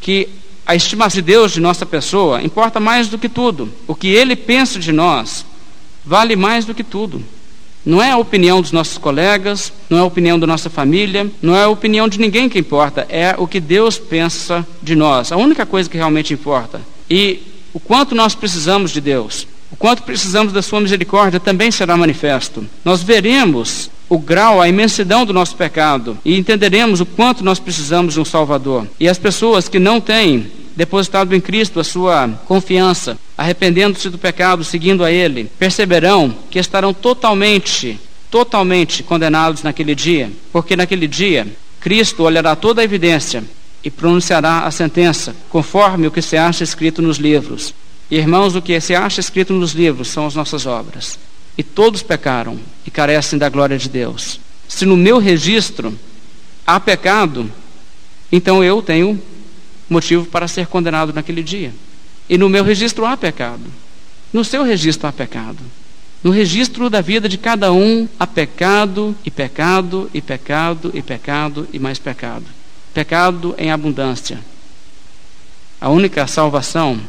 que 0.00 0.28
a 0.66 0.74
estimação 0.74 1.20
de 1.20 1.22
Deus 1.22 1.52
de 1.52 1.60
nossa 1.60 1.84
pessoa 1.84 2.42
importa 2.42 2.80
mais 2.80 3.08
do 3.08 3.18
que 3.18 3.28
tudo. 3.28 3.72
O 3.86 3.94
que 3.94 4.08
Ele 4.08 4.34
pensa 4.34 4.78
de 4.78 4.92
nós 4.92 5.44
vale 6.04 6.34
mais 6.34 6.64
do 6.64 6.74
que 6.74 6.84
tudo. 6.84 7.22
Não 7.84 8.02
é 8.02 8.10
a 8.10 8.18
opinião 8.18 8.60
dos 8.60 8.72
nossos 8.72 8.98
colegas, 8.98 9.72
não 9.88 9.98
é 9.98 10.00
a 10.00 10.04
opinião 10.04 10.38
da 10.38 10.46
nossa 10.46 10.68
família, 10.68 11.30
não 11.40 11.54
é 11.56 11.64
a 11.64 11.68
opinião 11.68 12.08
de 12.08 12.18
ninguém 12.18 12.48
que 12.48 12.58
importa, 12.58 13.06
é 13.08 13.34
o 13.38 13.46
que 13.46 13.60
Deus 13.60 13.98
pensa 13.98 14.66
de 14.82 14.94
nós. 14.94 15.32
A 15.32 15.36
única 15.36 15.64
coisa 15.64 15.88
que 15.88 15.96
realmente 15.96 16.34
importa. 16.34 16.80
E 17.08 17.40
o 17.72 17.80
quanto 17.80 18.14
nós 18.14 18.34
precisamos 18.34 18.90
de 18.90 19.00
Deus, 19.00 19.46
o 19.70 19.76
quanto 19.76 20.02
precisamos 20.02 20.52
da 20.52 20.62
Sua 20.62 20.80
misericórdia 20.80 21.40
também 21.40 21.70
será 21.70 21.96
manifesto. 21.96 22.66
Nós 22.84 23.02
veremos 23.02 23.90
o 24.08 24.18
grau, 24.18 24.60
a 24.60 24.68
imensidão 24.68 25.24
do 25.26 25.32
nosso 25.32 25.54
pecado 25.54 26.18
e 26.24 26.36
entenderemos 26.36 27.00
o 27.00 27.06
quanto 27.06 27.44
nós 27.44 27.58
precisamos 27.58 28.14
de 28.14 28.20
um 28.20 28.24
Salvador. 28.24 28.86
E 28.98 29.08
as 29.08 29.18
pessoas 29.18 29.68
que 29.68 29.78
não 29.78 30.00
têm 30.00 30.50
depositado 30.78 31.34
em 31.34 31.40
Cristo 31.40 31.80
a 31.80 31.84
sua 31.84 32.28
confiança, 32.46 33.18
arrependendo-se 33.36 34.08
do 34.08 34.16
pecado, 34.16 34.62
seguindo 34.62 35.02
a 35.02 35.10
Ele, 35.10 35.50
perceberão 35.58 36.32
que 36.48 36.56
estarão 36.56 36.94
totalmente, 36.94 37.98
totalmente 38.30 39.02
condenados 39.02 39.64
naquele 39.64 39.92
dia, 39.92 40.30
porque 40.52 40.76
naquele 40.76 41.08
dia 41.08 41.48
Cristo 41.80 42.22
olhará 42.22 42.54
toda 42.54 42.80
a 42.80 42.84
evidência 42.84 43.42
e 43.82 43.90
pronunciará 43.90 44.60
a 44.60 44.70
sentença, 44.70 45.34
conforme 45.50 46.06
o 46.06 46.12
que 46.12 46.22
se 46.22 46.36
acha 46.36 46.62
escrito 46.62 47.02
nos 47.02 47.16
livros. 47.16 47.74
E, 48.08 48.16
irmãos, 48.16 48.54
o 48.54 48.62
que 48.62 48.80
se 48.80 48.94
acha 48.94 49.18
escrito 49.18 49.52
nos 49.52 49.72
livros 49.72 50.06
são 50.06 50.28
as 50.28 50.36
nossas 50.36 50.64
obras. 50.64 51.18
E 51.56 51.64
todos 51.64 52.04
pecaram 52.04 52.56
e 52.86 52.90
carecem 52.90 53.36
da 53.36 53.48
glória 53.48 53.76
de 53.76 53.88
Deus. 53.88 54.38
Se 54.68 54.86
no 54.86 54.96
meu 54.96 55.18
registro 55.18 55.98
há 56.64 56.78
pecado, 56.78 57.50
então 58.30 58.62
eu 58.62 58.80
tenho 58.80 59.20
motivo 59.88 60.26
para 60.26 60.48
ser 60.48 60.66
condenado 60.66 61.12
naquele 61.12 61.42
dia. 61.42 61.72
E 62.28 62.36
no 62.36 62.48
meu 62.48 62.62
registro 62.62 63.06
há 63.06 63.16
pecado. 63.16 63.64
No 64.32 64.44
seu 64.44 64.62
registro 64.62 65.08
há 65.08 65.12
pecado. 65.12 65.58
No 66.22 66.30
registro 66.30 66.90
da 66.90 67.00
vida 67.00 67.28
de 67.28 67.38
cada 67.38 67.72
um 67.72 68.08
há 68.18 68.26
pecado 68.26 69.16
e 69.24 69.30
pecado 69.30 70.10
e 70.12 70.20
pecado 70.20 70.90
e 70.92 71.00
pecado 71.00 71.68
e 71.72 71.78
mais 71.78 71.98
pecado. 71.98 72.44
Pecado 72.92 73.54
em 73.56 73.70
abundância. 73.70 74.38
A 75.80 75.88
única 75.88 76.26
salvação 76.26 77.00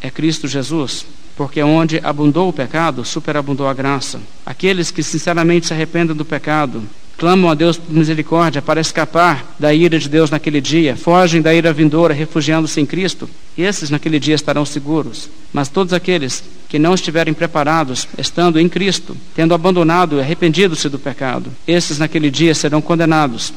é 0.00 0.10
Cristo 0.10 0.48
Jesus, 0.48 1.06
porque 1.36 1.62
onde 1.62 2.00
abundou 2.02 2.48
o 2.48 2.52
pecado, 2.52 3.04
superabundou 3.04 3.68
a 3.68 3.74
graça. 3.74 4.20
Aqueles 4.44 4.90
que 4.90 5.02
sinceramente 5.02 5.66
se 5.66 5.72
arrependem 5.72 6.16
do 6.16 6.24
pecado 6.24 6.82
clamam 7.16 7.50
a 7.50 7.54
Deus 7.54 7.78
por 7.78 7.92
misericórdia 7.92 8.60
para 8.60 8.80
escapar 8.80 9.54
da 9.58 9.72
ira 9.72 9.98
de 9.98 10.08
Deus 10.08 10.30
naquele 10.30 10.60
dia, 10.60 10.96
fogem 10.96 11.40
da 11.40 11.54
ira 11.54 11.72
vindoura, 11.72 12.12
refugiando-se 12.12 12.80
em 12.80 12.86
Cristo, 12.86 13.28
esses 13.56 13.90
naquele 13.90 14.18
dia 14.18 14.34
estarão 14.34 14.66
seguros. 14.66 15.28
Mas 15.52 15.68
todos 15.68 15.92
aqueles 15.92 16.44
que 16.68 16.78
não 16.78 16.94
estiverem 16.94 17.32
preparados, 17.32 18.06
estando 18.18 18.60
em 18.60 18.68
Cristo, 18.68 19.16
tendo 19.34 19.54
abandonado 19.54 20.16
e 20.16 20.20
arrependido-se 20.20 20.88
do 20.88 20.98
pecado, 20.98 21.50
esses 21.66 21.98
naquele 21.98 22.30
dia 22.30 22.54
serão 22.54 22.82
condenados. 22.82 23.52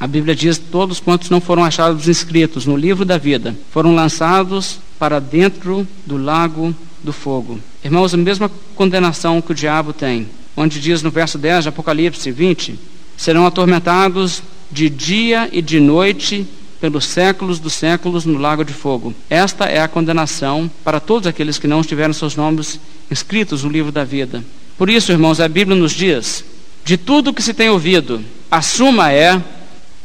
A 0.00 0.06
Bíblia 0.06 0.34
diz: 0.34 0.58
todos 0.58 0.98
quantos 0.98 1.30
não 1.30 1.40
foram 1.40 1.62
achados 1.62 2.08
inscritos 2.08 2.66
no 2.66 2.76
livro 2.76 3.04
da 3.04 3.18
vida 3.18 3.54
foram 3.70 3.94
lançados 3.94 4.80
para 4.98 5.20
dentro 5.20 5.86
do 6.06 6.16
lago 6.16 6.74
do 7.04 7.12
fogo. 7.12 7.60
Irmãos, 7.84 8.14
a 8.14 8.16
mesma 8.16 8.50
condenação 8.74 9.42
que 9.42 9.52
o 9.52 9.54
diabo 9.54 9.92
tem, 9.92 10.28
onde 10.56 10.80
diz 10.80 11.02
no 11.02 11.10
verso 11.10 11.38
10 11.38 11.64
de 11.64 11.68
Apocalipse 11.68 12.30
20: 12.30 12.78
serão 13.22 13.46
atormentados 13.46 14.42
de 14.68 14.90
dia 14.90 15.48
e 15.52 15.62
de 15.62 15.78
noite 15.78 16.44
pelos 16.80 17.04
séculos 17.04 17.60
dos 17.60 17.72
séculos 17.72 18.24
no 18.24 18.36
lago 18.36 18.64
de 18.64 18.72
fogo. 18.72 19.14
Esta 19.30 19.66
é 19.66 19.80
a 19.80 19.86
condenação 19.86 20.68
para 20.82 20.98
todos 20.98 21.28
aqueles 21.28 21.56
que 21.56 21.68
não 21.68 21.84
tiveram 21.84 22.12
seus 22.12 22.34
nomes 22.34 22.80
escritos 23.08 23.62
no 23.62 23.70
livro 23.70 23.92
da 23.92 24.02
vida. 24.02 24.42
Por 24.76 24.90
isso, 24.90 25.12
irmãos, 25.12 25.38
a 25.38 25.46
Bíblia 25.46 25.78
nos 25.78 25.92
diz: 25.92 26.44
de 26.84 26.96
tudo 26.96 27.32
que 27.32 27.40
se 27.40 27.54
tem 27.54 27.70
ouvido, 27.70 28.20
a 28.50 28.60
suma 28.60 29.12
é: 29.12 29.40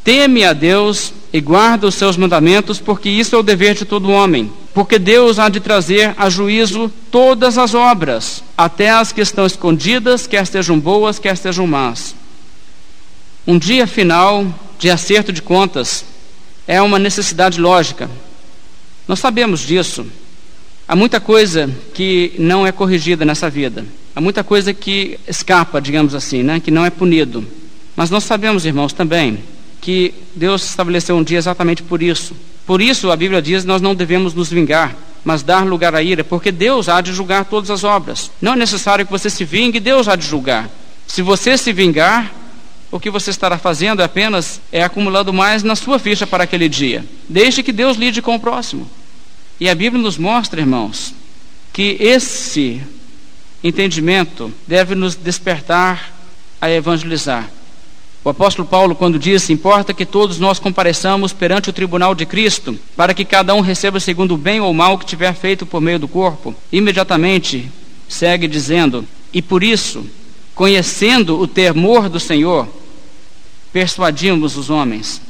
teme 0.04 0.46
a 0.46 0.54
Deus 0.54 1.12
e 1.34 1.42
guarda 1.42 1.88
os 1.88 1.96
seus 1.96 2.18
mandamentos, 2.18 2.78
porque 2.80 3.10
isso 3.10 3.36
é 3.36 3.40
o 3.40 3.44
dever 3.44 3.74
de 3.74 3.84
todo 3.84 4.12
homem. 4.12 4.52
Porque 4.76 5.00
Deus 5.00 5.40
há 5.40 5.50
de 5.50 5.60
trazer 5.60 6.14
a 6.18 6.30
juízo 6.30 6.92
todas 7.10 7.58
as 7.58 7.74
obras, 7.74 8.44
até 8.56 8.92
as 8.92 9.12
que 9.12 9.22
estão 9.22 9.48
escondidas, 9.48 10.28
quer 10.28 10.46
sejam 10.46 10.80
boas, 10.80 11.18
quer 11.18 11.36
sejam 11.36 11.66
más. 11.66 12.16
Um 13.48 13.58
dia 13.58 13.88
final 13.88 14.46
de 14.78 14.90
acerto 14.90 15.32
de 15.32 15.42
contas 15.42 16.04
é 16.68 16.82
uma 16.82 17.00
necessidade 17.00 17.62
lógica. 17.62 18.10
Nós 19.08 19.20
sabemos 19.20 19.62
disso. 19.62 20.06
Há 20.86 20.98
muita 20.98 21.22
coisa 21.22 21.70
que 21.94 22.34
não 22.38 22.68
é 22.68 22.74
corrigida 22.74 23.24
nessa 23.24 23.50
vida. 23.50 23.86
Há 24.14 24.20
muita 24.20 24.44
coisa 24.44 24.74
que 24.74 25.18
escapa, 25.26 25.80
digamos 25.80 26.14
assim, 26.14 26.44
né? 26.44 26.60
que 26.60 26.70
não 26.70 26.86
é 26.86 26.90
punido. 26.90 27.48
Mas 27.96 28.10
nós 28.10 28.26
sabemos, 28.26 28.66
irmãos, 28.66 28.92
também 28.92 29.40
que 29.80 30.14
Deus 30.36 30.70
estabeleceu 30.70 31.16
um 31.16 31.24
dia 31.24 31.38
exatamente 31.38 31.82
por 31.82 32.04
isso. 32.04 32.36
Por 32.66 32.82
isso 32.82 33.10
a 33.10 33.16
Bíblia 33.16 33.42
diz: 33.42 33.64
nós 33.64 33.82
não 33.82 33.96
devemos 33.96 34.34
nos 34.34 34.50
vingar, 34.50 34.94
mas 35.24 35.42
dar 35.42 35.66
lugar 35.66 35.96
à 35.96 36.04
ira, 36.04 36.22
porque 36.22 36.52
Deus 36.52 36.90
há 36.90 37.00
de 37.00 37.14
julgar 37.14 37.46
todas 37.46 37.72
as 37.72 37.86
obras. 37.86 38.30
Não 38.42 38.54
é 38.54 38.56
necessário 38.58 39.06
que 39.06 39.12
você 39.12 39.30
se 39.30 39.46
vingue, 39.46 39.80
Deus 39.80 40.10
há 40.10 40.18
de 40.18 40.28
julgar. 40.28 40.70
Se 41.08 41.22
você 41.22 41.58
se 41.58 41.72
vingar, 41.72 42.30
o 42.92 43.00
que 43.00 43.10
você 43.10 43.30
estará 43.30 43.58
fazendo 43.58 44.02
apenas 44.02 44.62
é 44.72 44.82
acumulando 44.82 45.34
mais 45.34 45.64
na 45.64 45.76
sua 45.76 46.00
ficha 46.00 46.26
para 46.26 46.46
aquele 46.46 46.70
dia. 46.70 47.06
Deixe 47.28 47.62
que 47.62 47.72
Deus 47.72 47.98
lide 47.98 48.22
com 48.22 48.36
o 48.36 48.40
próximo. 48.40 48.90
E 49.60 49.70
a 49.70 49.76
Bíblia 49.76 50.02
nos 50.02 50.18
mostra, 50.18 50.62
irmãos, 50.62 51.14
que 51.74 51.98
esse 52.00 52.82
entendimento 53.64 54.54
deve 54.66 54.96
nos 54.96 55.16
despertar 55.16 56.14
a 56.62 56.70
evangelizar. 56.70 57.50
O 58.24 58.30
apóstolo 58.30 58.68
Paulo, 58.68 58.96
quando 58.96 59.20
disse: 59.20 59.54
Importa 59.54 59.94
que 59.94 60.06
todos 60.06 60.40
nós 60.40 60.60
compareçamos 60.60 61.34
perante 61.34 61.70
o 61.70 61.74
tribunal 61.74 62.14
de 62.14 62.26
Cristo, 62.26 62.78
para 62.96 63.14
que 63.14 63.26
cada 63.26 63.54
um 63.54 63.62
receba 63.62 64.00
segundo 64.00 64.34
o 64.34 64.38
bem 64.38 64.60
ou 64.60 64.74
mal 64.74 64.98
que 64.98 65.06
tiver 65.06 65.34
feito 65.34 65.66
por 65.66 65.82
meio 65.82 66.00
do 66.00 66.08
corpo, 66.08 66.54
imediatamente 66.72 67.72
segue 68.08 68.48
dizendo: 68.48 69.08
E 69.34 69.42
por 69.42 69.64
isso, 69.64 70.06
conhecendo 70.58 71.40
o 71.40 71.48
temor 71.48 72.10
do 72.10 72.20
Senhor, 72.20 72.68
persuadimos 73.72 74.58
os 74.58 74.72
homens. 74.72 75.22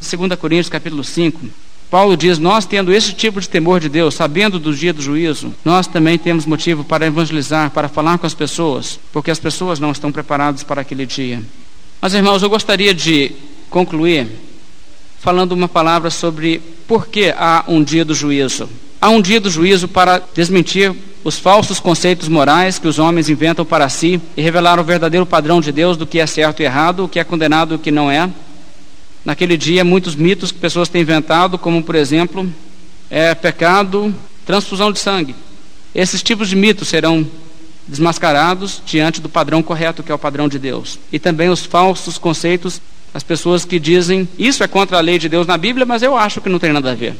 2 0.00 0.38
Coríntios 0.38 0.68
capítulo 0.68 1.02
5. 1.02 1.46
Paulo 1.90 2.16
diz: 2.16 2.38
Nós, 2.38 2.64
tendo 2.64 2.94
esse 2.94 3.12
tipo 3.12 3.40
de 3.40 3.48
temor 3.48 3.80
de 3.80 3.88
Deus, 3.88 4.14
sabendo 4.14 4.60
do 4.60 4.72
dia 4.72 4.92
do 4.92 5.02
juízo, 5.02 5.52
nós 5.64 5.88
também 5.88 6.16
temos 6.16 6.46
motivo 6.46 6.84
para 6.84 7.06
evangelizar, 7.06 7.72
para 7.72 7.88
falar 7.88 8.18
com 8.18 8.26
as 8.26 8.34
pessoas, 8.34 9.00
porque 9.12 9.32
as 9.32 9.40
pessoas 9.40 9.80
não 9.80 9.90
estão 9.90 10.12
preparadas 10.12 10.62
para 10.62 10.82
aquele 10.82 11.04
dia. 11.04 11.42
Mas, 12.00 12.14
irmãos, 12.14 12.44
eu 12.44 12.48
gostaria 12.48 12.94
de 12.94 13.32
concluir 13.68 14.28
falando 15.18 15.52
uma 15.52 15.68
palavra 15.68 16.08
sobre 16.08 16.62
por 16.86 17.08
que 17.08 17.34
há 17.36 17.64
um 17.66 17.82
dia 17.82 18.04
do 18.04 18.14
juízo. 18.14 18.68
Há 19.00 19.08
um 19.08 19.20
dia 19.20 19.40
do 19.40 19.50
juízo 19.50 19.88
para 19.88 20.22
desmentir 20.32 20.94
os 21.24 21.38
falsos 21.38 21.80
conceitos 21.80 22.28
morais 22.28 22.78
que 22.78 22.86
os 22.86 22.98
homens 22.98 23.28
inventam 23.28 23.64
para 23.64 23.88
si 23.88 24.20
e 24.36 24.42
revelar 24.42 24.78
o 24.78 24.84
verdadeiro 24.84 25.26
padrão 25.26 25.60
de 25.60 25.72
Deus 25.72 25.96
do 25.96 26.06
que 26.06 26.20
é 26.20 26.26
certo 26.26 26.60
e 26.60 26.64
errado, 26.64 27.04
o 27.04 27.08
que 27.08 27.18
é 27.18 27.24
condenado 27.24 27.74
e 27.74 27.76
o 27.76 27.78
que 27.78 27.90
não 27.90 28.10
é. 28.10 28.30
Naquele 29.24 29.56
dia, 29.56 29.84
muitos 29.84 30.14
mitos 30.14 30.52
que 30.52 30.58
pessoas 30.58 30.88
têm 30.88 31.02
inventado, 31.02 31.58
como 31.58 31.82
por 31.82 31.94
exemplo, 31.94 32.48
é 33.10 33.34
pecado, 33.34 34.14
transfusão 34.46 34.92
de 34.92 34.98
sangue. 34.98 35.34
Esses 35.94 36.22
tipos 36.22 36.48
de 36.48 36.56
mitos 36.56 36.88
serão 36.88 37.26
desmascarados 37.86 38.82
diante 38.86 39.20
do 39.20 39.28
padrão 39.28 39.62
correto, 39.62 40.02
que 40.02 40.12
é 40.12 40.14
o 40.14 40.18
padrão 40.18 40.48
de 40.48 40.58
Deus. 40.58 40.98
E 41.10 41.18
também 41.18 41.48
os 41.48 41.64
falsos 41.64 42.18
conceitos, 42.18 42.80
as 43.12 43.22
pessoas 43.22 43.64
que 43.64 43.80
dizem 43.80 44.28
isso 44.38 44.62
é 44.62 44.68
contra 44.68 44.98
a 44.98 45.00
lei 45.00 45.18
de 45.18 45.28
Deus 45.28 45.46
na 45.46 45.56
Bíblia, 45.56 45.84
mas 45.84 46.02
eu 46.02 46.16
acho 46.16 46.40
que 46.40 46.48
não 46.48 46.58
tem 46.58 46.72
nada 46.72 46.92
a 46.92 46.94
ver. 46.94 47.16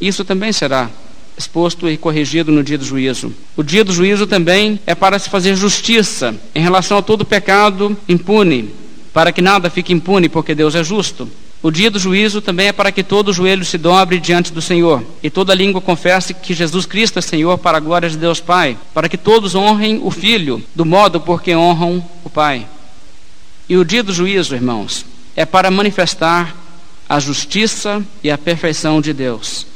Isso 0.00 0.24
também 0.24 0.52
será 0.52 0.90
exposto 1.36 1.88
e 1.88 1.96
corrigido 1.96 2.52
no 2.52 2.62
dia 2.62 2.78
do 2.78 2.84
juízo. 2.84 3.32
O 3.56 3.62
dia 3.62 3.84
do 3.84 3.92
juízo 3.92 4.26
também 4.26 4.78
é 4.86 4.94
para 4.94 5.18
se 5.18 5.30
fazer 5.30 5.56
justiça 5.56 6.34
em 6.54 6.60
relação 6.60 6.98
a 6.98 7.02
todo 7.02 7.24
pecado 7.24 7.96
impune, 8.08 8.70
para 9.12 9.32
que 9.32 9.42
nada 9.42 9.70
fique 9.70 9.92
impune, 9.92 10.28
porque 10.28 10.54
Deus 10.54 10.74
é 10.74 10.84
justo. 10.84 11.28
O 11.62 11.70
dia 11.70 11.90
do 11.90 11.98
juízo 11.98 12.40
também 12.40 12.68
é 12.68 12.72
para 12.72 12.90
que 12.90 13.02
todo 13.02 13.34
joelho 13.34 13.64
se 13.66 13.76
dobre 13.76 14.18
diante 14.18 14.50
do 14.50 14.62
Senhor 14.62 15.04
e 15.22 15.28
toda 15.28 15.54
língua 15.54 15.80
confesse 15.80 16.32
que 16.32 16.54
Jesus 16.54 16.86
Cristo 16.86 17.18
é 17.18 17.22
Senhor 17.22 17.58
para 17.58 17.76
a 17.76 17.80
glória 17.80 18.08
de 18.08 18.16
Deus 18.16 18.40
Pai, 18.40 18.78
para 18.94 19.10
que 19.10 19.18
todos 19.18 19.54
honrem 19.54 20.00
o 20.02 20.10
Filho 20.10 20.62
do 20.74 20.86
modo 20.86 21.20
por 21.20 21.42
que 21.42 21.54
honram 21.54 22.02
o 22.24 22.30
Pai. 22.30 22.66
E 23.68 23.76
o 23.76 23.84
dia 23.84 24.02
do 24.02 24.12
juízo, 24.12 24.54
irmãos, 24.54 25.04
é 25.36 25.44
para 25.44 25.70
manifestar 25.70 26.56
a 27.06 27.20
justiça 27.20 28.02
e 28.24 28.30
a 28.30 28.38
perfeição 28.38 29.00
de 29.00 29.12
Deus. 29.12 29.66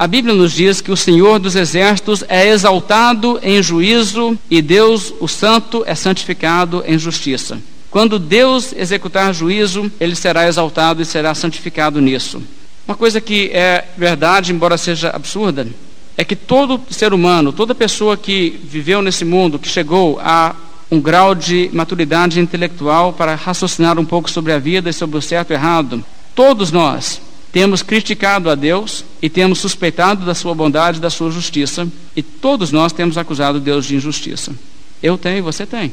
A 0.00 0.06
Bíblia 0.06 0.34
nos 0.34 0.52
diz 0.52 0.80
que 0.80 0.90
o 0.90 0.96
Senhor 0.96 1.38
dos 1.38 1.54
exércitos 1.54 2.24
é 2.26 2.48
exaltado 2.48 3.38
em 3.42 3.62
juízo 3.62 4.38
e 4.48 4.62
Deus, 4.62 5.12
o 5.20 5.28
Santo, 5.28 5.84
é 5.86 5.94
santificado 5.94 6.82
em 6.86 6.98
justiça. 6.98 7.60
Quando 7.90 8.18
Deus 8.18 8.72
executar 8.72 9.34
juízo, 9.34 9.92
ele 10.00 10.16
será 10.16 10.48
exaltado 10.48 11.02
e 11.02 11.04
será 11.04 11.34
santificado 11.34 12.00
nisso. 12.00 12.42
Uma 12.88 12.96
coisa 12.96 13.20
que 13.20 13.50
é 13.52 13.88
verdade, 13.94 14.54
embora 14.54 14.78
seja 14.78 15.10
absurda, 15.10 15.68
é 16.16 16.24
que 16.24 16.34
todo 16.34 16.80
ser 16.88 17.12
humano, 17.12 17.52
toda 17.52 17.74
pessoa 17.74 18.16
que 18.16 18.58
viveu 18.64 19.02
nesse 19.02 19.26
mundo, 19.26 19.58
que 19.58 19.68
chegou 19.68 20.18
a 20.18 20.56
um 20.90 20.98
grau 20.98 21.34
de 21.34 21.68
maturidade 21.74 22.40
intelectual 22.40 23.12
para 23.12 23.34
raciocinar 23.34 23.98
um 23.98 24.06
pouco 24.06 24.30
sobre 24.30 24.54
a 24.54 24.58
vida 24.58 24.88
e 24.88 24.94
sobre 24.94 25.18
o 25.18 25.22
certo 25.22 25.50
e 25.50 25.52
errado, 25.52 26.02
todos 26.34 26.72
nós 26.72 27.20
temos 27.52 27.82
criticado 27.82 28.48
a 28.50 28.54
Deus 28.54 29.04
e 29.20 29.28
temos 29.28 29.58
suspeitado 29.58 30.24
da 30.24 30.34
sua 30.34 30.54
bondade 30.54 30.98
e 30.98 31.00
da 31.00 31.10
sua 31.10 31.30
justiça, 31.30 31.88
e 32.14 32.22
todos 32.22 32.70
nós 32.70 32.92
temos 32.92 33.18
acusado 33.18 33.60
Deus 33.60 33.86
de 33.86 33.96
injustiça. 33.96 34.54
Eu 35.02 35.18
tenho 35.18 35.38
e 35.38 35.42
você 35.42 35.66
tem. 35.66 35.92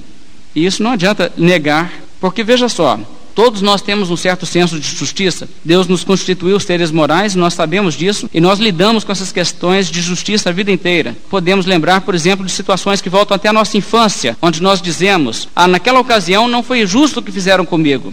E 0.55 0.65
isso 0.65 0.83
não 0.83 0.91
adianta 0.91 1.31
negar, 1.37 1.91
porque 2.19 2.43
veja 2.43 2.67
só, 2.69 2.99
Todos 3.37 3.61
nós 3.61 3.83
temos 3.83 4.09
um 4.09 4.17
certo 4.17 4.47
senso 4.47 4.79
de 4.79 4.95
justiça. 4.95 5.47
Deus 5.63 5.85
nos 5.87 6.03
constituiu 6.03 6.59
seres 6.59 6.89
morais, 6.89 7.35
nós 7.35 7.53
sabemos 7.53 7.93
disso 7.93 8.27
e 8.33 8.41
nós 8.41 8.57
lidamos 8.57 9.03
com 9.03 9.11
essas 9.11 9.31
questões 9.31 9.91
de 9.91 10.01
justiça 10.01 10.49
a 10.49 10.51
vida 10.51 10.71
inteira. 10.71 11.15
Podemos 11.29 11.67
lembrar, 11.67 12.01
por 12.01 12.15
exemplo, 12.15 12.43
de 12.43 12.51
situações 12.51 12.99
que 12.99 13.11
voltam 13.11 13.35
até 13.35 13.47
a 13.47 13.53
nossa 13.53 13.77
infância, 13.77 14.35
onde 14.41 14.59
nós 14.59 14.81
dizemos: 14.81 15.47
"Ah, 15.55 15.67
naquela 15.67 15.99
ocasião 15.99 16.47
não 16.47 16.63
foi 16.63 16.83
justo 16.87 17.19
o 17.19 17.21
que 17.21 17.31
fizeram 17.31 17.63
comigo". 17.63 18.11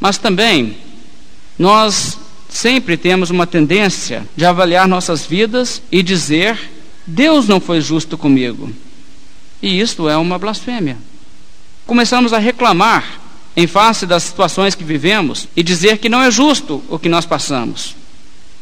Mas 0.00 0.16
também 0.16 0.78
nós 1.58 2.18
sempre 2.56 2.96
temos 2.96 3.30
uma 3.30 3.46
tendência 3.46 4.26
de 4.36 4.44
avaliar 4.44 4.88
nossas 4.88 5.26
vidas 5.26 5.82
e 5.90 6.02
dizer: 6.02 6.58
"Deus 7.06 7.48
não 7.48 7.60
foi 7.60 7.80
justo 7.80 8.16
comigo". 8.16 8.72
E 9.62 9.80
isto 9.80 10.08
é 10.08 10.16
uma 10.16 10.38
blasfêmia 10.38 10.96
começamos 11.86 12.32
a 12.32 12.38
reclamar 12.38 13.20
em 13.56 13.66
face 13.66 14.06
das 14.06 14.22
situações 14.24 14.74
que 14.74 14.82
vivemos 14.82 15.46
e 15.54 15.62
dizer 15.62 15.98
que 15.98 16.08
não 16.08 16.20
é 16.20 16.30
justo 16.30 16.82
o 16.88 16.98
que 16.98 17.08
nós 17.08 17.24
passamos. 17.24 17.94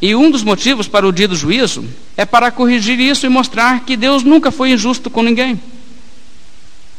E 0.01 0.13
um 0.13 0.29
dos 0.29 0.43
motivos 0.43 0.87
para 0.87 1.07
o 1.07 1.11
dia 1.11 1.27
do 1.27 1.35
juízo 1.35 1.85
é 2.17 2.25
para 2.25 2.51
corrigir 2.51 2.99
isso 2.99 3.25
e 3.25 3.29
mostrar 3.29 3.81
que 3.85 3.95
Deus 3.95 4.23
nunca 4.23 4.51
foi 4.51 4.71
injusto 4.71 5.09
com 5.09 5.23
ninguém. 5.23 5.59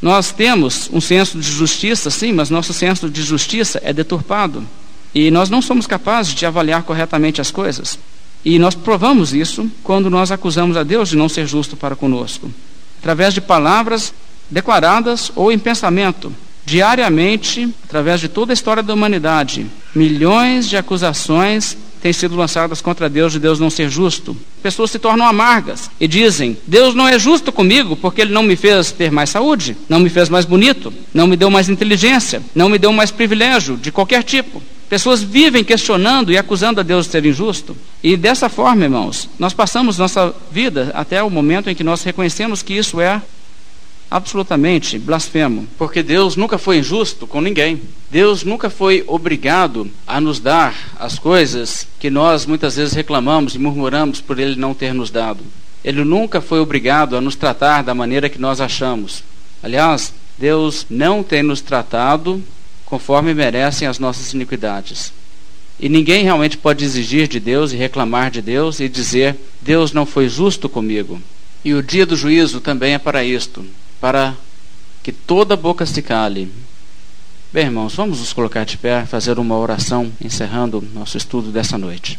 Nós 0.01 0.33
temos 0.33 0.89
um 0.93 1.01
senso 1.01 1.39
de 1.39 1.51
justiça, 1.51 2.11
sim, 2.11 2.33
mas 2.33 2.51
nosso 2.51 2.73
senso 2.73 3.09
de 3.09 3.23
justiça 3.23 3.81
é 3.85 3.93
deturpado. 3.93 4.67
E 5.15 5.31
nós 5.31 5.49
não 5.49 5.63
somos 5.63 5.87
capazes 5.87 6.35
de 6.35 6.45
avaliar 6.45 6.83
corretamente 6.83 7.41
as 7.41 7.51
coisas. 7.51 7.99
E 8.45 8.59
nós 8.59 8.75
provamos 8.75 9.33
isso 9.33 9.71
quando 9.83 10.11
nós 10.11 10.31
acusamos 10.31 10.77
a 10.77 10.83
Deus 10.83 11.09
de 11.09 11.17
não 11.17 11.29
ser 11.29 11.47
justo 11.47 11.77
para 11.77 11.97
conosco. 11.97 12.51
Através 12.99 13.33
de 13.33 13.41
palavras 13.41 14.13
declaradas 14.51 15.33
ou 15.35 15.51
em 15.51 15.59
pensamento, 15.59 16.33
diariamente, 16.65 17.69
através 17.85 18.21
de 18.21 18.29
toda 18.29 18.53
a 18.53 18.55
história 18.55 18.83
da 18.83 18.93
humanidade, 18.93 19.67
milhões 19.95 20.69
de 20.69 20.77
acusações 20.77 21.77
têm 22.03 22.13
sido 22.13 22.37
lançadas 22.37 22.83
contra 22.83 23.09
Deus 23.09 23.33
de 23.33 23.39
Deus 23.39 23.59
não 23.59 23.71
ser 23.71 23.89
justo. 23.89 24.37
Pessoas 24.63 24.91
se 24.91 24.99
tornam 24.99 25.27
amargas 25.27 25.91
e 25.99 26.07
dizem: 26.07 26.57
Deus 26.67 26.95
não 26.95 27.09
é 27.09 27.19
justo 27.19 27.51
comigo 27.51 27.97
porque 27.97 28.21
Ele 28.21 28.33
não 28.33 28.43
me 28.43 28.57
fez 28.57 28.93
ter 28.93 29.11
mais 29.11 29.31
saúde, 29.31 29.75
não 29.89 30.01
me 30.01 30.11
fez 30.11 30.29
mais 30.29 30.45
bonito, 30.45 30.93
não 31.15 31.27
me 31.27 31.37
deu 31.37 31.51
mais 31.51 31.71
inteligência, 31.71 32.43
não 32.55 32.69
me 32.69 32.79
deu 32.79 32.93
mais 32.93 33.11
privilégio 33.11 33.79
de 33.79 33.91
qualquer 33.91 34.23
tipo. 34.23 34.63
Pessoas 34.89 35.23
vivem 35.23 35.65
questionando 35.65 36.31
e 36.31 36.39
acusando 36.39 36.81
a 36.81 36.83
Deus 36.83 37.07
de 37.07 37.13
ser 37.13 37.25
injusto. 37.25 37.77
E 38.03 38.17
dessa 38.17 38.49
forma, 38.49 38.85
irmãos, 38.85 39.29
nós 39.39 39.53
passamos 39.53 39.99
nossa 39.99 40.35
vida 40.51 40.91
até 40.95 41.23
o 41.23 41.31
momento 41.31 41.71
em 41.71 41.75
que 41.75 41.85
nós 41.85 42.03
reconhecemos 42.03 42.63
que 42.63 42.75
isso 42.75 43.01
é 43.01 43.21
absolutamente 44.11 44.97
blasfemo, 44.99 45.67
porque 45.77 46.03
Deus 46.03 46.37
nunca 46.37 46.57
foi 46.57 46.79
injusto 46.79 47.27
com 47.27 47.41
ninguém. 47.41 47.81
Deus 48.11 48.45
nunca 48.45 48.71
foi 48.71 49.03
obrigado 49.09 49.91
a 50.07 50.21
nos 50.21 50.39
dar 50.39 50.75
as 50.99 51.19
coisas 51.19 51.87
que 51.99 52.11
nós 52.11 52.47
muitas 52.47 52.77
vezes 52.77 52.95
reclamamos 52.95 53.55
e 53.55 53.59
murmuramos 53.59 54.21
por 54.21 54.39
Ele 54.39 54.55
não 54.55 54.73
ter 54.73 54.95
nos 54.95 55.11
dado. 55.11 55.41
Ele 55.85 56.05
nunca 56.05 56.41
foi 56.41 56.61
obrigado 56.61 57.17
a 57.17 57.21
nos 57.21 57.35
tratar 57.35 57.83
da 57.83 57.95
maneira 57.95 58.29
que 58.29 58.41
nós 58.41 58.61
achamos. 58.61 59.25
Aliás, 59.63 60.15
Deus 60.39 60.87
não 60.89 61.23
tem 61.23 61.43
nos 61.43 61.61
tratado 61.61 62.43
conforme 62.87 63.35
merecem 63.35 63.87
as 63.89 63.99
nossas 63.99 64.33
iniquidades. 64.33 65.13
E 65.79 65.89
ninguém 65.89 66.23
realmente 66.23 66.57
pode 66.57 66.85
exigir 66.85 67.27
de 67.27 67.41
Deus 67.41 67.73
e 67.73 67.77
reclamar 67.77 68.31
de 68.31 68.41
Deus 68.41 68.81
e 68.81 68.89
dizer: 68.89 69.37
Deus 69.61 69.93
não 69.93 70.07
foi 70.07 70.29
justo 70.29 70.69
comigo. 70.69 71.21
E 71.65 71.75
o 71.75 71.83
dia 71.83 72.07
do 72.07 72.17
juízo 72.17 72.61
também 72.61 72.95
é 72.95 72.99
para 72.99 73.25
isto 73.25 73.65
para 74.05 74.37
que 75.03 75.11
toda 75.11 75.57
boca 75.57 75.87
se 75.87 76.03
cale. 76.03 76.53
Bem, 77.51 77.65
irmãos, 77.65 77.95
vamos 77.95 78.21
nos 78.21 78.35
colocar 78.35 78.65
de 78.65 78.77
pé, 78.77 79.07
fazer 79.07 79.39
uma 79.39 79.57
oração, 79.57 80.13
encerrando 80.21 80.87
nosso 80.93 81.17
estudo 81.17 81.51
dessa 81.51 81.79
noite. 81.79 82.19